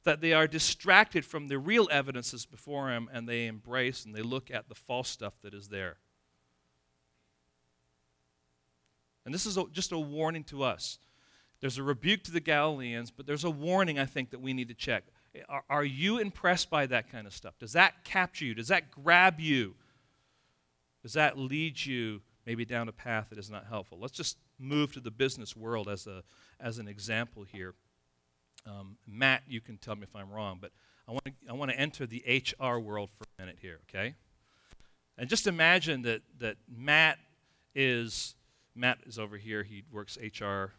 that 0.04 0.20
they 0.20 0.34
are 0.34 0.46
distracted 0.46 1.24
from 1.24 1.48
the 1.48 1.58
real 1.58 1.88
evidences 1.90 2.46
before 2.46 2.90
them 2.90 3.10
and 3.14 3.28
they 3.28 3.48
embrace 3.48 4.04
and 4.04 4.14
they 4.14 4.22
look 4.22 4.52
at 4.52 4.68
the 4.68 4.76
false 4.76 5.08
stuff 5.08 5.36
that 5.42 5.54
is 5.54 5.70
there. 5.70 5.96
And 9.26 9.34
this 9.34 9.46
is 9.46 9.58
a, 9.58 9.66
just 9.72 9.92
a 9.92 10.00
warning 10.00 10.44
to 10.46 10.64
us. 10.64 10.98
There's 11.62 11.78
a 11.78 11.84
rebuke 11.84 12.24
to 12.24 12.32
the 12.32 12.42
Galileans, 12.42 13.10
but 13.10 13.26
there's 13.26 13.46
a 13.46 13.50
warning, 13.50 13.98
I 13.98 14.06
think, 14.06 14.32
that 14.32 14.42
we 14.42 14.54
need 14.54 14.68
to 14.68 14.74
check. 14.74 15.06
Are, 15.48 15.64
are 15.70 15.86
you 15.86 16.18
impressed 16.18 16.70
by 16.70 16.86
that 16.88 17.10
kind 17.10 17.26
of 17.26 17.34
stuff? 17.34 17.58
Does 17.58 17.74
that 17.74 18.04
capture 18.04 18.46
you? 18.46 18.54
Does 18.54 18.68
that 18.68 18.92
grab 18.92 19.40
you? 19.40 19.76
Does 21.02 21.14
that 21.14 21.38
lead 21.38 21.86
you 21.86 22.22
maybe 22.46 22.66
down 22.66 22.90
a 22.90 22.92
path 22.92 23.28
that 23.30 23.40
is 23.40 23.50
not 23.50 23.66
helpful? 23.66 23.98
Let's 24.00 24.14
just 24.14 24.38
move 24.60 24.94
to 24.94 25.00
the 25.00 25.12
business 25.12 25.56
world 25.56 25.88
as, 25.88 26.06
a, 26.06 26.24
as 26.60 26.80
an 26.80 26.88
example 26.88 27.44
here. 27.44 27.76
Um, 28.66 28.98
Matt, 29.08 29.44
you 29.48 29.62
can 29.62 29.78
tell 29.78 29.96
me 29.96 30.04
if 30.04 30.16
I'm 30.16 30.30
wrong, 30.30 30.58
but 30.62 30.72
I 31.08 31.12
want 31.12 31.26
to 31.26 31.32
I 31.50 31.54
want 31.54 31.72
to 31.72 31.78
enter 31.78 32.06
the 32.06 32.24
HR 32.28 32.78
world 32.78 33.10
for 33.18 33.26
a 33.38 33.42
minute 33.42 33.58
here, 33.62 33.80
okay? 33.90 34.16
And 35.18 35.30
just 35.30 35.48
imagine 35.48 36.04
that 36.04 36.22
that 36.40 36.58
Matt 36.70 37.20
is 37.76 38.36
Matt 38.76 39.00
is 39.06 39.20
over 39.20 39.38
here. 39.38 39.64
He 39.64 39.84
works 39.92 40.18
HR 40.18 40.72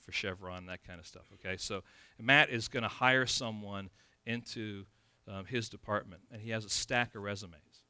for 0.00 0.12
Chevron, 0.12 0.66
that 0.66 0.84
kind 0.84 0.98
of 0.98 1.06
stuff. 1.06 1.24
Okay, 1.34 1.56
so 1.56 1.82
Matt 2.20 2.50
is 2.50 2.68
going 2.68 2.82
to 2.82 2.88
hire 2.88 3.26
someone 3.26 3.90
into 4.26 4.84
um, 5.28 5.44
his 5.44 5.68
department, 5.68 6.22
and 6.30 6.40
he 6.40 6.50
has 6.50 6.64
a 6.64 6.70
stack 6.70 7.14
of 7.14 7.22
resumes. 7.22 7.84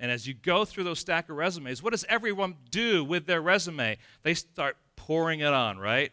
And 0.00 0.10
as 0.10 0.26
you 0.26 0.34
go 0.34 0.64
through 0.64 0.84
those 0.84 1.00
stack 1.00 1.28
of 1.28 1.36
resumes, 1.36 1.82
what 1.82 1.90
does 1.90 2.04
everyone 2.08 2.56
do 2.70 3.04
with 3.04 3.26
their 3.26 3.42
resume? 3.42 3.98
They 4.22 4.34
start 4.34 4.76
pouring 4.96 5.40
it 5.40 5.52
on, 5.52 5.78
right? 5.78 6.12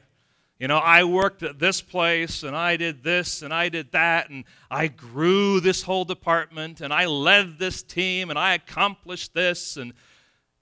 You 0.60 0.70
know, 0.70 0.78
I 0.78 1.04
worked 1.04 1.44
at 1.44 1.60
this 1.60 1.82
place 1.82 2.44
and 2.44 2.56
I 2.56 2.78
did 2.78 3.04
this 3.04 3.42
and 3.42 3.54
I 3.54 3.68
did 3.68 3.92
that 3.92 4.30
and 4.30 4.46
I 4.72 4.88
grew 4.88 5.60
this 5.60 5.84
whole 5.84 6.06
department 6.06 6.80
and 6.80 6.94
I 6.94 7.06
led 7.08 7.60
this 7.60 7.84
team 7.84 8.30
and 8.30 8.40
I 8.40 8.54
accomplished 8.54 9.34
this. 9.34 9.76
And 9.76 9.94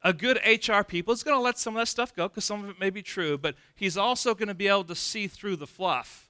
a 0.04 0.14
good 0.14 0.40
HR 0.46 0.84
people 0.84 1.14
is 1.14 1.24
going 1.24 1.38
to 1.38 1.42
let 1.42 1.58
some 1.58 1.76
of 1.76 1.82
that 1.82 1.88
stuff 1.88 2.14
go 2.14 2.28
because 2.28 2.46
some 2.46 2.64
of 2.64 2.70
it 2.70 2.80
may 2.80 2.90
be 2.90 3.02
true, 3.02 3.38
but 3.38 3.56
he's 3.76 3.98
also 3.98 4.36
going 4.36 4.50
to 4.50 4.54
be 4.54 4.68
able 4.68 4.84
to 4.86 4.96
see 4.96 5.28
through 5.28 5.56
the 5.56 5.68
fluff. 5.68 6.30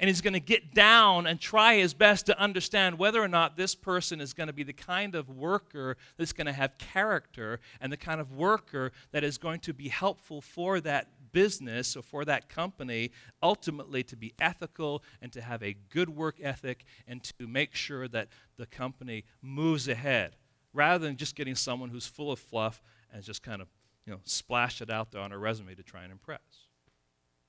And 0.00 0.08
he's 0.08 0.20
going 0.20 0.34
to 0.34 0.40
get 0.40 0.74
down 0.74 1.26
and 1.26 1.38
try 1.38 1.76
his 1.76 1.94
best 1.94 2.26
to 2.26 2.38
understand 2.38 2.98
whether 2.98 3.22
or 3.22 3.28
not 3.28 3.56
this 3.56 3.76
person 3.76 4.20
is 4.20 4.32
going 4.32 4.48
to 4.48 4.52
be 4.52 4.64
the 4.64 4.72
kind 4.72 5.14
of 5.14 5.30
worker 5.30 5.96
that's 6.16 6.32
going 6.32 6.46
to 6.46 6.52
have 6.52 6.78
character 6.78 7.60
and 7.80 7.92
the 7.92 7.96
kind 7.96 8.20
of 8.20 8.32
worker 8.32 8.90
that 9.12 9.22
is 9.22 9.38
going 9.38 9.60
to 9.60 9.72
be 9.72 9.88
helpful 9.88 10.40
for 10.40 10.80
that 10.80 11.08
business 11.30 11.96
or 11.96 12.02
for 12.02 12.24
that 12.24 12.48
company 12.48 13.10
ultimately 13.42 14.02
to 14.02 14.16
be 14.16 14.32
ethical 14.40 15.02
and 15.22 15.32
to 15.32 15.40
have 15.40 15.62
a 15.62 15.76
good 15.90 16.08
work 16.08 16.36
ethic 16.42 16.84
and 17.06 17.22
to 17.22 17.46
make 17.46 17.74
sure 17.74 18.08
that 18.08 18.28
the 18.56 18.66
company 18.66 19.24
moves 19.42 19.88
ahead 19.88 20.36
rather 20.72 21.06
than 21.06 21.16
just 21.16 21.36
getting 21.36 21.54
someone 21.54 21.88
who's 21.88 22.06
full 22.06 22.32
of 22.32 22.38
fluff 22.38 22.82
and 23.14 23.22
just 23.22 23.42
kind 23.42 23.62
of 23.62 23.68
you 24.04 24.12
know 24.12 24.20
splash 24.24 24.82
it 24.82 24.90
out 24.90 25.10
there 25.10 25.22
on 25.22 25.32
a 25.32 25.38
resume 25.38 25.74
to 25.74 25.82
try 25.82 26.02
and 26.02 26.12
impress 26.12 26.66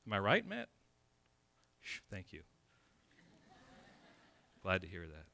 am 0.07 0.13
i 0.13 0.20
right 0.20 0.47
matt 0.47 0.70
thank 2.09 2.32
you 2.32 2.41
glad 4.63 4.82
to 4.82 4.88
hear 4.88 5.05
that 5.05 5.26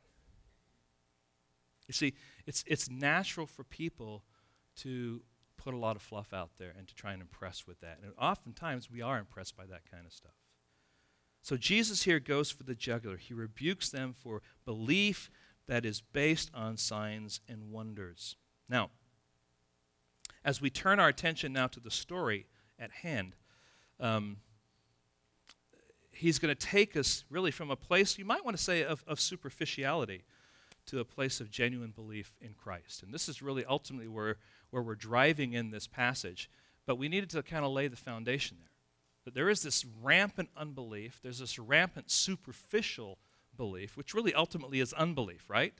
you 1.87 1.93
see 1.93 2.13
it's, 2.45 2.63
it's 2.67 2.89
natural 2.89 3.45
for 3.45 3.63
people 3.63 4.23
to 4.77 5.21
put 5.57 5.73
a 5.73 5.77
lot 5.77 5.95
of 5.95 6.01
fluff 6.01 6.33
out 6.33 6.51
there 6.57 6.73
and 6.77 6.87
to 6.87 6.95
try 6.95 7.13
and 7.13 7.21
impress 7.21 7.67
with 7.67 7.81
that. 7.81 7.99
And 8.01 8.13
oftentimes 8.17 8.89
we 8.89 9.01
are 9.01 9.19
impressed 9.19 9.55
by 9.55 9.65
that 9.65 9.89
kind 9.89 10.05
of 10.05 10.13
stuff. 10.13 10.31
So 11.41 11.57
Jesus 11.57 12.03
here 12.03 12.19
goes 12.19 12.49
for 12.49 12.63
the 12.63 12.75
jugular. 12.75 13.17
He 13.17 13.33
rebukes 13.33 13.89
them 13.89 14.13
for 14.13 14.41
belief 14.65 15.29
that 15.67 15.85
is 15.85 16.01
based 16.01 16.49
on 16.53 16.77
signs 16.77 17.41
and 17.47 17.71
wonders. 17.71 18.35
Now, 18.69 18.89
as 20.43 20.61
we 20.61 20.69
turn 20.69 20.99
our 20.99 21.07
attention 21.07 21.53
now 21.53 21.67
to 21.67 21.79
the 21.79 21.91
story 21.91 22.47
at 22.79 22.91
hand, 22.91 23.35
um, 23.99 24.37
he's 26.11 26.39
going 26.39 26.53
to 26.53 26.67
take 26.67 26.97
us 26.97 27.23
really 27.29 27.51
from 27.51 27.71
a 27.71 27.75
place, 27.75 28.17
you 28.17 28.25
might 28.25 28.43
want 28.43 28.57
to 28.57 28.63
say, 28.63 28.83
of, 28.83 29.03
of 29.07 29.19
superficiality 29.19 30.23
to 30.87 30.99
a 30.99 31.05
place 31.05 31.39
of 31.39 31.51
genuine 31.51 31.91
belief 31.91 32.33
in 32.41 32.53
Christ. 32.53 33.03
And 33.03 33.13
this 33.13 33.29
is 33.29 33.41
really 33.41 33.63
ultimately 33.65 34.07
where 34.07 34.37
where 34.71 34.81
we're 34.81 34.95
driving 34.95 35.53
in 35.53 35.69
this 35.69 35.85
passage, 35.85 36.49
but 36.87 36.97
we 36.97 37.07
needed 37.07 37.29
to 37.29 37.43
kind 37.43 37.63
of 37.63 37.71
lay 37.71 37.87
the 37.87 37.95
foundation 37.95 38.57
there. 38.59 38.71
That 39.25 39.35
there 39.35 39.49
is 39.49 39.61
this 39.61 39.85
rampant 40.01 40.49
unbelief, 40.57 41.19
there's 41.21 41.39
this 41.39 41.59
rampant 41.59 42.09
superficial 42.09 43.19
belief, 43.55 43.95
which 43.95 44.13
really 44.15 44.33
ultimately 44.33 44.79
is 44.79 44.93
unbelief, 44.93 45.47
right? 45.47 45.73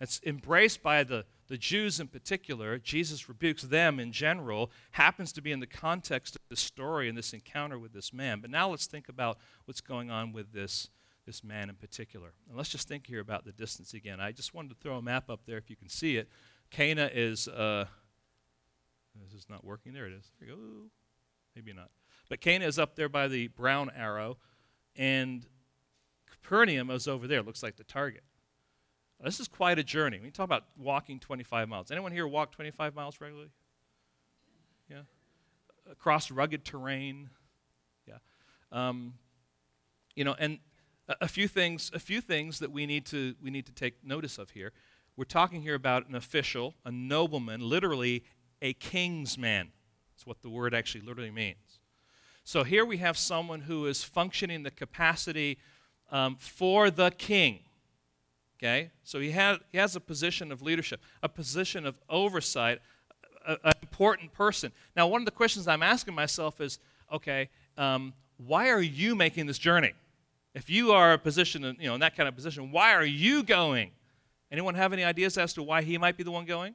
It's 0.00 0.20
embraced 0.24 0.82
by 0.82 1.04
the, 1.04 1.26
the 1.48 1.58
Jews 1.58 2.00
in 2.00 2.08
particular. 2.08 2.78
Jesus 2.78 3.28
rebukes 3.28 3.62
them 3.62 4.00
in 4.00 4.12
general, 4.12 4.70
happens 4.92 5.32
to 5.32 5.42
be 5.42 5.52
in 5.52 5.60
the 5.60 5.66
context 5.66 6.36
of 6.36 6.42
this 6.48 6.60
story 6.60 7.08
and 7.08 7.16
this 7.16 7.32
encounter 7.32 7.78
with 7.78 7.92
this 7.92 8.12
man. 8.12 8.40
But 8.40 8.50
now 8.50 8.70
let's 8.70 8.86
think 8.86 9.08
about 9.08 9.38
what's 9.64 9.80
going 9.80 10.10
on 10.10 10.32
with 10.32 10.52
this, 10.52 10.90
this 11.24 11.44
man 11.44 11.68
in 11.68 11.76
particular. 11.76 12.32
And 12.48 12.56
let's 12.56 12.70
just 12.70 12.88
think 12.88 13.06
here 13.06 13.20
about 13.20 13.44
the 13.44 13.52
distance 13.52 13.94
again. 13.94 14.20
I 14.20 14.32
just 14.32 14.54
wanted 14.54 14.70
to 14.70 14.76
throw 14.76 14.96
a 14.96 15.02
map 15.02 15.30
up 15.30 15.40
there 15.46 15.58
if 15.58 15.70
you 15.70 15.76
can 15.76 15.88
see 15.88 16.16
it. 16.16 16.28
Cana 16.70 17.10
is, 17.12 17.48
uh, 17.48 17.86
this 19.22 19.32
is 19.32 19.48
not 19.48 19.64
working. 19.64 19.92
There 19.92 20.06
it 20.06 20.12
is. 20.12 20.30
There 20.38 20.48
you 20.48 20.54
go. 20.54 20.60
Maybe 21.54 21.72
not. 21.72 21.90
But 22.28 22.40
Cana 22.40 22.66
is 22.66 22.78
up 22.78 22.96
there 22.96 23.08
by 23.08 23.28
the 23.28 23.48
brown 23.48 23.90
arrow, 23.96 24.36
and 24.96 25.46
Capernaum 26.28 26.90
is 26.90 27.06
over 27.06 27.26
there. 27.26 27.42
Looks 27.42 27.62
like 27.62 27.76
the 27.76 27.84
target. 27.84 28.24
This 29.22 29.40
is 29.40 29.48
quite 29.48 29.78
a 29.78 29.84
journey. 29.84 30.20
We 30.22 30.30
talk 30.30 30.44
about 30.44 30.64
walking 30.76 31.18
25 31.18 31.68
miles. 31.68 31.90
Anyone 31.90 32.12
here 32.12 32.26
walk 32.26 32.52
25 32.52 32.94
miles 32.94 33.20
regularly? 33.20 33.50
Yeah. 34.90 35.02
Across 35.90 36.30
rugged 36.30 36.64
terrain. 36.64 37.30
Yeah. 38.06 38.18
Um, 38.70 39.14
you 40.14 40.24
know, 40.24 40.34
and 40.38 40.58
a, 41.08 41.16
a 41.22 41.28
few 41.28 41.48
things. 41.48 41.90
A 41.94 41.98
few 41.98 42.20
things 42.20 42.58
that 42.58 42.70
we 42.70 42.86
need 42.86 43.06
to 43.06 43.34
we 43.42 43.50
need 43.50 43.66
to 43.66 43.72
take 43.72 44.04
notice 44.04 44.38
of 44.38 44.50
here. 44.50 44.72
We're 45.16 45.24
talking 45.24 45.62
here 45.62 45.74
about 45.74 46.08
an 46.08 46.14
official, 46.14 46.74
a 46.84 46.92
nobleman, 46.92 47.60
literally 47.60 48.24
a 48.60 48.74
king's 48.74 49.38
man. 49.38 49.68
That's 50.14 50.26
what 50.26 50.42
the 50.42 50.50
word 50.50 50.74
actually 50.74 51.02
literally 51.02 51.30
means. 51.30 51.80
So 52.44 52.64
here 52.64 52.84
we 52.84 52.98
have 52.98 53.16
someone 53.16 53.62
who 53.62 53.86
is 53.86 54.04
functioning 54.04 54.62
the 54.62 54.70
capacity 54.70 55.58
um, 56.10 56.36
for 56.38 56.90
the 56.90 57.10
king. 57.10 57.60
Okay? 58.58 58.90
So 59.04 59.20
he, 59.20 59.30
had, 59.30 59.58
he 59.72 59.78
has 59.78 59.96
a 59.96 60.00
position 60.00 60.50
of 60.50 60.62
leadership, 60.62 61.00
a 61.22 61.28
position 61.28 61.86
of 61.86 61.96
oversight, 62.08 62.80
an 63.46 63.72
important 63.82 64.32
person. 64.32 64.72
Now, 64.96 65.06
one 65.06 65.20
of 65.20 65.24
the 65.26 65.30
questions 65.30 65.68
I'm 65.68 65.82
asking 65.82 66.14
myself 66.14 66.60
is 66.60 66.78
okay, 67.12 67.48
um, 67.78 68.12
why 68.38 68.70
are 68.70 68.82
you 68.82 69.14
making 69.14 69.46
this 69.46 69.58
journey? 69.58 69.92
If 70.54 70.70
you 70.70 70.92
are 70.92 71.12
a 71.12 71.18
position, 71.18 71.64
in, 71.64 71.76
you 71.78 71.86
know, 71.88 71.94
in 71.94 72.00
that 72.00 72.16
kind 72.16 72.28
of 72.28 72.34
position, 72.34 72.72
why 72.72 72.94
are 72.94 73.04
you 73.04 73.42
going? 73.42 73.90
Anyone 74.50 74.74
have 74.74 74.92
any 74.92 75.04
ideas 75.04 75.36
as 75.38 75.52
to 75.54 75.62
why 75.62 75.82
he 75.82 75.98
might 75.98 76.16
be 76.16 76.24
the 76.24 76.30
one 76.30 76.46
going? 76.46 76.74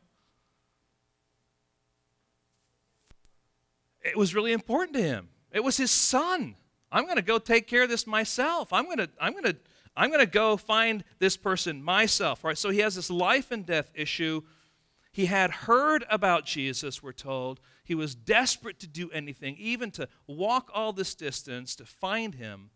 It 4.04 4.18
was 4.18 4.34
really 4.34 4.54
important 4.54 4.96
to 4.98 5.04
him. 5.04 5.30
It 5.52 5.64
was 5.64 5.78
his 5.78 5.92
son. 5.92 6.56
I'm 6.92 7.06
going 7.06 7.18
to 7.18 7.22
go 7.22 7.40
take 7.40 7.68
care 7.68 7.84
of 7.84 7.90
this 7.90 8.06
myself. 8.06 8.74
I'm 8.74 8.86
going 8.86 8.98
to 8.98 9.10
I'm 9.20 9.34
going 9.34 9.46
to 9.46 9.56
I'm 9.96 10.10
going 10.10 10.26
to 10.26 10.32
go 10.32 10.58
find 10.58 11.04
this 11.20 11.38
person 11.38 11.84
myself. 11.84 12.44
Right? 12.44 12.58
So 12.58 12.70
he 12.70 12.80
has 12.80 12.96
this 12.96 13.10
life 13.10 13.52
and 13.52 13.66
death 13.66 13.92
issue. 13.94 14.42
He 15.12 15.26
had 15.26 15.52
heard 15.52 16.06
about 16.10 16.46
Jesus, 16.46 17.04
we're 17.04 17.12
told. 17.12 17.60
He 17.84 17.96
was 17.96 18.16
desperate 18.16 18.80
to 18.80 18.88
do 18.88 19.10
anything, 19.12 19.58
even 19.58 19.92
to 19.92 20.08
walk 20.28 20.72
all 20.74 20.94
this 20.94 21.14
distance 21.16 21.76
to 21.76 21.86
find 21.86 22.36
him. 22.36 22.70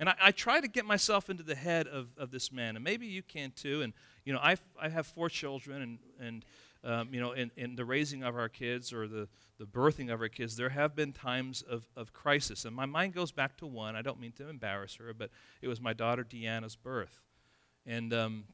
And 0.00 0.08
I, 0.08 0.14
I, 0.22 0.30
try 0.30 0.60
to 0.60 0.68
get 0.68 0.84
myself 0.84 1.28
into 1.28 1.42
the 1.42 1.56
head 1.56 1.86
of, 1.88 2.08
of 2.16 2.30
this 2.30 2.52
man, 2.52 2.76
and 2.76 2.84
maybe 2.84 3.06
you 3.06 3.22
can 3.22 3.50
too. 3.50 3.82
And, 3.82 3.92
you 4.24 4.32
know, 4.32 4.38
I've, 4.40 4.62
I 4.80 4.88
have 4.88 5.06
four 5.06 5.28
children, 5.28 5.82
and, 5.82 5.98
and 6.20 6.44
um, 6.84 7.08
you 7.12 7.20
know, 7.20 7.32
in, 7.32 7.50
in 7.56 7.76
the 7.76 7.84
raising 7.84 8.22
of 8.22 8.36
our 8.36 8.48
kids 8.48 8.92
or 8.92 9.08
the, 9.08 9.28
the 9.58 9.64
birthing 9.64 10.12
of 10.12 10.20
our 10.20 10.28
kids, 10.28 10.56
there 10.56 10.68
have 10.68 10.94
been 10.94 11.12
times 11.12 11.62
of, 11.62 11.86
of 11.96 12.12
crisis. 12.12 12.64
And 12.64 12.74
my 12.74 12.86
mind 12.86 13.14
goes 13.14 13.32
back 13.32 13.56
to 13.58 13.66
one. 13.66 13.96
I 13.96 14.02
don't 14.02 14.20
mean 14.20 14.32
to 14.32 14.48
embarrass 14.48 14.96
her, 14.96 15.12
but 15.12 15.30
it 15.60 15.68
was 15.68 15.80
my 15.80 15.92
daughter 15.92 16.24
Deanna's 16.24 16.76
birth. 16.76 17.20
And 17.84 18.14
um, 18.14 18.44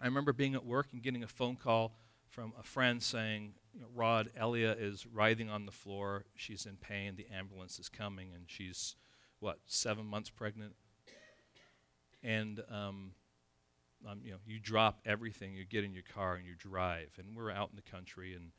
I 0.00 0.06
remember 0.06 0.32
being 0.32 0.54
at 0.54 0.64
work 0.64 0.88
and 0.92 1.02
getting 1.02 1.24
a 1.24 1.28
phone 1.28 1.56
call 1.56 1.92
from 2.28 2.52
a 2.58 2.62
friend 2.62 3.02
saying, 3.02 3.54
Rod, 3.94 4.30
Elia 4.36 4.72
is 4.78 5.06
writhing 5.06 5.50
on 5.50 5.66
the 5.66 5.72
floor. 5.72 6.24
She's 6.36 6.66
in 6.66 6.76
pain. 6.76 7.16
The 7.16 7.26
ambulance 7.34 7.78
is 7.78 7.88
coming, 7.88 8.32
and 8.34 8.44
she's 8.46 8.96
what, 9.40 9.58
seven 9.66 10.06
months 10.06 10.30
pregnant? 10.30 10.74
And, 12.22 12.62
um, 12.70 13.12
um, 14.08 14.20
you 14.24 14.32
know, 14.32 14.38
you 14.46 14.58
drop 14.58 15.00
everything, 15.04 15.54
you 15.54 15.64
get 15.64 15.84
in 15.84 15.92
your 15.92 16.04
car 16.14 16.34
and 16.34 16.46
you 16.46 16.54
drive. 16.56 17.10
And 17.18 17.36
we're 17.36 17.50
out 17.50 17.70
in 17.70 17.76
the 17.76 17.90
country, 17.90 18.34
and 18.34 18.52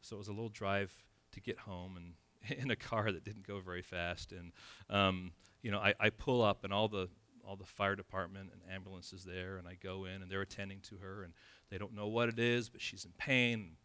so 0.00 0.16
it 0.16 0.18
was 0.18 0.28
a 0.28 0.32
little 0.32 0.48
drive 0.48 0.92
to 1.32 1.40
get 1.40 1.58
home 1.58 1.96
and 1.96 2.14
in 2.58 2.70
a 2.70 2.76
car 2.76 3.10
that 3.10 3.24
didn't 3.24 3.46
go 3.46 3.60
very 3.60 3.82
fast. 3.82 4.32
And, 4.32 4.52
um, 4.90 5.32
you 5.62 5.70
know, 5.70 5.78
I, 5.78 5.94
I 5.98 6.10
pull 6.10 6.42
up 6.42 6.64
and 6.64 6.72
all 6.72 6.88
the, 6.88 7.08
all 7.46 7.56
the 7.56 7.64
fire 7.64 7.96
department 7.96 8.50
and 8.52 8.60
ambulances 8.72 9.24
there, 9.24 9.56
and 9.56 9.66
I 9.66 9.76
go 9.82 10.04
in 10.04 10.22
and 10.22 10.30
they're 10.30 10.42
attending 10.42 10.80
to 10.82 10.96
her, 10.96 11.24
and 11.24 11.32
they 11.70 11.78
don't 11.78 11.94
know 11.94 12.08
what 12.08 12.28
it 12.28 12.38
is, 12.38 12.68
but 12.68 12.80
she's 12.80 13.04
in 13.04 13.12
pain. 13.18 13.76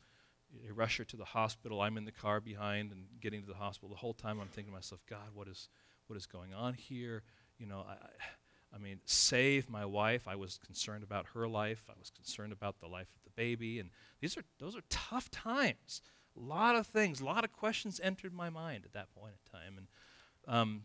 They 0.64 0.72
rush 0.72 0.98
her 0.98 1.04
to 1.06 1.18
the 1.18 1.26
hospital. 1.26 1.82
I'm 1.82 1.98
in 1.98 2.06
the 2.06 2.12
car 2.12 2.40
behind 2.40 2.92
and 2.92 3.06
getting 3.22 3.42
to 3.42 3.48
the 3.48 3.56
hospital. 3.56 3.90
The 3.90 4.00
whole 4.00 4.14
time 4.14 4.40
I'm 4.40 4.48
thinking 4.48 4.72
to 4.74 4.78
myself, 4.78 5.02
God, 5.08 5.30
what 5.34 5.48
is, 5.48 5.70
what 6.08 6.18
is 6.18 6.26
going 6.26 6.54
on 6.54 6.74
here? 6.74 7.24
You 7.60 7.68
know, 7.68 7.86
I, 7.88 7.94
I 7.94 8.08
mean, 8.78 9.00
save 9.06 9.70
my 9.70 9.86
wife. 9.86 10.28
I 10.28 10.36
was 10.36 10.60
concerned 10.66 11.04
about 11.04 11.28
her 11.34 11.48
life. 11.48 11.84
I 11.90 11.94
was 11.98 12.10
concerned 12.12 12.54
about 12.54 12.80
the 12.80 12.88
life 12.88 13.08
of 13.16 13.24
the 13.24 13.32
baby. 13.36 13.80
And 13.80 13.90
these 14.22 14.38
are, 14.38 14.44
those 14.60 14.76
are 14.76 14.84
tough 14.90 15.32
times. 15.32 16.02
A 16.38 16.40
lot 16.40 16.76
of 16.76 16.88
things, 16.88 17.20
a 17.20 17.26
lot 17.26 17.44
of 17.44 17.52
questions 17.52 18.00
entered 18.04 18.34
my 18.34 18.50
mind 18.50 18.86
at 18.86 18.94
that 18.94 19.14
point 19.16 19.34
in 19.34 19.60
time. 19.60 19.78
And, 19.78 19.88
um, 20.48 20.84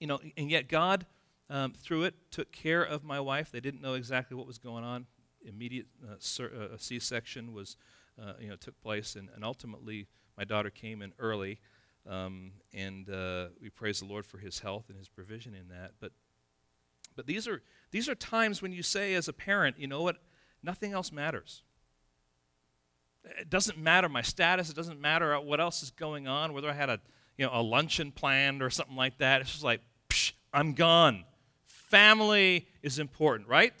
you 0.00 0.06
know, 0.06 0.18
and 0.36 0.50
yet 0.50 0.68
God, 0.68 1.06
um, 1.50 1.72
through 1.72 2.04
it, 2.04 2.14
took 2.30 2.52
care 2.52 2.82
of 2.82 3.04
my 3.04 3.20
wife. 3.20 3.50
They 3.52 3.60
didn't 3.60 3.82
know 3.82 3.94
exactly 3.94 4.36
what 4.36 4.46
was 4.46 4.58
going 4.58 4.84
on. 4.84 5.06
Immediate 5.44 5.86
uh, 6.06 6.14
uh 6.44 6.76
C-section 6.78 7.52
was, 7.52 7.76
uh, 8.20 8.32
you 8.40 8.48
know, 8.48 8.56
took 8.56 8.80
place, 8.82 9.14
and, 9.14 9.28
and 9.34 9.44
ultimately 9.44 10.08
my 10.36 10.44
daughter 10.44 10.70
came 10.70 11.02
in 11.02 11.12
early. 11.18 11.60
Um, 12.08 12.52
and 12.72 13.08
uh, 13.10 13.48
we 13.60 13.68
praise 13.68 14.00
the 14.00 14.06
Lord 14.06 14.24
for 14.24 14.38
his 14.38 14.58
health 14.58 14.86
and 14.88 14.96
his 14.96 15.08
provision 15.08 15.54
in 15.54 15.68
that. 15.68 15.92
But, 16.00 16.12
but 17.18 17.26
these, 17.26 17.48
are, 17.48 17.60
these 17.90 18.08
are 18.08 18.14
times 18.14 18.62
when 18.62 18.70
you 18.70 18.80
say, 18.80 19.14
as 19.14 19.26
a 19.26 19.32
parent, 19.32 19.76
you 19.76 19.88
know 19.88 20.02
what? 20.02 20.18
Nothing 20.62 20.92
else 20.92 21.10
matters. 21.10 21.64
It 23.40 23.50
doesn't 23.50 23.76
matter 23.76 24.08
my 24.08 24.22
status. 24.22 24.70
It 24.70 24.76
doesn't 24.76 25.00
matter 25.00 25.36
what 25.40 25.60
else 25.60 25.82
is 25.82 25.90
going 25.90 26.28
on, 26.28 26.52
whether 26.52 26.70
I 26.70 26.74
had 26.74 26.90
a, 26.90 27.00
you 27.36 27.44
know, 27.44 27.50
a 27.52 27.60
luncheon 27.60 28.12
planned 28.12 28.62
or 28.62 28.70
something 28.70 28.94
like 28.94 29.18
that. 29.18 29.40
It's 29.40 29.50
just 29.50 29.64
like, 29.64 29.80
Psh, 30.08 30.30
I'm 30.54 30.74
gone. 30.74 31.24
Family 31.66 32.68
is 32.84 33.00
important, 33.00 33.48
right? 33.48 33.74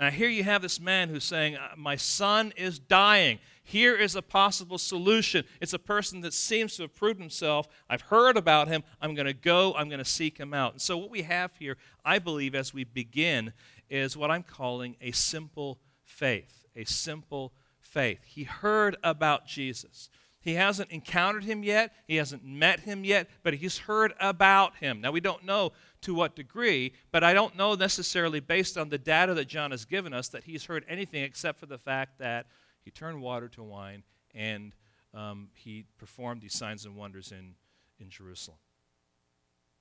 And 0.00 0.14
here 0.14 0.30
you 0.30 0.44
have 0.44 0.62
this 0.62 0.80
man 0.80 1.10
who's 1.10 1.24
saying, 1.24 1.56
uh, 1.56 1.68
My 1.76 1.96
son 1.96 2.54
is 2.56 2.78
dying. 2.78 3.38
Here 3.62 3.94
is 3.94 4.16
a 4.16 4.22
possible 4.22 4.78
solution. 4.78 5.44
It's 5.60 5.74
a 5.74 5.78
person 5.78 6.22
that 6.22 6.32
seems 6.32 6.74
to 6.76 6.82
have 6.82 6.96
proved 6.96 7.20
himself. 7.20 7.68
I've 7.88 8.00
heard 8.00 8.38
about 8.38 8.66
him. 8.66 8.82
I'm 9.02 9.14
going 9.14 9.26
to 9.26 9.34
go. 9.34 9.74
I'm 9.74 9.90
going 9.90 9.98
to 9.98 10.04
seek 10.04 10.38
him 10.38 10.54
out. 10.54 10.72
And 10.72 10.80
so, 10.80 10.96
what 10.96 11.10
we 11.10 11.22
have 11.22 11.54
here, 11.58 11.76
I 12.02 12.18
believe, 12.18 12.54
as 12.54 12.72
we 12.72 12.82
begin, 12.82 13.52
is 13.90 14.16
what 14.16 14.30
I'm 14.30 14.42
calling 14.42 14.96
a 15.02 15.12
simple 15.12 15.78
faith. 16.02 16.64
A 16.74 16.84
simple 16.84 17.52
faith. 17.78 18.20
He 18.24 18.44
heard 18.44 18.96
about 19.04 19.46
Jesus. 19.46 20.08
He 20.40 20.54
hasn't 20.54 20.90
encountered 20.90 21.44
him 21.44 21.62
yet, 21.62 21.92
he 22.06 22.16
hasn't 22.16 22.42
met 22.42 22.80
him 22.80 23.04
yet, 23.04 23.28
but 23.42 23.52
he's 23.54 23.76
heard 23.76 24.14
about 24.18 24.76
him. 24.76 25.02
Now, 25.02 25.10
we 25.10 25.20
don't 25.20 25.44
know 25.44 25.72
to 26.02 26.14
what 26.14 26.34
degree, 26.34 26.92
but 27.12 27.22
I 27.22 27.34
don't 27.34 27.56
know 27.56 27.74
necessarily 27.74 28.40
based 28.40 28.78
on 28.78 28.88
the 28.88 28.98
data 28.98 29.34
that 29.34 29.48
John 29.48 29.70
has 29.70 29.84
given 29.84 30.14
us 30.14 30.28
that 30.28 30.44
he's 30.44 30.64
heard 30.64 30.84
anything 30.88 31.22
except 31.22 31.58
for 31.58 31.66
the 31.66 31.78
fact 31.78 32.18
that 32.18 32.46
he 32.82 32.90
turned 32.90 33.20
water 33.20 33.48
to 33.48 33.62
wine 33.62 34.02
and 34.34 34.72
um, 35.12 35.48
he 35.54 35.84
performed 35.98 36.40
these 36.40 36.54
signs 36.54 36.84
and 36.84 36.96
wonders 36.96 37.32
in, 37.32 37.54
in 37.98 38.08
Jerusalem. 38.08 38.58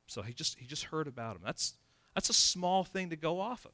So 0.08 0.22
he 0.22 0.34
just, 0.34 0.58
he 0.58 0.66
just 0.66 0.86
heard 0.86 1.08
about 1.08 1.36
him. 1.36 1.42
That's, 1.46 1.76
that's 2.16 2.30
a 2.30 2.34
small 2.34 2.84
thing 2.84 3.12
to 3.12 3.16
go 3.16 3.40
off 3.40 3.66
of. 3.66 3.72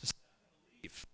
To 0.00 0.14
leave. 0.82 1.06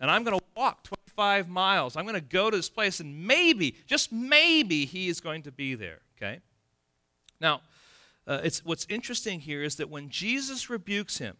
And 0.00 0.10
I'm 0.10 0.22
going 0.22 0.38
to 0.38 0.44
walk 0.54 0.84
25 0.84 1.48
miles. 1.48 1.96
I'm 1.96 2.04
going 2.04 2.14
to 2.14 2.20
go 2.20 2.50
to 2.50 2.56
this 2.56 2.68
place, 2.68 3.00
and 3.00 3.26
maybe, 3.26 3.76
just 3.86 4.12
maybe, 4.12 4.84
he 4.84 5.08
is 5.08 5.20
going 5.20 5.42
to 5.44 5.52
be 5.52 5.74
there. 5.74 6.00
Okay? 6.16 6.40
Now, 7.40 7.62
uh, 8.28 8.40
it's, 8.44 8.62
what's 8.62 8.86
interesting 8.90 9.40
here 9.40 9.62
is 9.62 9.76
that 9.76 9.88
when 9.88 10.10
Jesus 10.10 10.68
rebukes 10.68 11.16
him, 11.16 11.36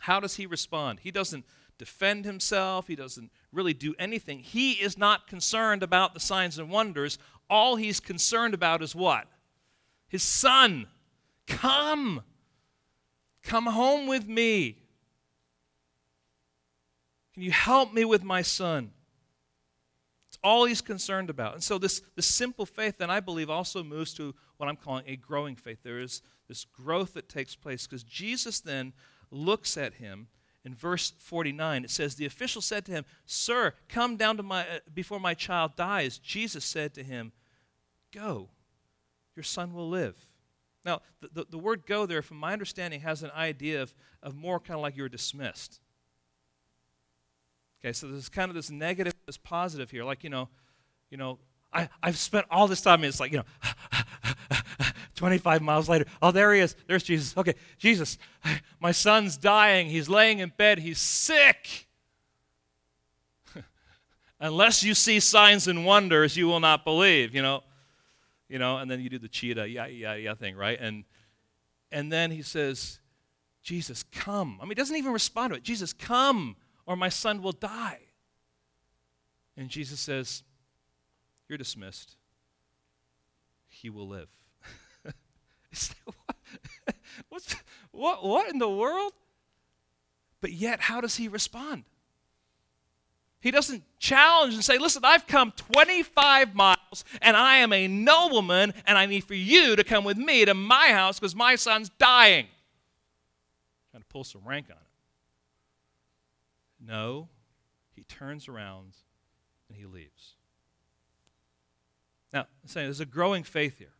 how 0.00 0.18
does 0.18 0.34
he 0.34 0.46
respond? 0.46 1.00
He 1.00 1.12
doesn't 1.12 1.44
defend 1.78 2.24
himself, 2.24 2.88
he 2.88 2.96
doesn't 2.96 3.30
really 3.52 3.72
do 3.72 3.94
anything. 3.98 4.40
He 4.40 4.72
is 4.72 4.98
not 4.98 5.28
concerned 5.28 5.84
about 5.84 6.12
the 6.12 6.20
signs 6.20 6.58
and 6.58 6.70
wonders. 6.70 7.18
All 7.48 7.76
he's 7.76 8.00
concerned 8.00 8.52
about 8.52 8.82
is 8.82 8.94
what? 8.94 9.28
His 10.08 10.24
son. 10.24 10.88
Come. 11.46 12.22
Come 13.44 13.66
home 13.66 14.06
with 14.08 14.26
me. 14.26 14.78
Can 17.32 17.42
you 17.42 17.52
help 17.52 17.92
me 17.92 18.04
with 18.04 18.24
my 18.24 18.42
son? 18.42 18.90
All 20.44 20.66
he's 20.66 20.82
concerned 20.82 21.30
about. 21.30 21.54
And 21.54 21.64
so 21.64 21.78
this, 21.78 22.02
this 22.14 22.26
simple 22.26 22.66
faith 22.66 22.98
then 22.98 23.10
I 23.10 23.18
believe 23.18 23.50
also 23.50 23.82
moves 23.82 24.14
to 24.14 24.34
what 24.58 24.68
I'm 24.68 24.76
calling 24.76 25.04
a 25.08 25.16
growing 25.16 25.56
faith. 25.56 25.78
There 25.82 26.00
is 26.00 26.22
this 26.46 26.64
growth 26.66 27.14
that 27.14 27.28
takes 27.28 27.56
place 27.56 27.86
because 27.86 28.04
Jesus 28.04 28.60
then 28.60 28.92
looks 29.30 29.76
at 29.76 29.94
him 29.94 30.28
in 30.64 30.74
verse 30.74 31.12
49. 31.18 31.84
It 31.84 31.90
says, 31.90 32.14
The 32.14 32.26
official 32.26 32.62
said 32.62 32.84
to 32.86 32.92
him, 32.92 33.04
Sir, 33.26 33.72
come 33.88 34.16
down 34.16 34.36
to 34.36 34.42
my, 34.42 34.60
uh, 34.62 34.78
before 34.92 35.18
my 35.18 35.34
child 35.34 35.76
dies. 35.76 36.18
Jesus 36.18 36.64
said 36.64 36.94
to 36.94 37.02
him, 37.02 37.32
Go, 38.12 38.50
your 39.34 39.42
son 39.42 39.72
will 39.72 39.88
live. 39.88 40.14
Now, 40.84 41.00
the, 41.20 41.28
the, 41.32 41.46
the 41.52 41.58
word 41.58 41.86
go 41.86 42.04
there, 42.06 42.22
from 42.22 42.36
my 42.36 42.52
understanding, 42.52 43.00
has 43.00 43.22
an 43.22 43.30
idea 43.34 43.82
of, 43.82 43.94
of 44.22 44.36
more 44.36 44.60
kind 44.60 44.76
of 44.76 44.82
like 44.82 44.96
you're 44.96 45.08
dismissed. 45.08 45.80
Okay, 47.80 47.92
so 47.92 48.06
there's 48.06 48.28
kind 48.28 48.50
of 48.50 48.54
this 48.54 48.70
negative, 48.70 49.13
this 49.26 49.36
positive 49.36 49.90
here. 49.90 50.04
Like, 50.04 50.24
you 50.24 50.30
know, 50.30 50.48
you 51.10 51.16
know, 51.16 51.38
I, 51.72 51.88
I've 52.02 52.18
spent 52.18 52.46
all 52.50 52.68
this 52.68 52.80
time, 52.80 53.04
it's 53.04 53.20
like, 53.20 53.32
you 53.32 53.38
know, 53.38 53.44
25 55.16 55.62
miles 55.62 55.88
later, 55.88 56.06
oh, 56.22 56.30
there 56.30 56.54
he 56.54 56.60
is. 56.60 56.76
There's 56.86 57.02
Jesus. 57.02 57.36
Okay, 57.36 57.54
Jesus, 57.78 58.18
my 58.80 58.92
son's 58.92 59.36
dying. 59.36 59.88
He's 59.88 60.08
laying 60.08 60.38
in 60.38 60.52
bed. 60.56 60.78
He's 60.78 60.98
sick. 60.98 61.88
Unless 64.40 64.82
you 64.84 64.94
see 64.94 65.20
signs 65.20 65.68
and 65.68 65.84
wonders, 65.84 66.36
you 66.36 66.46
will 66.46 66.60
not 66.60 66.84
believe, 66.84 67.34
you 67.34 67.42
know. 67.42 67.62
You 68.48 68.58
know, 68.58 68.76
and 68.76 68.90
then 68.90 69.00
you 69.00 69.08
do 69.08 69.18
the 69.18 69.28
cheetah, 69.28 69.68
yeah, 69.68 69.86
yeah, 69.86 70.14
yeah 70.14 70.34
thing, 70.34 70.54
right? 70.54 70.78
And 70.78 71.04
and 71.90 72.12
then 72.12 72.30
he 72.30 72.42
says, 72.42 73.00
Jesus, 73.62 74.02
come. 74.12 74.58
I 74.60 74.64
mean, 74.64 74.72
he 74.72 74.74
doesn't 74.74 74.96
even 74.96 75.12
respond 75.12 75.52
to 75.52 75.56
it. 75.56 75.62
Jesus, 75.62 75.92
come 75.92 76.56
or 76.86 76.96
my 76.96 77.08
son 77.08 77.42
will 77.42 77.52
die. 77.52 78.00
And 79.56 79.68
Jesus 79.68 80.00
says, 80.00 80.42
You're 81.48 81.58
dismissed. 81.58 82.16
He 83.68 83.90
will 83.90 84.08
live. 84.08 84.28
What's, 87.28 87.56
what, 87.90 88.24
what 88.24 88.50
in 88.50 88.58
the 88.58 88.68
world? 88.68 89.12
But 90.40 90.52
yet, 90.52 90.80
how 90.80 91.00
does 91.00 91.16
he 91.16 91.28
respond? 91.28 91.84
He 93.40 93.50
doesn't 93.50 93.82
challenge 93.98 94.54
and 94.54 94.64
say, 94.64 94.78
Listen, 94.78 95.02
I've 95.04 95.26
come 95.26 95.52
25 95.52 96.54
miles 96.54 97.04
and 97.20 97.36
I 97.36 97.58
am 97.58 97.72
a 97.72 97.86
nobleman 97.86 98.72
and 98.86 98.96
I 98.96 99.06
need 99.06 99.24
for 99.24 99.34
you 99.34 99.76
to 99.76 99.84
come 99.84 100.04
with 100.04 100.16
me 100.16 100.44
to 100.44 100.54
my 100.54 100.88
house 100.88 101.20
because 101.20 101.34
my 101.34 101.56
son's 101.56 101.90
dying. 101.90 102.46
Trying 103.90 104.02
to 104.02 104.08
pull 104.08 104.24
some 104.24 104.42
rank 104.44 104.66
on 104.70 104.76
it. 104.76 104.80
No, 106.86 107.28
he 107.92 108.02
turns 108.04 108.48
around 108.48 108.94
and 109.74 109.80
he 109.80 109.86
leaves. 109.86 110.34
Now, 112.32 112.40
I'm 112.40 112.68
saying 112.68 112.86
there's 112.86 113.00
a 113.00 113.06
growing 113.06 113.42
faith 113.42 113.78
here. 113.78 113.92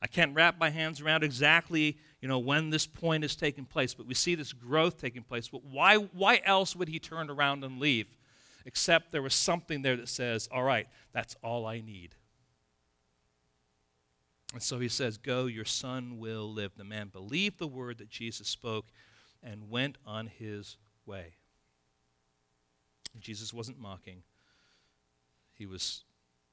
I 0.00 0.06
can't 0.06 0.34
wrap 0.34 0.58
my 0.58 0.70
hands 0.70 1.00
around 1.00 1.22
exactly, 1.22 1.96
you 2.20 2.28
know, 2.28 2.38
when 2.38 2.70
this 2.70 2.86
point 2.86 3.24
is 3.24 3.36
taking 3.36 3.64
place, 3.64 3.94
but 3.94 4.06
we 4.06 4.14
see 4.14 4.34
this 4.34 4.52
growth 4.52 5.00
taking 5.00 5.22
place. 5.22 5.48
But 5.48 5.64
why, 5.64 5.96
why 5.96 6.40
else 6.44 6.74
would 6.74 6.88
he 6.88 6.98
turn 6.98 7.30
around 7.30 7.62
and 7.62 7.78
leave? 7.78 8.06
Except 8.64 9.12
there 9.12 9.22
was 9.22 9.34
something 9.34 9.82
there 9.82 9.96
that 9.96 10.08
says, 10.08 10.48
all 10.52 10.62
right, 10.62 10.88
that's 11.12 11.36
all 11.42 11.66
I 11.66 11.80
need. 11.80 12.14
And 14.52 14.62
so 14.62 14.78
he 14.78 14.88
says, 14.88 15.16
Go, 15.16 15.46
your 15.46 15.64
son 15.64 16.18
will 16.18 16.52
live. 16.52 16.72
The 16.76 16.84
man 16.84 17.08
believed 17.08 17.58
the 17.58 17.66
word 17.66 17.96
that 17.98 18.10
Jesus 18.10 18.48
spoke 18.48 18.84
and 19.42 19.70
went 19.70 19.96
on 20.06 20.26
his 20.26 20.76
way. 21.06 21.36
Jesus 23.20 23.52
wasn't 23.52 23.78
mocking, 23.78 24.22
he 25.52 25.66
was 25.66 26.04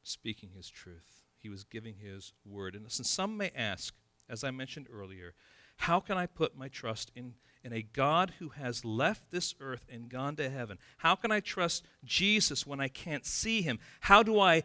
speaking 0.03 0.49
his 0.55 0.69
truth, 0.69 1.23
he 1.37 1.49
was 1.49 1.63
giving 1.63 1.95
his 1.95 2.33
word. 2.45 2.75
And 2.75 2.83
listen, 2.83 3.05
some 3.05 3.37
may 3.37 3.51
ask, 3.55 3.93
as 4.29 4.43
I 4.43 4.51
mentioned 4.51 4.87
earlier, 4.91 5.33
how 5.77 5.99
can 6.01 6.17
I 6.17 6.25
put 6.25 6.57
my 6.57 6.67
trust 6.67 7.11
in, 7.15 7.35
in 7.63 7.71
a 7.71 7.81
God 7.81 8.33
who 8.39 8.49
has 8.49 8.83
left 8.83 9.31
this 9.31 9.55
earth 9.61 9.85
and 9.89 10.09
gone 10.09 10.35
to 10.35 10.49
heaven? 10.49 10.77
How 10.97 11.15
can 11.15 11.31
I 11.31 11.39
trust 11.39 11.85
Jesus 12.03 12.67
when 12.67 12.81
I 12.81 12.89
can't 12.89 13.25
see 13.25 13.61
him? 13.61 13.79
How 14.01 14.21
do 14.21 14.39
I 14.41 14.63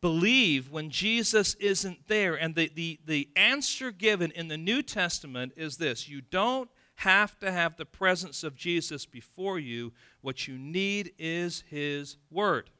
believe 0.00 0.70
when 0.70 0.90
Jesus 0.90 1.54
isn't 1.54 2.08
there? 2.08 2.34
And 2.34 2.56
the, 2.56 2.70
the, 2.74 2.98
the 3.06 3.28
answer 3.36 3.92
given 3.92 4.32
in 4.32 4.48
the 4.48 4.58
New 4.58 4.82
Testament 4.82 5.52
is 5.56 5.76
this 5.76 6.08
you 6.08 6.20
don't 6.20 6.68
have 6.96 7.38
to 7.38 7.50
have 7.50 7.76
the 7.76 7.86
presence 7.86 8.42
of 8.42 8.56
Jesus 8.56 9.06
before 9.06 9.58
you. 9.58 9.92
What 10.20 10.48
you 10.48 10.58
need 10.58 11.12
is 11.18 11.62
His 11.68 12.16
Word. 12.30 12.70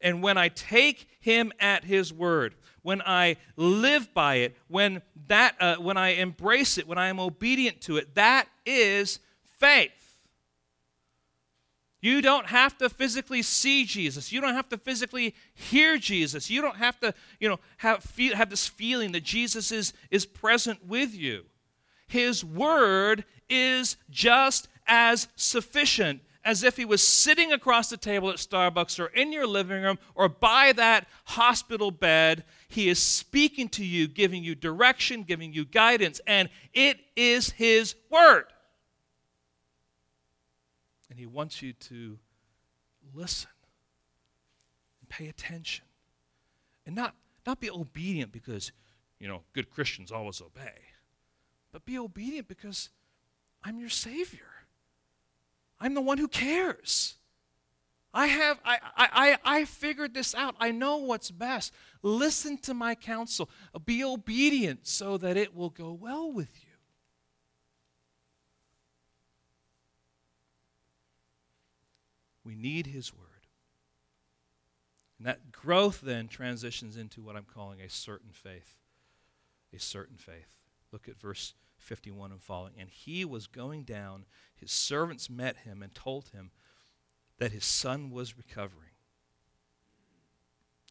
And 0.00 0.22
when 0.22 0.36
I 0.36 0.48
take 0.48 1.08
Him 1.20 1.52
at 1.58 1.84
His 1.84 2.12
Word, 2.12 2.54
when 2.82 3.00
I 3.02 3.36
live 3.56 4.12
by 4.12 4.36
it, 4.36 4.56
when, 4.68 5.02
that, 5.28 5.54
uh, 5.60 5.76
when 5.76 5.96
I 5.96 6.10
embrace 6.10 6.78
it, 6.78 6.86
when 6.86 6.98
I 6.98 7.08
am 7.08 7.20
obedient 7.20 7.80
to 7.82 7.96
it, 7.96 8.14
that 8.14 8.48
is 8.64 9.20
faith. 9.58 9.92
You 12.00 12.20
don't 12.20 12.46
have 12.46 12.76
to 12.78 12.88
physically 12.88 13.42
see 13.42 13.84
Jesus. 13.84 14.30
You 14.30 14.40
don't 14.40 14.54
have 14.54 14.68
to 14.68 14.78
physically 14.78 15.34
hear 15.54 15.96
Jesus. 15.96 16.50
You 16.50 16.60
don't 16.60 16.76
have 16.76 17.00
to, 17.00 17.14
you 17.40 17.48
know, 17.48 17.58
have, 17.78 18.02
feel, 18.04 18.36
have 18.36 18.50
this 18.50 18.66
feeling 18.66 19.12
that 19.12 19.24
Jesus 19.24 19.72
is, 19.72 19.92
is 20.10 20.26
present 20.26 20.86
with 20.86 21.14
you. 21.14 21.46
His 22.06 22.44
word 22.44 23.24
is 23.48 23.96
just 24.10 24.68
as 24.86 25.28
sufficient 25.36 26.20
as 26.46 26.62
if 26.62 26.76
he 26.76 26.84
was 26.84 27.06
sitting 27.06 27.52
across 27.52 27.90
the 27.90 27.96
table 27.96 28.30
at 28.30 28.36
Starbucks 28.36 29.00
or 29.00 29.06
in 29.06 29.32
your 29.32 29.48
living 29.48 29.82
room 29.82 29.98
or 30.14 30.28
by 30.28 30.72
that 30.72 31.08
hospital 31.24 31.90
bed. 31.90 32.44
He 32.68 32.88
is 32.88 33.02
speaking 33.02 33.68
to 33.70 33.84
you, 33.84 34.06
giving 34.06 34.44
you 34.44 34.54
direction, 34.54 35.24
giving 35.24 35.52
you 35.52 35.64
guidance, 35.64 36.20
and 36.24 36.48
it 36.72 37.00
is 37.16 37.50
his 37.50 37.96
word. 38.10 38.44
And 41.10 41.18
he 41.18 41.26
wants 41.26 41.62
you 41.62 41.72
to 41.72 42.16
listen 43.12 43.50
and 45.00 45.08
pay 45.08 45.26
attention 45.26 45.84
and 46.86 46.94
not, 46.94 47.16
not 47.44 47.58
be 47.58 47.70
obedient 47.70 48.30
because, 48.30 48.70
you 49.18 49.26
know, 49.26 49.42
good 49.52 49.68
Christians 49.68 50.12
always 50.12 50.40
obey 50.40 50.85
but 51.76 51.84
be 51.84 51.98
obedient 51.98 52.48
because 52.48 52.88
I'm 53.62 53.78
your 53.78 53.90
Savior. 53.90 54.48
I'm 55.78 55.92
the 55.92 56.00
one 56.00 56.16
who 56.16 56.26
cares. 56.26 57.16
I 58.14 58.28
have 58.28 58.58
I, 58.64 58.78
I, 58.96 59.38
I 59.44 59.64
figured 59.66 60.14
this 60.14 60.34
out. 60.34 60.56
I 60.58 60.70
know 60.70 60.96
what's 60.96 61.30
best. 61.30 61.74
Listen 62.02 62.56
to 62.62 62.72
my 62.72 62.94
counsel. 62.94 63.50
Be 63.84 64.02
obedient 64.02 64.86
so 64.86 65.18
that 65.18 65.36
it 65.36 65.54
will 65.54 65.68
go 65.68 65.92
well 65.92 66.32
with 66.32 66.48
you. 66.64 66.70
We 72.42 72.54
need 72.54 72.86
his 72.86 73.12
word. 73.12 73.48
And 75.18 75.26
that 75.26 75.52
growth 75.52 76.00
then 76.00 76.28
transitions 76.28 76.96
into 76.96 77.20
what 77.20 77.36
I'm 77.36 77.44
calling 77.44 77.82
a 77.82 77.90
certain 77.90 78.30
faith. 78.32 78.76
A 79.74 79.78
certain 79.78 80.16
faith. 80.16 80.54
Look 80.90 81.06
at 81.06 81.20
verse 81.20 81.52
51 81.86 82.32
and 82.32 82.42
following. 82.42 82.74
And 82.78 82.90
he 82.90 83.24
was 83.24 83.46
going 83.46 83.84
down. 83.84 84.26
His 84.54 84.72
servants 84.72 85.30
met 85.30 85.58
him 85.58 85.82
and 85.82 85.94
told 85.94 86.28
him 86.30 86.50
that 87.38 87.52
his 87.52 87.64
son 87.64 88.10
was 88.10 88.36
recovering. 88.36 88.90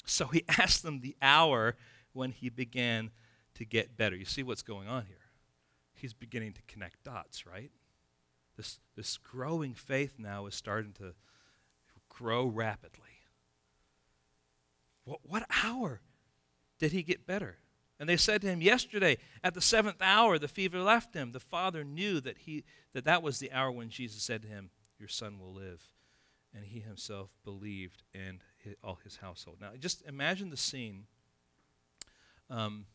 So 0.06 0.28
he 0.28 0.44
asked 0.50 0.84
them 0.84 1.02
the 1.02 1.16
hour 1.22 1.76
when 2.14 2.32
he 2.32 2.50
began 2.50 3.12
to 3.56 3.66
get 3.66 3.98
better. 3.98 4.16
You 4.16 4.26
see 4.26 4.44
what's 4.44 4.64
going 4.64 4.88
on 4.88 5.06
here? 5.06 5.18
He's 5.94 6.14
beginning 6.14 6.54
to 6.54 6.62
connect 6.68 7.04
dots, 7.04 7.46
right? 7.46 7.72
This, 8.58 8.80
this 8.96 9.18
growing 9.18 9.74
faith 9.74 10.16
now 10.18 10.46
is 10.46 10.56
starting 10.56 10.94
to 10.94 11.14
grow 12.10 12.46
rapidly. 12.46 13.02
What, 15.04 15.20
what 15.24 15.46
hour 15.64 16.02
did 16.80 16.92
he 16.92 17.04
get 17.04 17.28
better? 17.28 17.58
And 18.00 18.10
they 18.10 18.18
said 18.18 18.42
to 18.42 18.48
him, 18.48 18.62
Yesterday, 18.62 19.18
at 19.44 19.54
the 19.54 19.62
seventh 19.62 20.02
hour, 20.02 20.38
the 20.38 20.48
fever 20.48 20.82
left 20.82 21.14
him. 21.14 21.32
The 21.32 21.40
father 21.40 21.84
knew 21.84 22.20
that, 22.22 22.40
he, 22.40 22.64
that 22.94 23.06
that 23.06 23.24
was 23.24 23.40
the 23.40 23.52
hour 23.52 23.72
when 23.72 23.90
Jesus 23.90 24.22
said 24.22 24.42
to 24.42 24.48
him, 24.48 24.70
Your 25.00 25.08
son 25.08 25.40
will 25.40 25.54
live. 25.54 25.82
And 26.54 26.66
he 26.66 26.80
himself 26.80 27.30
believed, 27.44 28.04
and 28.14 28.42
all 28.84 29.00
his 29.04 29.18
household. 29.18 29.58
Now, 29.62 29.72
just 29.80 30.06
imagine 30.08 30.50
the 30.50 30.58
scene 30.58 31.06
um, 32.50 32.86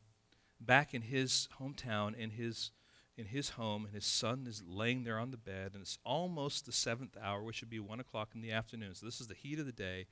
back 0.61 0.95
in 0.95 1.03
his 1.03 1.49
hometown, 1.61 2.17
in 2.17 2.31
his, 2.31 2.71
in 3.17 3.27
his 3.27 3.51
home, 3.51 3.85
and 3.85 3.95
his 3.95 4.07
son 4.07 4.47
is 4.49 4.63
laying 4.67 5.05
there 5.05 5.19
on 5.19 5.31
the 5.31 5.37
bed, 5.37 5.73
and 5.75 5.83
it's 5.83 5.99
almost 6.05 6.67
the 6.67 6.73
seventh 6.73 7.17
hour, 7.23 7.43
which 7.43 7.61
would 7.61 7.71
be 7.71 7.81
1 7.81 8.01
o'clock 8.01 8.31
in 8.35 8.41
the 8.41 8.53
afternoon. 8.53 8.95
So, 8.95 9.07
this 9.07 9.21
is 9.21 9.29
the 9.29 9.35
heat 9.35 9.59
of 9.59 9.67
the 9.67 9.73
day 9.73 10.07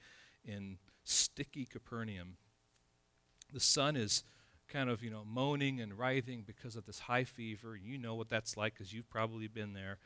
in 0.45 0.78
sticky 1.05 1.64
Capernaum. 1.64 2.36
The 3.53 3.61
sun 3.61 3.97
is 3.97 4.24
kind 4.68 4.90
of, 4.90 5.02
you 5.02 5.10
know, 5.10 5.24
moaning 5.24 5.80
and 5.80 5.98
writhing 5.98 6.44
because 6.46 6.76
of 6.76 6.86
this 6.86 6.98
high 6.98 7.24
fever. 7.24 7.76
You 7.76 7.98
know 7.98 8.14
what 8.14 8.28
that's 8.28 8.56
like 8.56 8.74
because 8.74 8.92
you've 8.92 9.08
probably 9.10 9.48
been 9.48 9.72
there, 9.72 9.98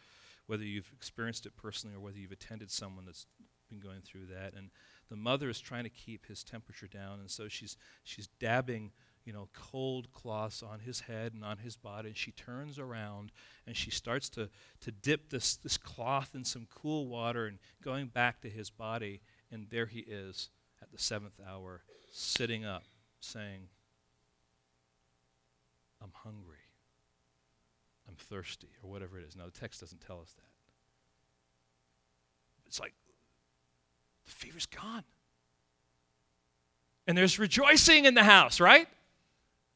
whether 0.46 0.64
you've 0.64 0.90
experienced 0.94 1.46
it 1.46 1.56
personally 1.56 1.96
or 1.96 2.00
whether 2.00 2.18
you've 2.18 2.32
attended 2.32 2.70
someone 2.70 3.04
that's 3.04 3.26
been 3.68 3.80
going 3.80 4.00
through 4.02 4.26
that. 4.26 4.54
And 4.54 4.70
the 5.08 5.16
mother 5.16 5.48
is 5.48 5.60
trying 5.60 5.84
to 5.84 5.90
keep 5.90 6.26
his 6.26 6.44
temperature 6.44 6.86
down, 6.86 7.20
and 7.20 7.30
so 7.30 7.48
she's 7.48 7.76
she's 8.04 8.28
dabbing, 8.38 8.92
you 9.24 9.32
know, 9.32 9.48
cold 9.52 10.10
cloths 10.12 10.62
on 10.62 10.80
his 10.80 11.00
head 11.00 11.34
and 11.34 11.44
on 11.44 11.58
his 11.58 11.76
body. 11.76 12.08
And 12.08 12.16
she 12.16 12.32
turns 12.32 12.78
around 12.78 13.32
and 13.66 13.76
she 13.76 13.90
starts 13.90 14.28
to 14.30 14.48
to 14.80 14.90
dip 14.90 15.30
this 15.30 15.56
this 15.56 15.76
cloth 15.76 16.30
in 16.34 16.44
some 16.44 16.66
cool 16.74 17.08
water 17.08 17.46
and 17.46 17.58
going 17.82 18.06
back 18.06 18.40
to 18.42 18.48
his 18.48 18.70
body. 18.70 19.20
And 19.50 19.66
there 19.70 19.86
he 19.86 20.00
is 20.00 20.50
at 20.80 20.90
the 20.90 20.98
seventh 20.98 21.38
hour, 21.46 21.82
sitting 22.10 22.64
up, 22.64 22.84
saying, 23.20 23.68
I'm 26.02 26.12
hungry. 26.14 26.56
I'm 28.08 28.16
thirsty, 28.16 28.68
or 28.82 28.90
whatever 28.90 29.18
it 29.18 29.24
is. 29.24 29.36
Now, 29.36 29.44
the 29.44 29.52
text 29.52 29.80
doesn't 29.80 30.00
tell 30.00 30.20
us 30.20 30.32
that. 30.32 30.42
It's 32.66 32.80
like 32.80 32.94
the 34.24 34.30
fever's 34.30 34.66
gone. 34.66 35.04
And 37.06 37.16
there's 37.16 37.38
rejoicing 37.38 38.04
in 38.04 38.14
the 38.14 38.24
house, 38.24 38.60
right? 38.60 38.86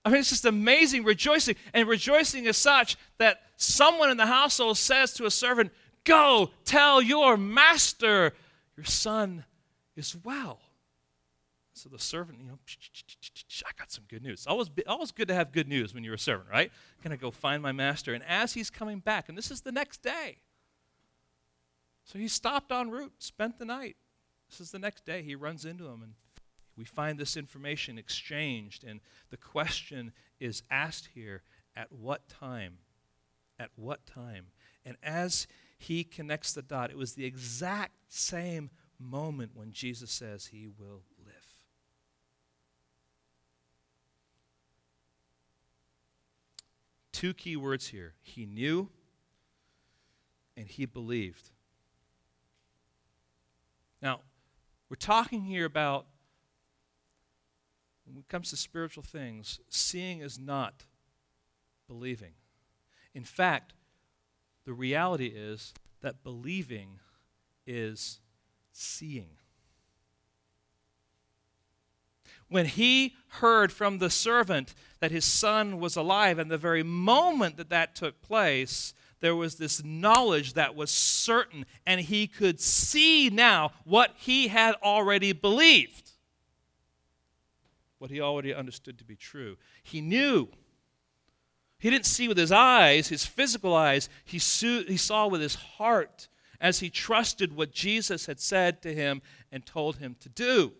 I 0.05 0.11
mean, 0.11 0.21
it's 0.21 0.31
just 0.31 0.45
amazing 0.45 1.05
rejoicing. 1.05 1.57
And 1.75 1.89
rejoicing 1.89 2.45
is 2.45 2.57
such 2.57 2.97
that 3.19 3.43
someone 3.57 4.11
in 4.11 4.17
the 4.17 4.27
household 4.27 4.79
says 4.79 5.13
to 5.15 5.27
a 5.27 5.31
servant, 5.31 5.73
Go 6.05 6.51
tell 6.65 7.03
your 7.03 7.37
master 7.37 8.33
your 8.77 8.85
son 8.85 9.45
is 9.97 10.17
well. 10.25 10.61
So 11.77 11.91
the 11.91 11.99
servant, 11.99 12.39
you 12.41 12.47
know, 12.47 12.59
I 13.67 13.71
got 13.79 13.93
some 13.93 14.05
good 14.09 14.23
news. 14.23 14.47
Always, 14.47 14.71
always 14.87 15.13
good 15.13 15.29
to 15.29 15.35
have 15.35 15.53
good 15.53 15.69
news 15.69 15.93
when 15.93 16.05
you're 16.05 16.15
a 16.15 16.19
servant, 16.19 16.49
right? 16.51 16.73
Gonna 17.05 17.19
go 17.19 17.31
find 17.31 17.63
my 17.63 17.73
master. 17.73 18.15
And 18.15 18.25
as 18.25 18.55
he's 18.55 18.71
coming 18.71 18.99
back, 18.99 19.29
and 19.29 19.37
this 19.37 19.51
is 19.51 19.61
the 19.61 19.73
next 19.73 20.03
day, 20.03 20.39
so 22.05 22.19
he 22.19 22.29
stopped 22.29 22.73
en 22.73 22.91
route, 22.91 23.13
spent 23.19 23.59
the 23.59 23.67
night. 23.67 23.97
This 24.49 24.61
is 24.61 24.71
the 24.71 24.79
next 24.79 25.05
day. 25.05 25.23
He 25.23 25.35
runs 25.35 25.67
into 25.67 25.87
him, 25.87 26.03
and 26.03 26.15
we 26.79 26.85
find 26.85 27.19
this 27.19 27.37
information 27.37 27.99
exchanged. 27.99 28.83
And 28.83 29.01
the 29.29 29.37
question 29.37 30.13
is 30.41 30.63
asked 30.71 31.11
here 31.15 31.43
at 31.75 31.93
what 31.93 32.27
time? 32.27 32.79
At 33.59 33.69
what 33.77 34.07
time? 34.07 34.47
And 34.87 34.97
as 35.03 35.47
he 35.79 36.05
connects 36.05 36.55
the 36.55 36.63
dot, 36.63 36.91
it 36.91 36.97
was 36.97 37.15
the 37.15 37.27
exact 37.27 37.97
same 38.09 38.71
moment 38.99 39.51
when 39.55 39.73
Jesus 39.73 40.11
says 40.11 40.47
he 40.47 40.69
will 40.69 41.03
two 47.17 47.33
key 47.33 47.57
words 47.57 47.87
here 47.89 48.13
he 48.21 48.45
knew 48.45 48.91
and 50.55 50.69
he 50.69 50.85
believed. 50.85 51.51
Now, 54.03 54.21
we're 54.91 54.97
talking 54.97 55.41
here 55.43 55.65
about, 55.65 56.05
when 58.05 58.19
it 58.19 58.29
comes 58.29 58.51
to 58.51 58.57
spiritual 58.59 59.03
things, 59.03 59.61
seeing 59.71 60.21
is 60.21 60.39
not 60.39 60.85
believing. 61.89 62.33
In 63.15 63.25
fact, 63.25 63.73
the 64.67 64.75
reality 64.75 65.33
is 65.35 65.73
that 66.03 66.23
believing 66.23 67.01
is 67.67 68.21
seeing. 68.73 69.39
When 72.49 72.67
he 72.67 73.15
heard 73.29 73.73
from 73.73 73.99
the 73.99 74.11
servant 74.11 74.75
that 75.01 75.11
his 75.11 75.25
son 75.25 75.81
was 75.81 75.97
alive, 75.97 76.39
and 76.39 76.51
the 76.51 76.59
very 76.59 76.83
moment 76.83 77.57
that 77.57 77.71
that 77.71 77.95
took 77.95 78.23
place, 78.23 78.95
there 79.21 79.37
was 79.37 79.57
this 79.57 79.83
knowledge 79.85 80.55
that 80.55 80.75
was 80.75 80.91
certain, 80.91 81.67
and 81.87 82.01
he 82.01 82.27
could 82.27 82.61
see 82.61 83.31
now 83.31 83.73
what 83.85 84.15
he 84.17 84.49
had 84.49 84.75
already 84.83 85.33
believed, 85.33 86.13
what 87.99 88.11
he 88.11 88.21
already 88.21 88.55
understood 88.55 88.99
to 88.99 89.05
be 89.05 89.17
true. 89.17 89.57
He 89.83 90.01
knew. 90.01 90.49
He 91.79 91.91
didn't 91.91 92.07
see 92.07 92.29
with 92.29 92.39
his 92.39 92.53
eyes, 92.53 93.09
his 93.09 93.27
physical 93.27 93.75
eyes, 93.75 94.09
he, 94.25 94.39
he 94.39 94.97
saw 94.97 95.27
with 95.27 95.41
his 95.41 95.55
heart 95.55 96.29
as 96.61 96.81
he 96.81 96.89
trusted 96.89 97.55
what 97.55 97.73
Jesus 97.73 98.27
had 98.27 98.41
said 98.41 98.81
to 98.83 98.95
him 98.95 99.21
and 99.53 99.67
told 99.67 99.97
him 99.97 100.17
to 100.21 100.29
do. 100.29 100.73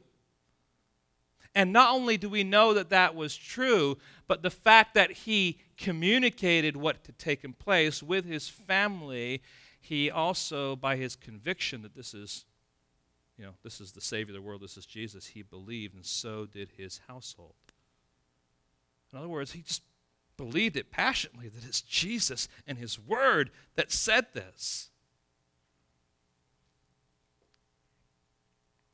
And 1.57 1.73
not 1.73 1.95
only 1.95 2.19
do 2.19 2.29
we 2.29 2.45
know 2.45 2.75
that 2.75 2.91
that 2.91 3.15
was 3.15 3.35
true, 3.35 3.97
but 4.29 4.43
the 4.43 4.51
fact 4.51 4.93
that 4.93 5.11
he 5.11 5.59
communicated 5.79 6.77
what 6.77 6.99
had 7.07 7.19
taken 7.19 7.55
place 7.55 8.03
with 8.03 8.27
his 8.27 8.47
family, 8.47 9.43
he 9.81 10.11
also, 10.11 10.77
by 10.77 10.97
his 10.97 11.17
conviction 11.17 11.81
that 11.81 11.95
this 11.95 12.13
is, 12.13 12.45
you 13.39 13.45
know, 13.47 13.55
this 13.65 13.81
is 13.81 13.93
the 13.93 14.03
Savior 14.03 14.37
of 14.37 14.43
the 14.43 14.47
world, 14.47 14.61
this 14.61 14.77
is 14.77 14.85
Jesus, 14.85 15.29
he 15.29 15.41
believed, 15.41 15.95
and 15.95 16.05
so 16.05 16.45
did 16.45 16.73
his 16.77 17.01
household. 17.09 17.55
In 19.11 19.19
other 19.19 19.29
words, 19.29 19.53
he 19.53 19.63
just 19.63 19.81
believed 20.37 20.77
it 20.77 20.91
passionately 20.91 21.49
that 21.49 21.65
it's 21.65 21.81
Jesus 21.81 22.49
and 22.67 22.77
his 22.77 23.01
word 23.01 23.51
that 23.77 23.91
said 23.91 24.27
this. 24.35 24.91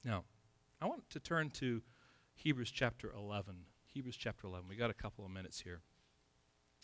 Now, 0.04 0.22
I 0.80 0.86
want 0.86 1.10
to 1.10 1.18
turn 1.18 1.50
to 1.50 1.82
Hebrews 2.42 2.72
chapter 2.72 3.12
11. 3.16 3.54
Hebrews 3.94 4.16
chapter 4.16 4.48
11. 4.48 4.66
We 4.68 4.74
got 4.74 4.90
a 4.90 4.94
couple 4.94 5.24
of 5.24 5.30
minutes 5.30 5.60
here. 5.60 5.80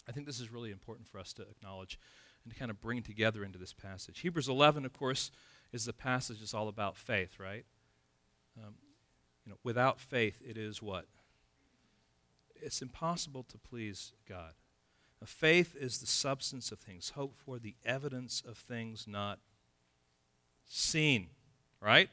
I 0.09 0.13
think 0.13 0.25
this 0.25 0.39
is 0.39 0.53
really 0.53 0.71
important 0.71 1.09
for 1.09 1.19
us 1.19 1.33
to 1.33 1.43
acknowledge 1.43 1.99
and 2.45 2.53
to 2.53 2.59
kind 2.59 2.71
of 2.71 2.81
bring 2.81 3.03
together 3.03 3.43
into 3.43 3.59
this 3.59 3.73
passage. 3.73 4.21
Hebrews 4.21 4.49
11, 4.49 4.85
of 4.85 4.93
course, 4.93 5.33
is 5.73 5.85
the 5.85 5.93
passage 5.93 6.39
that's 6.39 6.55
all 6.55 6.69
about 6.69 6.97
faith, 6.97 7.41
right? 7.41 7.65
Um, 8.57 8.75
you 9.45 9.51
know, 9.51 9.59
without 9.65 9.99
faith, 9.99 10.41
it 10.47 10.57
is 10.57 10.81
what? 10.81 11.07
It's 12.55 12.81
impossible 12.81 13.43
to 13.49 13.59
please 13.59 14.13
God. 14.29 14.53
Now, 15.21 15.27
faith 15.27 15.75
is 15.75 15.99
the 15.99 16.07
substance 16.07 16.71
of 16.71 16.79
things 16.79 17.11
hoped 17.17 17.37
for, 17.37 17.59
the 17.59 17.75
evidence 17.85 18.45
of 18.47 18.59
things 18.59 19.07
not 19.09 19.41
seen, 20.69 21.31
right? 21.81 22.11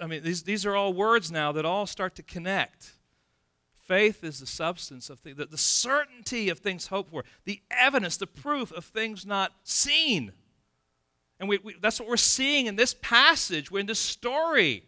I 0.00 0.06
mean, 0.06 0.22
these, 0.22 0.42
these 0.42 0.66
are 0.66 0.74
all 0.76 0.92
words 0.92 1.30
now 1.30 1.52
that 1.52 1.64
all 1.64 1.86
start 1.86 2.14
to 2.16 2.22
connect. 2.22 2.92
Faith 3.78 4.22
is 4.22 4.38
the 4.38 4.46
substance 4.46 5.10
of 5.10 5.18
things, 5.18 5.36
the, 5.36 5.46
the 5.46 5.58
certainty 5.58 6.48
of 6.48 6.60
things 6.60 6.86
hoped 6.86 7.10
for, 7.10 7.24
the 7.44 7.60
evidence, 7.70 8.16
the 8.16 8.26
proof 8.26 8.72
of 8.72 8.84
things 8.84 9.26
not 9.26 9.52
seen. 9.64 10.32
And 11.40 11.48
we, 11.48 11.58
we, 11.58 11.74
that's 11.80 11.98
what 11.98 12.08
we're 12.08 12.16
seeing 12.16 12.66
in 12.66 12.76
this 12.76 12.94
passage, 13.02 13.70
we're 13.70 13.80
in 13.80 13.86
this 13.86 13.98
story, 13.98 14.84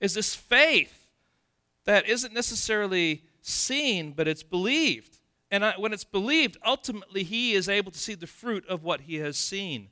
is 0.00 0.12
this 0.12 0.34
faith 0.34 1.08
that 1.86 2.06
isn't 2.06 2.34
necessarily 2.34 3.22
seen, 3.40 4.12
but 4.12 4.28
it's 4.28 4.42
believed. 4.42 5.18
And 5.50 5.64
I, 5.64 5.74
when 5.78 5.92
it's 5.92 6.04
believed, 6.04 6.58
ultimately 6.64 7.22
he 7.22 7.54
is 7.54 7.68
able 7.68 7.92
to 7.92 7.98
see 7.98 8.14
the 8.14 8.26
fruit 8.26 8.66
of 8.68 8.84
what 8.84 9.02
he 9.02 9.16
has 9.16 9.38
seen. 9.38 9.88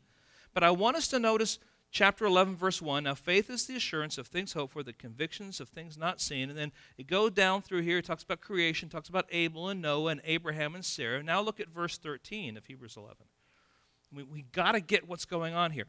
But 0.52 0.64
I 0.64 0.70
want 0.70 0.96
us 0.96 1.08
to 1.08 1.18
notice 1.18 1.58
chapter 1.94 2.26
11, 2.26 2.56
verse 2.56 2.82
1. 2.82 3.04
Now, 3.04 3.14
faith 3.14 3.48
is 3.48 3.66
the 3.66 3.76
assurance 3.76 4.18
of 4.18 4.26
things 4.26 4.52
hoped 4.52 4.72
for, 4.72 4.82
the 4.82 4.92
convictions 4.92 5.60
of 5.60 5.68
things 5.68 5.96
not 5.96 6.20
seen. 6.20 6.50
And 6.50 6.58
then 6.58 6.72
it 6.98 7.06
goes 7.06 7.30
down 7.30 7.62
through 7.62 7.82
here, 7.82 7.98
it 7.98 8.04
talks 8.04 8.24
about 8.24 8.40
creation, 8.40 8.88
talks 8.88 9.08
about 9.08 9.26
Abel 9.30 9.68
and 9.68 9.80
Noah 9.80 10.10
and 10.10 10.20
Abraham 10.24 10.74
and 10.74 10.84
Sarah. 10.84 11.22
Now, 11.22 11.40
look 11.40 11.60
at 11.60 11.68
verse 11.68 11.96
13 11.96 12.56
of 12.56 12.66
Hebrews 12.66 12.96
11. 12.96 13.16
We, 14.12 14.24
we 14.24 14.42
got 14.52 14.72
to 14.72 14.80
get 14.80 15.08
what's 15.08 15.24
going 15.24 15.54
on 15.54 15.70
here. 15.70 15.86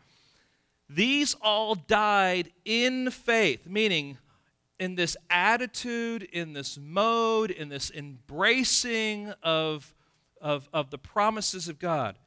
These 0.88 1.36
all 1.42 1.74
died 1.74 2.52
in 2.64 3.10
faith, 3.10 3.66
meaning 3.68 4.20
in 4.80 4.94
this 4.94 5.18
attitude, 5.32 6.22
in 6.22 6.54
this 6.54 6.78
mode, 6.78 7.50
in 7.50 7.70
this 7.70 7.90
embracing 7.90 9.34
of, 9.42 9.96
of, 10.40 10.70
of 10.72 10.92
the 10.92 11.00
promises 11.00 11.68
of 11.68 11.80
God, 11.80 12.20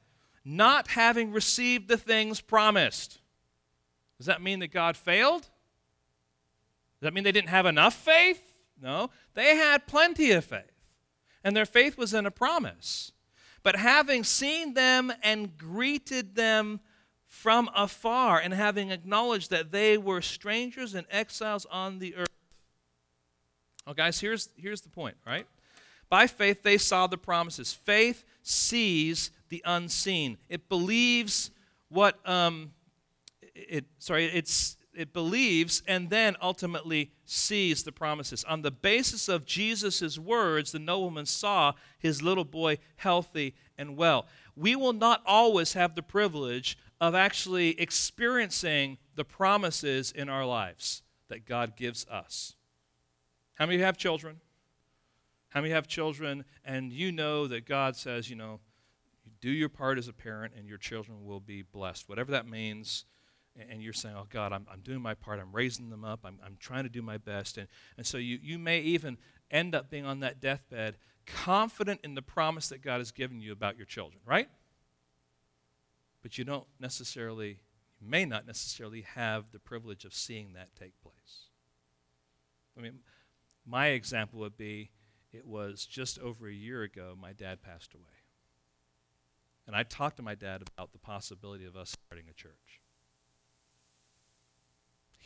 not 0.44 0.88
having 0.88 1.30
received 1.30 1.86
the 1.86 1.96
things 1.96 2.40
promised. 2.40 3.17
Does 4.18 4.26
that 4.26 4.42
mean 4.42 4.58
that 4.58 4.68
God 4.68 4.96
failed? 4.96 5.42
Does 5.42 7.02
that 7.02 7.14
mean 7.14 7.24
they 7.24 7.32
didn't 7.32 7.50
have 7.50 7.66
enough 7.66 7.94
faith? 7.94 8.42
No, 8.80 9.10
they 9.34 9.56
had 9.56 9.86
plenty 9.86 10.30
of 10.32 10.44
faith, 10.44 10.84
and 11.42 11.56
their 11.56 11.66
faith 11.66 11.96
was 11.96 12.14
in 12.14 12.26
a 12.26 12.30
promise. 12.30 13.12
But 13.62 13.76
having 13.76 14.22
seen 14.22 14.74
them 14.74 15.12
and 15.22 15.56
greeted 15.56 16.36
them 16.36 16.80
from 17.26 17.68
afar, 17.74 18.40
and 18.40 18.54
having 18.54 18.90
acknowledged 18.90 19.50
that 19.50 19.72
they 19.72 19.98
were 19.98 20.22
strangers 20.22 20.94
and 20.94 21.06
exiles 21.10 21.66
on 21.70 21.98
the 21.98 22.14
earth, 22.16 22.28
well, 23.84 23.94
guys, 23.94 24.20
here's, 24.20 24.48
here's 24.56 24.80
the 24.80 24.88
point, 24.88 25.16
right? 25.26 25.46
By 26.08 26.26
faith, 26.26 26.62
they 26.62 26.78
saw 26.78 27.06
the 27.06 27.18
promises. 27.18 27.72
Faith 27.72 28.24
sees 28.42 29.30
the 29.48 29.62
unseen. 29.64 30.38
It 30.48 30.68
believes 30.68 31.50
what, 31.88 32.18
um, 32.28 32.72
it, 33.68 33.84
sorry, 33.98 34.26
it's, 34.26 34.76
it 34.94 35.12
believes 35.12 35.82
and 35.86 36.10
then 36.10 36.36
ultimately 36.42 37.12
sees 37.24 37.82
the 37.82 37.92
promises. 37.92 38.44
On 38.44 38.62
the 38.62 38.70
basis 38.70 39.28
of 39.28 39.44
Jesus' 39.44 40.18
words, 40.18 40.72
the 40.72 40.78
nobleman 40.78 41.26
saw 41.26 41.72
his 41.98 42.22
little 42.22 42.44
boy 42.44 42.78
healthy 42.96 43.54
and 43.76 43.96
well. 43.96 44.26
We 44.56 44.74
will 44.74 44.92
not 44.92 45.22
always 45.24 45.74
have 45.74 45.94
the 45.94 46.02
privilege 46.02 46.76
of 47.00 47.14
actually 47.14 47.80
experiencing 47.80 48.98
the 49.14 49.24
promises 49.24 50.10
in 50.10 50.28
our 50.28 50.44
lives 50.44 51.02
that 51.28 51.46
God 51.46 51.76
gives 51.76 52.06
us. 52.08 52.56
How 53.54 53.66
many 53.66 53.78
have 53.78 53.96
children? 53.96 54.40
How 55.50 55.60
many 55.60 55.72
have 55.72 55.86
children 55.86 56.44
and 56.64 56.92
you 56.92 57.12
know 57.12 57.46
that 57.46 57.66
God 57.66 57.96
says, 57.96 58.28
you 58.28 58.36
know, 58.36 58.60
do 59.40 59.50
your 59.50 59.68
part 59.68 59.98
as 59.98 60.08
a 60.08 60.12
parent 60.12 60.54
and 60.56 60.68
your 60.68 60.78
children 60.78 61.24
will 61.24 61.40
be 61.40 61.62
blessed, 61.62 62.08
whatever 62.08 62.32
that 62.32 62.48
means. 62.48 63.04
And 63.70 63.82
you're 63.82 63.92
saying, 63.92 64.14
oh, 64.16 64.26
God, 64.30 64.52
I'm, 64.52 64.66
I'm 64.70 64.80
doing 64.80 65.00
my 65.00 65.14
part. 65.14 65.40
I'm 65.40 65.52
raising 65.52 65.90
them 65.90 66.04
up. 66.04 66.20
I'm, 66.24 66.38
I'm 66.44 66.56
trying 66.60 66.84
to 66.84 66.88
do 66.88 67.02
my 67.02 67.18
best. 67.18 67.58
And, 67.58 67.66
and 67.96 68.06
so 68.06 68.18
you, 68.18 68.38
you 68.42 68.58
may 68.58 68.80
even 68.80 69.18
end 69.50 69.74
up 69.74 69.90
being 69.90 70.04
on 70.04 70.20
that 70.20 70.40
deathbed 70.40 70.96
confident 71.26 72.00
in 72.04 72.14
the 72.14 72.22
promise 72.22 72.68
that 72.68 72.82
God 72.82 72.98
has 72.98 73.10
given 73.10 73.40
you 73.40 73.52
about 73.52 73.76
your 73.76 73.86
children, 73.86 74.20
right? 74.24 74.48
But 76.22 76.38
you 76.38 76.44
don't 76.44 76.66
necessarily, 76.80 77.60
you 78.00 78.08
may 78.08 78.24
not 78.24 78.46
necessarily 78.46 79.02
have 79.02 79.50
the 79.52 79.58
privilege 79.58 80.04
of 80.04 80.14
seeing 80.14 80.54
that 80.54 80.74
take 80.74 81.00
place. 81.02 81.48
I 82.76 82.80
mean, 82.80 83.00
my 83.66 83.88
example 83.88 84.40
would 84.40 84.56
be 84.56 84.90
it 85.32 85.46
was 85.46 85.84
just 85.84 86.18
over 86.20 86.48
a 86.48 86.52
year 86.52 86.82
ago 86.82 87.14
my 87.20 87.32
dad 87.32 87.60
passed 87.62 87.92
away. 87.94 88.04
And 89.66 89.76
I 89.76 89.82
talked 89.82 90.16
to 90.16 90.22
my 90.22 90.34
dad 90.34 90.62
about 90.62 90.92
the 90.92 90.98
possibility 90.98 91.66
of 91.66 91.76
us 91.76 91.90
starting 91.90 92.26
a 92.30 92.32
church. 92.32 92.80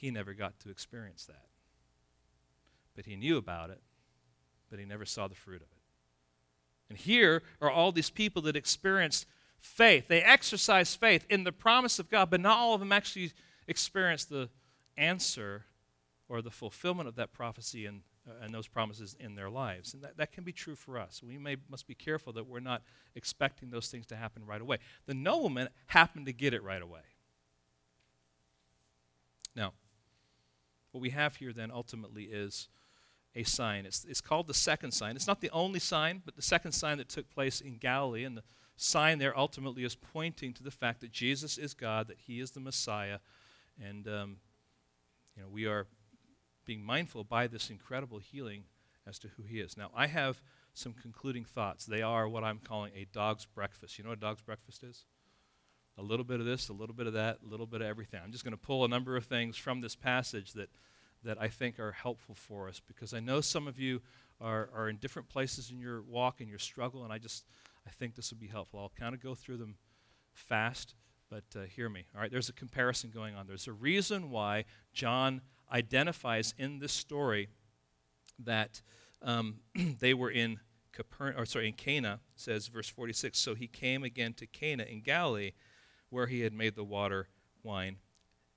He 0.03 0.11
never 0.11 0.35
got 0.35 0.59
to 0.59 0.69
experience 0.69 1.27
that. 1.27 1.47
But 2.97 3.07
he 3.07 3.15
knew 3.15 3.37
about 3.37 3.71
it, 3.71 3.81
but 4.69 4.81
he 4.81 4.85
never 4.85 5.07
saw 5.07 5.29
the 5.29 5.37
fruit 5.37 5.63
of 5.63 5.69
it. 5.71 5.79
And 6.89 6.99
here 6.99 7.45
are 7.61 7.71
all 7.71 7.93
these 7.93 8.11
people 8.11 8.43
that 8.43 8.57
experienced 8.57 9.27
faith. 9.61 10.09
They 10.09 10.21
exercised 10.21 10.99
faith 10.99 11.25
in 11.31 11.45
the 11.45 11.53
promise 11.53 12.01
of 12.01 12.11
God, 12.11 12.31
but 12.31 12.41
not 12.41 12.59
all 12.59 12.75
of 12.75 12.81
them 12.81 12.91
actually 12.91 13.31
experienced 13.69 14.29
the 14.29 14.51
answer 14.97 15.67
or 16.29 16.43
the 16.43 16.51
fulfillment 16.51 17.09
of 17.09 17.15
that 17.15 17.33
prophecy 17.33 17.87
in 17.87 18.03
uh, 18.29 18.33
and 18.43 18.53
those 18.53 18.67
promises 18.67 19.17
in 19.21 19.37
their 19.37 19.51
lives. 19.51 19.95
And 19.95 20.03
that, 20.03 20.17
that 20.17 20.33
can 20.33 20.43
be 20.43 20.53
true 20.53 20.77
for 20.77 20.99
us. 20.99 21.23
We 21.25 21.39
may, 21.39 21.57
must 21.69 21.87
be 21.87 21.95
careful 21.95 22.33
that 22.35 22.49
we're 22.49 22.61
not 22.61 22.83
expecting 23.15 23.71
those 23.71 23.89
things 23.89 24.07
to 24.07 24.17
happen 24.17 24.45
right 24.47 24.61
away. 24.61 24.79
The 25.07 25.15
nobleman 25.15 25.69
happened 25.87 26.27
to 26.27 26.33
get 26.33 26.55
it 26.55 26.63
right 26.63 26.83
away. 26.83 27.01
Now, 29.57 29.73
what 30.93 31.01
we 31.01 31.11
have 31.11 31.37
here 31.37 31.53
then 31.53 31.71
ultimately 31.71 32.25
is 32.25 32.69
a 33.35 33.43
sign. 33.43 33.87
It's, 33.87 34.05
it's 34.05 34.21
called 34.21 34.47
the 34.47 34.55
second 34.55 34.93
sign. 34.93 35.17
It's 35.17 35.27
not 35.27 35.41
the 35.41 35.51
only 35.51 35.79
sign, 35.79 36.23
but 36.25 36.37
the 36.37 36.43
second 36.43 36.73
sign 36.73 36.99
that 36.99 37.09
took 37.09 37.31
place 37.31 37.61
in 37.61 37.79
Galilee. 37.79 38.25
And 38.25 38.37
the 38.37 38.43
sign 38.77 39.19
there 39.19 39.37
ultimately 39.37 39.85
is 39.85 39.95
pointing 39.95 40.53
to 40.55 40.63
the 40.63 40.71
fact 40.71 41.01
that 41.01 41.11
Jesus 41.11 41.59
is 41.59 41.75
God, 41.75 42.09
that 42.09 42.19
He 42.19 42.41
is 42.41 42.51
the 42.51 42.61
Messiah. 42.61 43.19
And, 43.83 44.07
um, 44.07 44.37
you 45.35 45.43
know, 45.43 45.49
we 45.49 45.67
are 45.67 45.87
being 46.65 46.85
mindful 46.85 47.25
by 47.25 47.47
this 47.47 47.71
incredible 47.71 48.19
healing 48.19 48.65
as 49.07 49.19
to 49.21 49.29
who 49.37 49.43
he 49.43 49.61
is. 49.61 49.77
Now, 49.77 49.91
I 49.95 50.07
have 50.07 50.43
some 50.75 50.93
concluding 50.93 51.45
thoughts. 51.45 51.85
They 51.85 52.03
are 52.03 52.29
what 52.29 52.45
I'm 52.45 52.59
calling 52.59 52.93
a 52.95 53.07
dog's 53.13 53.47
breakfast. 53.47 53.99
You 53.99 54.05
know 54.05 54.11
what 54.11 54.19
a 54.19 54.21
dog's 54.21 54.43
breakfast 54.43 54.83
is? 54.85 55.05
A 55.99 56.03
little 56.03 56.25
bit 56.25 56.41
of 56.41 56.47
this, 56.47 56.69
a 56.69 56.73
little 56.73 56.95
bit 56.95 57.07
of 57.07 57.13
that, 57.13 57.39
a 57.45 57.49
little 57.49 57.67
bit 57.67 57.83
of 57.83 57.87
everything. 57.87 58.21
I'm 58.25 58.33
just 58.33 58.45
going 58.45 58.53
to 58.53 58.59
pull 58.59 58.85
a 58.85 58.89
number 58.89 59.17
of 59.17 59.27
things 59.27 59.57
from 59.57 59.81
this 59.81 59.95
passage 59.95 60.53
that, 60.55 60.71
that 61.23 61.41
I 61.41 61.49
think 61.49 61.79
are 61.79 61.93
helpful 61.93 62.35
for 62.35 62.69
us 62.69 62.81
because 62.87 63.13
I 63.13 63.21
know 63.21 63.41
some 63.41 63.69
of 63.69 63.79
you 63.79 64.01
are, 64.41 64.71
are 64.75 64.89
in 64.89 64.97
different 64.97 65.29
places 65.29 65.71
in 65.71 65.79
your 65.79 66.03
walk 66.03 66.41
and 66.41 66.49
your 66.49 66.59
struggle, 66.59 67.05
and 67.05 67.13
I 67.13 67.19
just 67.19 67.45
I 67.87 67.91
think 67.91 68.15
this 68.15 68.31
will 68.31 68.39
be 68.39 68.47
helpful. 68.47 68.81
I'll 68.81 68.93
kind 68.99 69.15
of 69.15 69.23
go 69.23 69.35
through 69.35 69.59
them 69.59 69.77
fast, 70.33 70.95
but 71.31 71.45
uh, 71.57 71.63
hear 71.63 71.89
me. 71.89 72.05
All 72.15 72.21
right, 72.21 72.31
there's 72.31 72.49
a 72.49 72.53
comparison 72.53 73.11
going 73.11 73.35
on. 73.35 73.47
There's 73.47 73.67
a 73.67 73.73
reason 73.73 74.31
why 74.31 74.65
John 74.93 75.41
identifies 75.71 76.55
in 76.59 76.79
this 76.79 76.93
story 76.93 77.49
that 78.39 78.83
um, 79.23 79.61
they 80.01 80.15
were 80.15 80.31
in 80.31 80.59
Capernaum, 80.93 81.41
or 81.41 81.47
sorry, 81.47 81.69
in 81.69 81.75
Cana, 81.75 82.21
says 82.37 82.69
verse 82.69 82.89
46. 82.89 83.39
So 83.39 83.55
he 83.55 83.67
came 83.67 84.05
again 84.05 84.35
to 84.35 84.47
Cana 84.47 84.85
in 84.85 85.01
Galilee, 85.01 85.53
where 86.13 86.27
he 86.27 86.41
had 86.41 86.53
made 86.53 86.77
the 86.77 86.85
water 86.85 87.29
wine, 87.63 87.97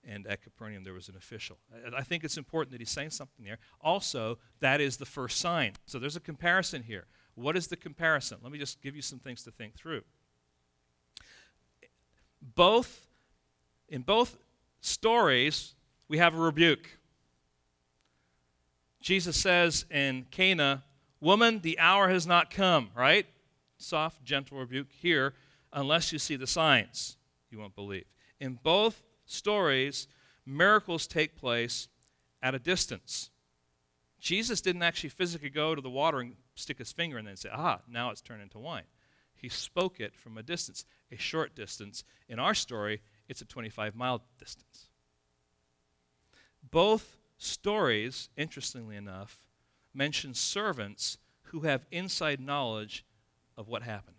and 0.03 0.28
at 0.28 0.43
Capernaum 0.43 0.84
there 0.84 0.93
was 0.93 1.10
an 1.10 1.16
official. 1.16 1.58
I, 1.95 2.03
think 2.03 2.24
it's 2.24 2.38
important 2.38 2.72
that 2.72 2.82
he's 2.82 2.91
saying 2.91 3.12
something 3.12 3.45
there. 3.45 3.58
Also, 3.82 4.38
that 4.60 4.82
is 4.82 4.97
the 4.97 5.06
first 5.06 5.39
sign. 5.39 5.74
So 5.86 5.97
there's 5.97 6.16
a 6.16 6.20
comparison 6.22 6.84
here. 6.84 7.06
What 7.36 7.58
is 7.58 7.68
the 7.68 7.76
comparison? 7.76 8.38
Let 8.41 8.51
me 8.51 8.60
just 8.60 8.82
give 8.82 8.95
you 8.95 9.01
some 9.01 9.20
things 9.20 9.43
to 9.43 9.51
think 9.51 9.76
through. 9.76 10.03
Both, 12.56 13.08
in 13.89 14.01
both 14.01 14.38
stories, 14.82 15.74
we 16.08 16.18
have 16.18 16.36
a 16.36 16.39
rebuke. 16.39 16.89
Jesus 19.01 19.39
says 19.39 19.86
in 19.89 20.26
Cana, 20.30 20.84
Woman, 21.22 21.62
the 21.62 21.80
hour 21.80 22.10
has 22.10 22.28
not 22.28 22.51
come, 22.51 22.89
right? 22.95 23.26
Soft, 23.78 24.24
gentle 24.24 24.60
rebuke 24.60 24.91
here. 24.91 25.34
Unless 25.74 26.14
you 26.14 26.20
see 26.20 26.36
the 26.36 26.47
signs, 26.47 27.18
you 27.56 27.62
won't 27.62 27.76
believe. 27.76 28.06
In 28.39 28.60
both 28.62 29.01
stories, 29.26 30.08
miracles 30.45 31.08
take 31.08 31.36
place 31.36 31.88
at 32.41 32.53
a 32.53 32.60
distance. 32.60 33.32
Jesus 34.20 34.62
didn't 34.62 34.84
actually 34.84 35.10
physically 35.10 35.49
go 35.49 35.76
to 35.76 35.82
the 35.82 35.89
water 35.89 36.20
and 36.20 36.36
stick 36.56 36.80
his 36.80 36.91
finger 36.91 37.18
in 37.18 37.28
it 37.28 37.32
and 37.32 37.39
say, 37.39 37.49
ah, 37.51 37.80
now 37.88 38.10
it's 38.12 38.22
turned 38.22 38.41
into 38.41 38.60
wine. 38.60 38.84
He 39.36 39.49
spoke 39.49 39.99
it 39.99 40.16
from 40.16 40.38
a 40.38 40.43
distance, 40.43 40.86
a 41.12 41.18
short 41.18 41.56
distance. 41.56 42.03
In 42.28 42.39
our 42.39 42.53
story, 42.53 43.01
it's 43.28 43.41
a 43.41 43.45
25 43.45 43.95
mile 43.95 44.24
distance. 44.39 44.88
Both 46.72 47.18
stories, 47.38 48.30
interestingly 48.38 48.95
enough, 48.95 49.39
mention 49.93 50.34
servants 50.34 51.18
who 51.43 51.62
have 51.62 51.86
inside 51.91 52.39
knowledge 52.39 53.06
of 53.56 53.68
what 53.68 53.84
happened. 53.84 54.18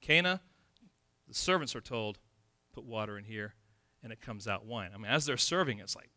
Cana, 0.00 0.40
the 1.32 1.38
servants 1.38 1.74
are 1.74 1.80
told, 1.80 2.18
put 2.72 2.84
water 2.84 3.18
in 3.18 3.24
here, 3.24 3.54
and 4.02 4.12
it 4.12 4.20
comes 4.20 4.46
out 4.46 4.66
wine. 4.66 4.90
I 4.94 4.98
mean, 4.98 5.10
as 5.10 5.24
they're 5.24 5.36
serving, 5.36 5.78
it's 5.78 5.96
like, 5.96 6.10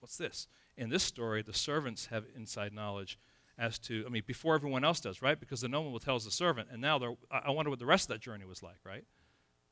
what's 0.00 0.16
this? 0.16 0.48
In 0.76 0.90
this 0.90 1.02
story, 1.02 1.42
the 1.42 1.54
servants 1.54 2.06
have 2.06 2.24
inside 2.34 2.72
knowledge 2.72 3.18
as 3.58 3.78
to, 3.80 4.04
I 4.06 4.08
mean, 4.08 4.22
before 4.26 4.54
everyone 4.54 4.84
else 4.84 5.00
does, 5.00 5.22
right? 5.22 5.38
Because 5.38 5.60
the 5.60 5.68
nobleman 5.68 6.00
tells 6.00 6.24
the 6.24 6.30
servant, 6.30 6.68
and 6.72 6.80
now 6.80 6.98
they're, 6.98 7.14
I 7.30 7.50
wonder 7.50 7.70
what 7.70 7.78
the 7.78 7.86
rest 7.86 8.04
of 8.04 8.14
that 8.14 8.20
journey 8.20 8.44
was 8.44 8.62
like, 8.62 8.78
right? 8.84 9.04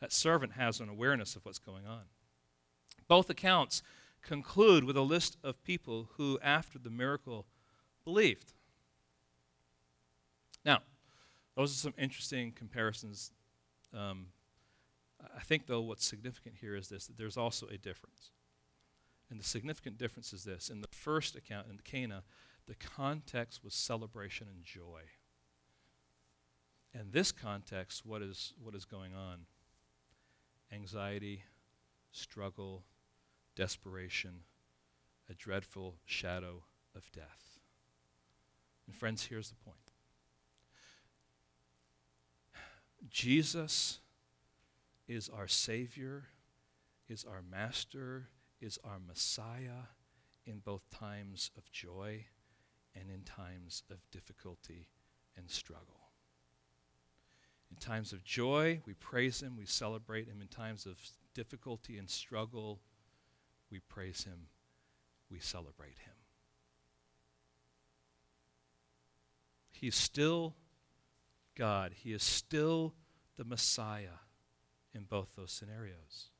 That 0.00 0.12
servant 0.12 0.52
has 0.52 0.80
an 0.80 0.88
awareness 0.88 1.34
of 1.34 1.44
what's 1.44 1.58
going 1.58 1.86
on. 1.86 2.02
Both 3.08 3.28
accounts 3.30 3.82
conclude 4.22 4.84
with 4.84 4.96
a 4.96 5.02
list 5.02 5.36
of 5.42 5.62
people 5.64 6.10
who, 6.16 6.38
after 6.42 6.78
the 6.78 6.90
miracle, 6.90 7.46
believed. 8.04 8.52
Now, 10.64 10.80
those 11.56 11.72
are 11.72 11.78
some 11.78 11.94
interesting 11.98 12.52
comparisons. 12.52 13.32
Um, 13.92 14.26
I 15.36 15.40
think, 15.40 15.66
though, 15.66 15.80
what's 15.80 16.06
significant 16.06 16.56
here 16.60 16.74
is 16.74 16.88
this 16.88 17.06
that 17.06 17.18
there's 17.18 17.36
also 17.36 17.66
a 17.66 17.76
difference. 17.76 18.30
And 19.30 19.38
the 19.38 19.44
significant 19.44 19.98
difference 19.98 20.32
is 20.32 20.44
this. 20.44 20.70
In 20.70 20.80
the 20.80 20.88
first 20.88 21.36
account, 21.36 21.68
in 21.70 21.78
Cana, 21.78 22.24
the 22.66 22.74
context 22.74 23.62
was 23.62 23.74
celebration 23.74 24.48
and 24.52 24.64
joy. 24.64 25.02
In 26.92 27.12
this 27.12 27.30
context, 27.30 28.04
what 28.04 28.22
is, 28.22 28.54
what 28.62 28.74
is 28.74 28.84
going 28.84 29.14
on? 29.14 29.46
Anxiety, 30.72 31.44
struggle, 32.10 32.82
desperation, 33.54 34.40
a 35.28 35.34
dreadful 35.34 35.96
shadow 36.04 36.64
of 36.96 37.10
death. 37.12 37.60
And, 38.86 38.96
friends, 38.96 39.26
here's 39.26 39.50
the 39.50 39.56
point 39.56 39.76
Jesus 43.08 44.00
is 45.10 45.28
our 45.28 45.48
Savior, 45.48 46.22
is 47.08 47.24
our 47.24 47.42
Master, 47.42 48.28
is 48.60 48.78
our 48.84 49.00
Messiah 49.04 49.88
in 50.46 50.60
both 50.60 50.88
times 50.88 51.50
of 51.58 51.68
joy 51.72 52.24
and 52.94 53.10
in 53.10 53.22
times 53.22 53.82
of 53.90 53.98
difficulty 54.12 54.86
and 55.36 55.50
struggle. 55.50 56.12
In 57.72 57.76
times 57.76 58.12
of 58.12 58.22
joy, 58.22 58.82
we 58.86 58.94
praise 58.94 59.42
Him, 59.42 59.56
we 59.56 59.66
celebrate 59.66 60.28
Him. 60.28 60.40
In 60.40 60.46
times 60.46 60.86
of 60.86 60.96
difficulty 61.34 61.98
and 61.98 62.08
struggle, 62.08 62.80
we 63.68 63.80
praise 63.80 64.22
Him, 64.22 64.46
we 65.28 65.40
celebrate 65.40 65.98
Him. 65.98 66.14
He 69.72 69.88
is 69.88 69.96
still 69.96 70.54
God, 71.56 71.94
He 71.96 72.12
is 72.12 72.22
still 72.22 72.94
the 73.36 73.44
Messiah 73.44 74.20
in 74.94 75.04
both 75.04 75.36
those 75.36 75.52
scenarios. 75.52 76.30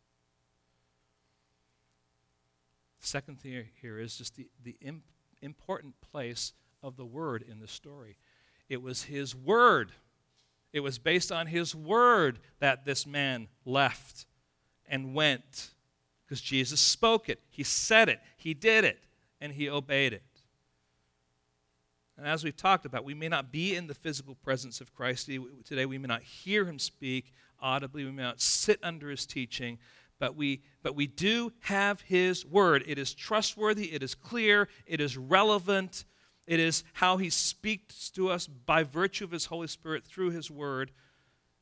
The 3.01 3.07
second 3.07 3.41
thing 3.41 3.65
here 3.81 3.99
is 3.99 4.17
just 4.17 4.37
the, 4.37 4.49
the 4.63 4.77
imp- 4.81 5.05
important 5.41 5.95
place 6.13 6.53
of 6.83 6.97
the 6.97 7.05
Word 7.05 7.45
in 7.49 7.61
the 7.61 7.69
story. 7.69 8.17
It 8.69 8.83
was 8.83 9.05
His 9.05 9.35
Word. 9.35 9.93
It 10.73 10.81
was 10.81 10.99
based 10.99 11.33
on 11.33 11.47
His 11.47 11.75
Word 11.75 12.39
that 12.59 12.85
this 12.85 13.07
man 13.07 13.49
left 13.65 14.27
and 14.89 15.15
went 15.15 15.71
because 16.25 16.41
Jesus 16.41 16.81
spoke 16.81 17.29
it, 17.29 17.41
He 17.49 17.65
said 17.65 18.09
it, 18.09 18.21
He 18.37 18.55
did 18.55 18.85
it, 18.85 19.01
and 19.41 19.53
He 19.53 19.69
obeyed 19.69 20.13
it. 20.13 20.23
And 22.21 22.29
as 22.29 22.45
we've 22.45 22.55
talked 22.55 22.85
about, 22.85 23.07
we 23.07 23.15
may 23.15 23.29
not 23.29 23.51
be 23.51 23.75
in 23.75 23.87
the 23.87 23.95
physical 23.95 24.35
presence 24.35 24.83
of 24.83 24.95
Christ 24.95 25.31
today. 25.65 25.87
We 25.87 25.97
may 25.97 26.07
not 26.07 26.21
hear 26.21 26.67
him 26.67 26.79
speak 26.79 27.33
audibly. 27.59 28.05
We 28.05 28.11
may 28.11 28.25
not 28.25 28.43
sit 28.43 28.79
under 28.83 29.09
his 29.09 29.25
teaching. 29.25 29.79
But 30.19 30.37
we, 30.37 30.61
but 30.83 30.95
we 30.95 31.07
do 31.07 31.51
have 31.61 32.03
his 32.03 32.45
word. 32.45 32.85
It 32.87 32.99
is 32.99 33.15
trustworthy. 33.15 33.95
It 33.95 34.03
is 34.03 34.15
clear. 34.15 34.69
It 34.87 35.01
is 35.01 35.17
relevant. 35.17 36.05
It 36.47 36.61
is 36.61 36.85
how 36.93 37.17
he 37.17 37.31
speaks 37.31 38.11
to 38.11 38.29
us 38.29 38.47
by 38.47 38.83
virtue 38.83 39.25
of 39.25 39.31
his 39.31 39.47
Holy 39.47 39.69
Spirit 39.69 40.05
through 40.05 40.33
his 40.33 40.51
word. 40.51 40.91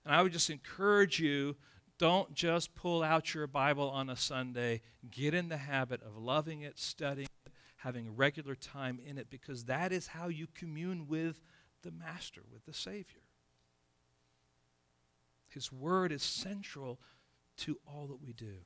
And 0.04 0.12
I 0.12 0.22
would 0.22 0.32
just 0.32 0.50
encourage 0.50 1.20
you 1.20 1.54
don't 2.00 2.34
just 2.34 2.74
pull 2.74 3.04
out 3.04 3.32
your 3.32 3.46
Bible 3.46 3.90
on 3.90 4.10
a 4.10 4.16
Sunday. 4.16 4.82
Get 5.08 5.34
in 5.34 5.50
the 5.50 5.56
habit 5.56 6.02
of 6.02 6.16
loving 6.16 6.62
it, 6.62 6.80
studying 6.80 7.28
having 7.78 8.16
regular 8.16 8.54
time 8.54 9.00
in 9.04 9.18
it, 9.18 9.30
because 9.30 9.64
that 9.64 9.92
is 9.92 10.08
how 10.08 10.28
you 10.28 10.46
commune 10.54 11.06
with 11.08 11.40
the 11.82 11.90
Master, 11.90 12.42
with 12.52 12.64
the 12.66 12.74
Savior. 12.74 13.22
His 15.48 15.72
Word 15.72 16.12
is 16.12 16.22
central 16.22 17.00
to 17.58 17.78
all 17.86 18.06
that 18.08 18.20
we 18.20 18.32
do. 18.32 18.56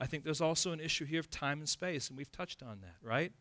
I 0.00 0.06
think 0.06 0.24
there's 0.24 0.40
also 0.40 0.72
an 0.72 0.80
issue 0.80 1.04
here 1.04 1.20
of 1.20 1.30
time 1.30 1.58
and 1.58 1.68
space, 1.68 2.08
and 2.08 2.16
we've 2.16 2.32
touched 2.32 2.62
on 2.62 2.80
that, 2.80 2.96
right? 3.02 3.32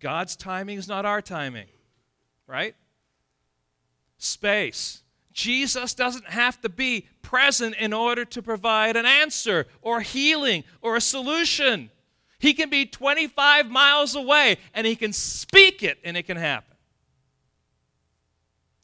God's 0.00 0.36
timing 0.36 0.78
is 0.78 0.88
not 0.88 1.04
our 1.04 1.22
timing, 1.22 1.68
right? 2.46 2.74
Space. 4.18 5.02
Jesus 5.32 5.94
doesn't 5.94 6.28
have 6.28 6.60
to 6.60 6.68
be 6.68 7.08
present 7.22 7.74
in 7.76 7.92
order 7.92 8.24
to 8.26 8.42
provide 8.42 8.96
an 8.96 9.06
answer 9.06 9.66
or 9.80 10.00
healing 10.00 10.64
or 10.80 10.96
a 10.96 11.00
solution. 11.00 11.90
He 12.42 12.54
can 12.54 12.70
be 12.70 12.86
25 12.86 13.70
miles 13.70 14.16
away 14.16 14.56
and 14.74 14.84
he 14.84 14.96
can 14.96 15.12
speak 15.12 15.84
it 15.84 15.98
and 16.02 16.16
it 16.16 16.24
can 16.24 16.36
happen. 16.36 16.76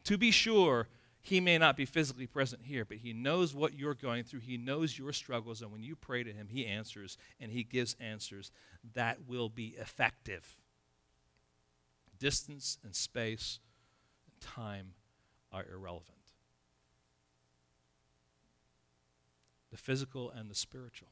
To 0.04 0.16
be 0.16 0.30
sure, 0.30 0.86
he 1.20 1.40
may 1.40 1.58
not 1.58 1.76
be 1.76 1.84
physically 1.84 2.28
present 2.28 2.62
here, 2.64 2.84
but 2.84 2.98
he 2.98 3.12
knows 3.12 3.56
what 3.56 3.76
you're 3.76 3.94
going 3.94 4.22
through. 4.22 4.40
He 4.40 4.58
knows 4.58 4.96
your 4.96 5.12
struggles, 5.12 5.60
and 5.60 5.72
when 5.72 5.82
you 5.82 5.96
pray 5.96 6.22
to 6.22 6.32
him, 6.32 6.46
he 6.48 6.66
answers 6.66 7.18
and 7.40 7.50
he 7.50 7.64
gives 7.64 7.96
answers 7.98 8.52
that 8.94 9.26
will 9.26 9.48
be 9.48 9.74
effective. 9.76 10.56
Distance 12.16 12.78
and 12.84 12.94
space 12.94 13.58
and 14.24 14.40
time 14.40 14.92
are 15.50 15.66
irrelevant. 15.68 16.14
The 19.72 19.78
physical 19.78 20.30
and 20.30 20.48
the 20.48 20.54
spiritual. 20.54 21.08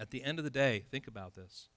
At 0.00 0.10
the 0.10 0.24
end 0.24 0.38
of 0.38 0.44
the 0.44 0.50
day, 0.50 0.82
think 0.90 1.06
about 1.06 1.34
this. 1.34 1.68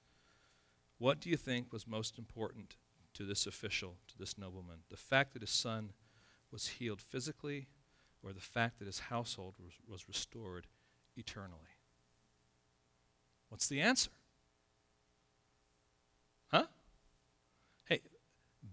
What 0.98 1.20
do 1.20 1.30
you 1.30 1.36
think 1.36 1.74
was 1.74 1.86
most 1.86 2.18
important 2.18 2.78
to 3.16 3.26
this 3.26 3.46
official, 3.46 3.98
to 4.08 4.18
this 4.18 4.38
nobleman? 4.38 4.80
The 4.90 4.96
fact 4.96 5.34
that 5.34 5.42
his 5.42 5.52
son 5.52 5.92
was 6.50 6.68
healed 6.68 7.02
physically, 7.02 7.68
or 8.24 8.32
the 8.32 8.40
fact 8.40 8.80
that 8.80 8.86
his 8.86 9.00
household 9.00 9.56
was, 9.62 9.74
was 9.86 10.08
restored 10.08 10.68
eternally? 11.18 11.76
What's 13.50 13.68
the 13.68 13.82
answer? 13.82 14.12
Huh? 16.48 16.68
Hey, 17.90 18.00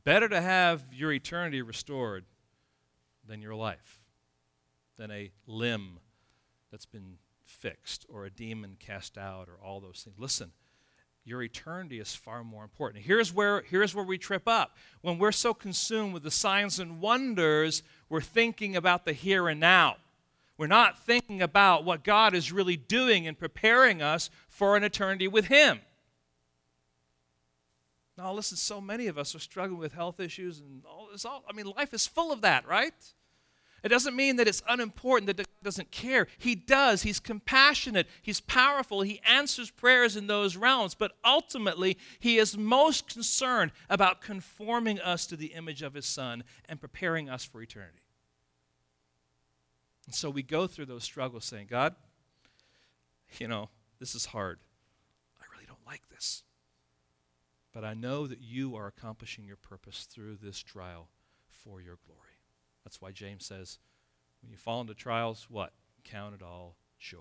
better 0.05 0.29
to 0.29 0.41
have 0.41 0.85
your 0.93 1.11
eternity 1.13 1.61
restored 1.61 2.25
than 3.27 3.43
your 3.43 3.57
life, 3.57 3.99
than 4.97 5.11
a 5.11 5.33
limb 5.49 5.99
that's 6.71 6.87
been 6.87 7.19
fixed 7.51 8.07
or 8.09 8.25
a 8.25 8.31
demon 8.31 8.77
cast 8.79 9.19
out 9.19 9.49
or 9.49 9.59
all 9.63 9.81
those 9.81 10.03
things. 10.05 10.19
Listen, 10.19 10.53
your 11.25 11.43
eternity 11.43 12.01
is 12.01 12.15
far 12.15 12.43
more 12.43 12.63
important. 12.63 13.05
Here's 13.05 13.33
where, 13.33 13.63
here's 13.63 13.95
where 13.95 14.05
we 14.05 14.19
trip 14.19 14.49
up. 14.49 14.77
When 15.03 15.19
we're 15.19 15.33
so 15.33 15.53
consumed 15.53 16.15
with 16.15 16.23
the 16.23 16.31
signs 16.31 16.79
and 16.79 17.01
wonders, 17.01 17.83
we're 18.09 18.21
thinking 18.21 18.77
about 18.77 19.05
the 19.05 19.13
here 19.13 19.49
and 19.49 19.61
now. 19.61 19.97
We're 20.57 20.67
not 20.67 20.99
thinking 20.99 21.41
about 21.41 21.85
what 21.85 22.05
God 22.05 22.35
is 22.35 22.53
really 22.53 22.77
doing 22.77 23.27
and 23.27 23.39
preparing 23.39 24.03
us 24.03 24.31
for 24.49 24.77
an 24.77 24.85
eternity 24.85 25.29
with 25.29 25.47
Him. 25.47 25.81
Now, 28.19 28.35
listen, 28.35 28.59
so 28.59 28.81
many 28.81 29.07
of 29.07 29.17
us 29.17 29.35
are 29.35 29.39
struggling 29.39 29.81
with 29.81 29.95
health 29.95 30.21
issues 30.21 30.61
and 30.61 30.83
all 30.85 31.09
this. 31.11 31.25
All, 31.25 31.43
I 31.49 31.55
mean, 31.55 31.67
life 31.75 31.95
is 31.95 32.07
full 32.07 32.33
of 32.33 32.43
that, 32.43 32.69
right? 32.69 32.93
It 33.83 33.89
doesn't 33.89 34.17
mean 34.17 34.37
that 34.37 34.49
it's 34.49 34.63
unimportant, 34.69 35.27
that 35.27 35.37
God 35.39 35.47
doesn't 35.63 35.91
care. 35.91 36.27
He 36.39 36.55
does. 36.55 37.03
He's 37.03 37.21
compassionate. 37.21 38.07
He's 38.23 38.41
powerful. 38.41 39.03
He 39.03 39.21
answers 39.25 39.71
prayers 39.71 40.17
in 40.17 40.27
those 40.27 40.57
realms. 40.57 40.95
But 40.95 41.13
ultimately, 41.25 41.97
He 42.19 42.39
is 42.39 42.59
most 42.59 43.09
concerned 43.09 43.73
about 43.89 44.21
conforming 44.21 45.01
us 45.01 45.27
to 45.27 45.37
the 45.37 45.55
image 45.55 45.83
of 45.83 45.95
His 45.95 46.07
Son 46.07 46.45
and 46.69 46.81
preparing 46.81 47.29
us 47.29 47.45
for 47.45 47.63
eternity. 47.63 48.03
And 50.07 50.15
so 50.15 50.29
we 50.29 50.43
go 50.43 50.67
through 50.67 50.87
those 50.87 51.05
struggles 51.05 51.45
saying, 51.45 51.69
God, 51.71 51.95
you 53.39 53.49
know, 53.49 53.69
this 53.99 54.15
is 54.15 54.27
hard. 54.27 54.59
I 55.41 55.45
really 55.53 55.67
don't 55.67 55.87
like 55.87 56.09
this. 56.11 56.43
But 57.73 57.85
I 57.85 57.95
know 57.95 58.27
that 58.27 58.41
you 58.41 58.75
are 58.75 58.89
accomplishing 58.89 59.45
your 59.45 59.57
purpose 59.57 60.09
through 60.11 60.39
this 60.43 60.61
trial 60.61 61.09
for 61.49 61.81
your 61.81 61.99
glory. 62.05 62.30
That's 62.85 63.01
why 63.01 63.11
James 63.13 63.45
says, 63.45 63.79
when 64.43 64.51
you 64.51 64.57
fall 64.57 64.81
into 64.81 64.95
trials, 64.95 65.47
what? 65.51 65.73
Count 66.05 66.35
it 66.35 66.43
all 66.43 66.77
joy. 66.99 67.19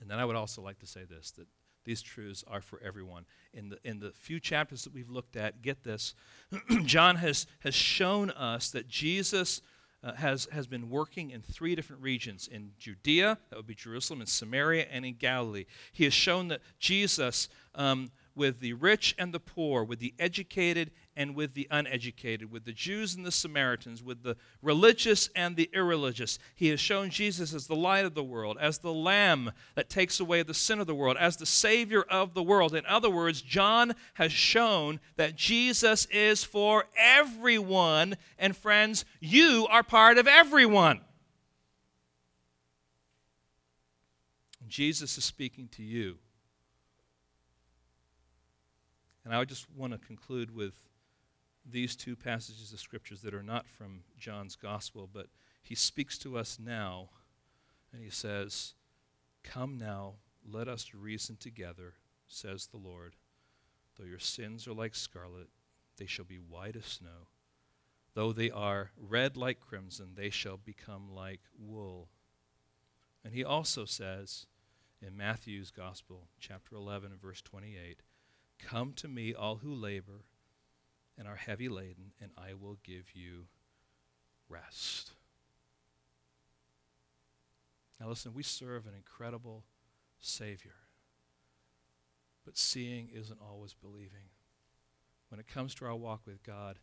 And 0.00 0.10
then 0.10 0.18
I 0.18 0.24
would 0.24 0.36
also 0.36 0.62
like 0.62 0.78
to 0.80 0.86
say 0.86 1.04
this 1.04 1.30
that 1.32 1.46
these 1.84 2.02
truths 2.02 2.44
are 2.46 2.60
for 2.60 2.80
everyone. 2.82 3.26
In 3.52 3.68
the, 3.68 3.78
in 3.84 4.00
the 4.00 4.10
few 4.10 4.40
chapters 4.40 4.84
that 4.84 4.94
we've 4.94 5.10
looked 5.10 5.36
at, 5.36 5.62
get 5.62 5.84
this 5.84 6.14
John 6.84 7.16
has, 7.16 7.46
has 7.60 7.74
shown 7.74 8.30
us 8.30 8.70
that 8.70 8.88
Jesus 8.88 9.60
uh, 10.02 10.12
has, 10.14 10.46
has 10.52 10.66
been 10.66 10.90
working 10.90 11.30
in 11.30 11.40
three 11.40 11.74
different 11.74 12.02
regions 12.02 12.48
in 12.48 12.72
Judea, 12.78 13.38
that 13.48 13.56
would 13.56 13.66
be 13.66 13.74
Jerusalem, 13.74 14.20
in 14.20 14.26
Samaria, 14.26 14.86
and 14.90 15.04
in 15.04 15.14
Galilee. 15.14 15.64
He 15.92 16.04
has 16.04 16.14
shown 16.14 16.48
that 16.48 16.60
Jesus 16.78 17.48
um, 17.74 18.10
with 18.34 18.60
the 18.60 18.72
rich 18.72 19.14
and 19.18 19.32
the 19.32 19.40
poor, 19.40 19.84
with 19.84 20.00
the 20.00 20.14
educated 20.18 20.90
and 21.16 21.36
with 21.36 21.54
the 21.54 21.68
uneducated, 21.70 22.50
with 22.50 22.64
the 22.64 22.72
Jews 22.72 23.14
and 23.14 23.24
the 23.24 23.30
Samaritans, 23.30 24.02
with 24.02 24.22
the 24.22 24.36
religious 24.60 25.30
and 25.36 25.54
the 25.54 25.70
irreligious. 25.72 26.38
He 26.56 26.68
has 26.68 26.80
shown 26.80 27.10
Jesus 27.10 27.54
as 27.54 27.66
the 27.66 27.76
light 27.76 28.04
of 28.04 28.14
the 28.14 28.24
world, 28.24 28.56
as 28.60 28.78
the 28.78 28.92
Lamb 28.92 29.52
that 29.76 29.88
takes 29.88 30.18
away 30.18 30.42
the 30.42 30.54
sin 30.54 30.80
of 30.80 30.86
the 30.86 30.94
world, 30.94 31.16
as 31.18 31.36
the 31.36 31.46
Savior 31.46 32.02
of 32.02 32.34
the 32.34 32.42
world. 32.42 32.74
In 32.74 32.84
other 32.86 33.10
words, 33.10 33.40
John 33.40 33.94
has 34.14 34.32
shown 34.32 34.98
that 35.16 35.36
Jesus 35.36 36.06
is 36.06 36.42
for 36.42 36.86
everyone. 36.96 38.16
And 38.38 38.56
friends, 38.56 39.04
you 39.20 39.66
are 39.70 39.84
part 39.84 40.18
of 40.18 40.26
everyone. 40.26 41.00
Jesus 44.66 45.16
is 45.16 45.24
speaking 45.24 45.68
to 45.68 45.82
you. 45.84 46.18
And 49.24 49.34
I 49.34 49.44
just 49.44 49.66
want 49.74 49.92
to 49.92 49.98
conclude 49.98 50.54
with 50.54 50.74
these 51.64 51.96
two 51.96 52.14
passages 52.14 52.72
of 52.72 52.80
scriptures 52.80 53.22
that 53.22 53.34
are 53.34 53.42
not 53.42 53.66
from 53.66 54.02
John's 54.18 54.56
gospel, 54.56 55.08
but 55.10 55.28
he 55.62 55.74
speaks 55.74 56.18
to 56.18 56.36
us 56.36 56.58
now, 56.62 57.08
and 57.92 58.02
he 58.02 58.10
says, 58.10 58.74
Come 59.42 59.78
now, 59.78 60.14
let 60.46 60.68
us 60.68 60.92
reason 60.94 61.36
together, 61.36 61.94
says 62.26 62.66
the 62.66 62.76
Lord. 62.76 63.14
Though 63.96 64.04
your 64.04 64.18
sins 64.18 64.66
are 64.66 64.74
like 64.74 64.94
scarlet, 64.94 65.48
they 65.96 66.06
shall 66.06 66.24
be 66.24 66.36
white 66.36 66.76
as 66.76 66.84
snow. 66.84 67.28
Though 68.14 68.32
they 68.32 68.50
are 68.50 68.90
red 68.96 69.36
like 69.36 69.60
crimson, 69.60 70.10
they 70.14 70.30
shall 70.30 70.56
become 70.56 71.14
like 71.14 71.40
wool. 71.58 72.08
And 73.24 73.32
he 73.32 73.42
also 73.42 73.84
says 73.84 74.46
in 75.00 75.16
Matthew's 75.16 75.70
Gospel, 75.70 76.28
chapter 76.38 76.76
11, 76.76 77.12
verse 77.20 77.40
28, 77.42 78.02
Come 78.58 78.92
to 78.94 79.08
me, 79.08 79.34
all 79.34 79.56
who 79.56 79.74
labor 79.74 80.24
and 81.16 81.28
are 81.28 81.36
heavy 81.36 81.68
laden, 81.68 82.12
and 82.20 82.30
I 82.36 82.54
will 82.54 82.78
give 82.82 83.14
you 83.14 83.46
rest. 84.48 85.12
Now, 88.00 88.08
listen, 88.08 88.34
we 88.34 88.42
serve 88.42 88.86
an 88.86 88.94
incredible 88.94 89.64
Savior, 90.18 90.74
but 92.44 92.58
seeing 92.58 93.08
isn't 93.12 93.38
always 93.40 93.74
believing. 93.74 94.30
When 95.28 95.38
it 95.38 95.46
comes 95.46 95.74
to 95.76 95.84
our 95.86 95.94
walk 95.94 96.22
with 96.26 96.42
God, 96.42 96.78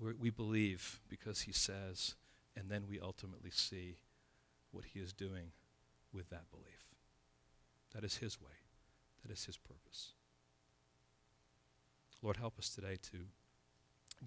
we 0.00 0.30
believe 0.30 1.00
because 1.08 1.42
He 1.42 1.52
says, 1.52 2.14
and 2.56 2.70
then 2.70 2.86
we 2.88 3.00
ultimately 3.00 3.50
see 3.50 3.98
what 4.70 4.84
He 4.86 5.00
is 5.00 5.12
doing 5.12 5.52
with 6.12 6.30
that 6.30 6.50
belief. 6.50 6.94
That 7.94 8.04
is 8.04 8.16
His 8.16 8.40
way, 8.40 8.64
that 9.22 9.32
is 9.32 9.44
His 9.44 9.56
purpose. 9.56 10.12
Lord, 12.22 12.36
help 12.36 12.58
us 12.58 12.68
today 12.68 12.96
to 13.10 13.18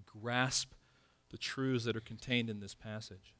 grasp 0.06 0.72
the 1.30 1.38
truths 1.38 1.84
that 1.84 1.96
are 1.96 2.00
contained 2.00 2.48
in 2.48 2.60
this 2.60 2.74
passage. 2.74 3.34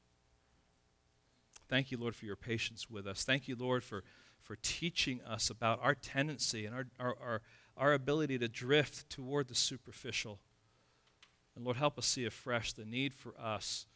Thank 1.69 1.91
you, 1.91 1.99
Lord, 1.99 2.15
for 2.15 2.27
your 2.27 2.37
patience 2.37 2.91
with 2.91 3.07
us. 3.07 3.25
Thank 3.25 3.49
you, 3.49 3.57
Lord, 3.57 3.83
for, 3.83 4.05
for 4.43 4.57
teaching 4.57 5.21
us 5.23 5.49
about 5.49 5.81
our 5.83 5.95
tendency 5.95 6.67
and 6.67 6.75
our, 6.75 6.87
our, 6.99 7.17
our, 7.23 7.43
our 7.77 7.93
ability 7.95 8.39
to 8.39 8.49
drift 8.49 9.09
toward 9.09 9.49
the 9.49 9.55
superficial. 9.55 10.39
And 11.57 11.65
Lord, 11.65 11.77
help 11.77 11.99
us 11.99 12.07
see 12.07 12.25
afresh 12.27 12.73
the 12.73 12.85
need 12.85 13.15
for 13.15 13.35
us 13.41 13.87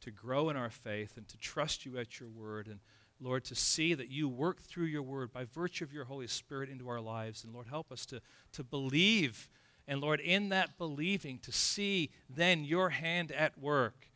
to 0.00 0.10
grow 0.10 0.50
in 0.50 0.56
our 0.56 0.70
faith 0.70 1.16
and 1.16 1.26
to 1.28 1.38
trust 1.38 1.86
you 1.86 1.98
at 1.98 2.20
your 2.20 2.28
word. 2.28 2.68
And 2.68 2.80
Lord, 3.20 3.44
to 3.46 3.54
see 3.54 3.94
that 3.94 4.10
you 4.10 4.28
work 4.28 4.62
through 4.62 4.86
your 4.86 5.02
word 5.02 5.32
by 5.32 5.44
virtue 5.44 5.84
of 5.84 5.92
your 5.92 6.04
Holy 6.04 6.26
Spirit 6.26 6.68
into 6.68 6.88
our 6.88 7.00
lives. 7.00 7.42
And 7.42 7.52
Lord, 7.52 7.68
help 7.68 7.90
us 7.90 8.04
to, 8.06 8.20
to 8.52 8.62
believe 8.62 9.48
and 9.86 10.00
Lord, 10.00 10.20
in 10.20 10.48
that 10.48 10.78
believing, 10.78 11.38
to 11.40 11.52
see 11.52 12.10
then 12.28 12.64
your 12.64 12.90
hand 12.90 13.32
at 13.32 13.58
work. 13.58 14.08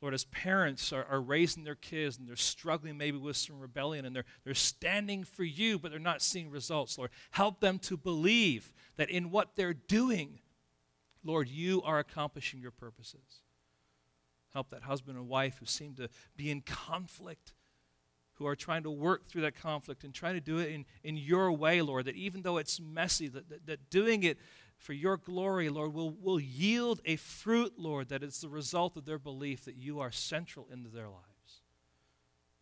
Lord, 0.00 0.12
as 0.12 0.24
parents 0.24 0.92
are, 0.92 1.04
are 1.04 1.20
raising 1.20 1.64
their 1.64 1.76
kids 1.76 2.18
and 2.18 2.28
they're 2.28 2.36
struggling 2.36 2.98
maybe 2.98 3.16
with 3.16 3.36
some 3.36 3.58
rebellion 3.58 4.04
and 4.04 4.14
they're, 4.14 4.26
they're 4.44 4.52
standing 4.52 5.24
for 5.24 5.44
you, 5.44 5.78
but 5.78 5.90
they're 5.90 6.00
not 6.00 6.20
seeing 6.20 6.50
results, 6.50 6.98
Lord, 6.98 7.10
help 7.30 7.60
them 7.60 7.78
to 7.80 7.96
believe 7.96 8.74
that 8.96 9.08
in 9.08 9.30
what 9.30 9.56
they're 9.56 9.72
doing, 9.72 10.40
Lord, 11.24 11.48
you 11.48 11.80
are 11.84 12.00
accomplishing 12.00 12.60
your 12.60 12.70
purposes. 12.70 13.40
Help 14.52 14.70
that 14.70 14.82
husband 14.82 15.16
and 15.16 15.26
wife 15.26 15.56
who 15.58 15.66
seem 15.66 15.94
to 15.94 16.10
be 16.36 16.50
in 16.50 16.60
conflict, 16.60 17.54
who 18.34 18.46
are 18.46 18.54
trying 18.54 18.82
to 18.82 18.90
work 18.90 19.26
through 19.26 19.42
that 19.42 19.56
conflict 19.56 20.04
and 20.04 20.12
trying 20.12 20.34
to 20.34 20.40
do 20.40 20.58
it 20.58 20.70
in, 20.70 20.84
in 21.02 21.16
your 21.16 21.50
way, 21.50 21.80
Lord, 21.80 22.04
that 22.04 22.16
even 22.16 22.42
though 22.42 22.58
it's 22.58 22.78
messy, 22.78 23.28
that, 23.28 23.48
that, 23.48 23.66
that 23.66 23.90
doing 23.90 24.22
it 24.22 24.38
for 24.78 24.92
your 24.92 25.16
glory, 25.16 25.68
Lord, 25.68 25.94
will, 25.94 26.10
will 26.20 26.40
yield 26.40 27.00
a 27.04 27.16
fruit, 27.16 27.74
Lord, 27.78 28.08
that 28.08 28.22
is 28.22 28.40
the 28.40 28.48
result 28.48 28.96
of 28.96 29.04
their 29.04 29.18
belief 29.18 29.64
that 29.64 29.76
you 29.76 30.00
are 30.00 30.12
central 30.12 30.66
into 30.70 30.90
their 30.90 31.08
lives. 31.08 31.24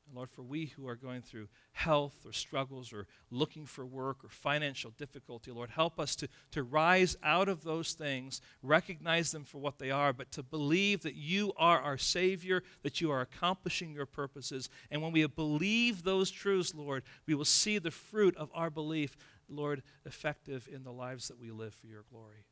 And 0.07 0.17
Lord, 0.17 0.31
for 0.31 0.43
we 0.43 0.67
who 0.67 0.87
are 0.89 0.95
going 0.95 1.23
through 1.23 1.49
health 1.73 2.27
or 2.27 2.33
struggles 2.33 2.93
or 2.93 3.07
looking 3.31 3.65
for 3.65 3.87
work 3.87 4.25
or 4.25 4.29
financial 4.29 4.91
difficulty, 4.91 5.51
Lord, 5.51 5.71
help 5.71 5.99
us 5.99 6.15
to, 6.17 6.29
to 6.51 6.63
rise 6.63 7.17
out 7.23 7.49
of 7.49 7.65
those 7.65 7.95
things, 7.95 8.41
recognize 8.63 9.33
them 9.33 9.45
for 9.45 9.59
what 9.59 9.79
they 9.79 9.91
are, 9.91 10.13
but 10.13 10.31
to 10.33 10.43
believe 10.43 11.03
that 11.03 11.15
you 11.15 11.53
are 11.57 11.81
our 11.81 11.99
Savior, 11.99 12.63
that 12.83 13.01
you 13.01 13.11
are 13.11 13.23
accomplishing 13.23 13.93
your 13.93 14.07
purposes. 14.07 14.69
And 14.91 15.01
when 15.01 15.13
we 15.13 15.27
believe 15.27 16.03
those 16.03 16.31
truths, 16.31 16.75
Lord, 16.75 17.05
we 17.27 17.35
will 17.35 17.45
see 17.47 17.79
the 17.79 17.91
fruit 17.91 18.37
of 18.37 18.51
our 18.55 18.71
belief 18.71 19.17
Lord, 19.53 19.83
effective 20.05 20.69
in 20.73 20.83
the 20.85 20.93
lives 20.93 21.29
that 21.29 21.39
we 21.39 21.51
live 21.51 21.75
for 21.75 21.87
your 21.87 22.05
glory. 22.11 22.47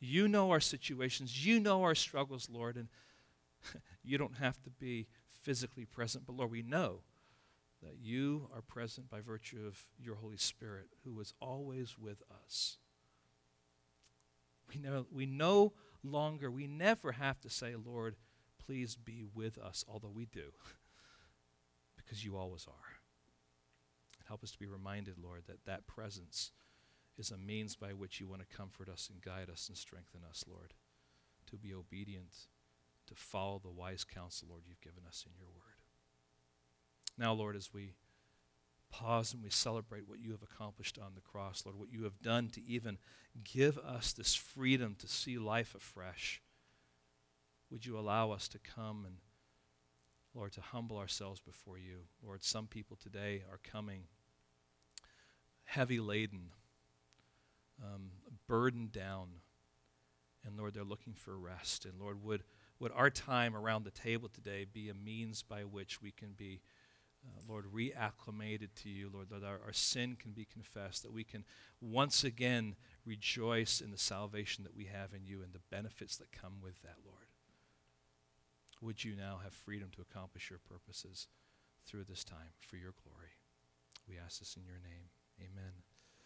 You 0.00 0.26
know 0.28 0.50
our 0.50 0.60
situations, 0.60 1.46
you 1.46 1.60
know 1.60 1.82
our 1.82 1.94
struggles, 1.94 2.48
Lord, 2.50 2.76
and 2.76 2.88
you 4.02 4.18
don't 4.18 4.38
have 4.38 4.60
to 4.62 4.70
be 4.70 5.06
physically 5.42 5.84
present, 5.84 6.26
but 6.26 6.36
Lord, 6.36 6.50
we 6.50 6.62
know 6.62 7.00
that 7.82 7.98
you 8.00 8.48
are 8.54 8.62
present 8.62 9.10
by 9.10 9.20
virtue 9.20 9.64
of 9.66 9.78
your 9.98 10.16
Holy 10.16 10.36
Spirit, 10.36 10.86
who 11.04 11.20
is 11.20 11.34
always 11.40 11.98
with 11.98 12.22
us. 12.44 12.78
We 14.68 14.80
know, 14.80 15.06
we 15.10 15.26
no 15.26 15.72
longer, 16.02 16.50
we 16.50 16.66
never 16.66 17.12
have 17.12 17.40
to 17.40 17.50
say, 17.50 17.74
Lord, 17.74 18.16
please 18.64 18.96
be 18.96 19.24
with 19.34 19.58
us, 19.58 19.84
although 19.88 20.12
we 20.14 20.26
do, 20.26 20.52
because 21.96 22.24
you 22.24 22.36
always 22.36 22.66
are. 22.68 22.91
Help 24.32 24.44
us 24.44 24.52
to 24.52 24.58
be 24.58 24.66
reminded, 24.66 25.16
Lord, 25.22 25.42
that 25.46 25.66
that 25.66 25.86
presence 25.86 26.52
is 27.18 27.30
a 27.30 27.36
means 27.36 27.76
by 27.76 27.88
which 27.88 28.18
you 28.18 28.26
want 28.26 28.40
to 28.40 28.56
comfort 28.56 28.88
us 28.88 29.10
and 29.12 29.20
guide 29.20 29.50
us 29.50 29.68
and 29.68 29.76
strengthen 29.76 30.22
us, 30.26 30.42
Lord, 30.48 30.72
to 31.50 31.58
be 31.58 31.74
obedient, 31.74 32.34
to 33.08 33.14
follow 33.14 33.60
the 33.62 33.68
wise 33.68 34.04
counsel, 34.04 34.48
Lord, 34.48 34.62
you've 34.66 34.80
given 34.80 35.02
us 35.06 35.26
in 35.26 35.34
your 35.38 35.50
word. 35.50 35.82
Now, 37.18 37.34
Lord, 37.34 37.56
as 37.56 37.74
we 37.74 37.92
pause 38.90 39.34
and 39.34 39.42
we 39.42 39.50
celebrate 39.50 40.08
what 40.08 40.18
you 40.18 40.30
have 40.30 40.42
accomplished 40.42 40.98
on 40.98 41.12
the 41.14 41.20
cross, 41.20 41.64
Lord, 41.66 41.78
what 41.78 41.92
you 41.92 42.04
have 42.04 42.22
done 42.22 42.48
to 42.54 42.64
even 42.66 42.96
give 43.44 43.76
us 43.76 44.14
this 44.14 44.34
freedom 44.34 44.96
to 45.00 45.08
see 45.08 45.36
life 45.36 45.74
afresh, 45.74 46.40
would 47.70 47.84
you 47.84 47.98
allow 47.98 48.30
us 48.30 48.48
to 48.48 48.58
come 48.58 49.04
and, 49.04 49.16
Lord, 50.34 50.52
to 50.52 50.62
humble 50.62 50.96
ourselves 50.96 51.38
before 51.38 51.76
you? 51.76 52.04
Lord, 52.24 52.42
some 52.42 52.66
people 52.66 52.96
today 52.96 53.42
are 53.50 53.60
coming 53.62 54.04
heavy 55.64 56.00
laden, 56.00 56.50
um, 57.82 58.10
burdened 58.46 58.92
down. 58.92 59.28
And 60.44 60.56
Lord, 60.58 60.74
they're 60.74 60.84
looking 60.84 61.14
for 61.14 61.36
rest. 61.38 61.84
And 61.84 62.00
Lord, 62.00 62.22
would, 62.22 62.42
would 62.78 62.92
our 62.92 63.10
time 63.10 63.54
around 63.54 63.84
the 63.84 63.90
table 63.90 64.28
today 64.28 64.66
be 64.70 64.88
a 64.88 64.94
means 64.94 65.42
by 65.42 65.62
which 65.62 66.02
we 66.02 66.10
can 66.10 66.32
be, 66.36 66.60
uh, 67.24 67.40
Lord, 67.48 67.66
reacclimated 67.72 68.70
to 68.82 68.88
you, 68.88 69.10
Lord, 69.12 69.28
that 69.30 69.44
our, 69.44 69.60
our 69.64 69.72
sin 69.72 70.16
can 70.18 70.32
be 70.32 70.44
confessed, 70.44 71.02
that 71.04 71.12
we 71.12 71.24
can 71.24 71.44
once 71.80 72.24
again 72.24 72.74
rejoice 73.04 73.80
in 73.80 73.90
the 73.90 73.98
salvation 73.98 74.64
that 74.64 74.76
we 74.76 74.86
have 74.86 75.14
in 75.14 75.24
you 75.24 75.42
and 75.42 75.52
the 75.52 75.60
benefits 75.70 76.16
that 76.16 76.32
come 76.32 76.54
with 76.60 76.82
that, 76.82 76.96
Lord. 77.04 77.26
Would 78.80 79.04
you 79.04 79.14
now 79.14 79.38
have 79.44 79.52
freedom 79.52 79.90
to 79.94 80.02
accomplish 80.02 80.50
your 80.50 80.58
purposes 80.58 81.28
through 81.86 82.04
this 82.04 82.24
time 82.24 82.52
for 82.58 82.76
your 82.76 82.94
glory? 83.04 83.30
We 84.08 84.18
ask 84.18 84.40
this 84.40 84.56
in 84.56 84.66
your 84.66 84.80
name. 84.82 85.06
Amen. 85.42 85.74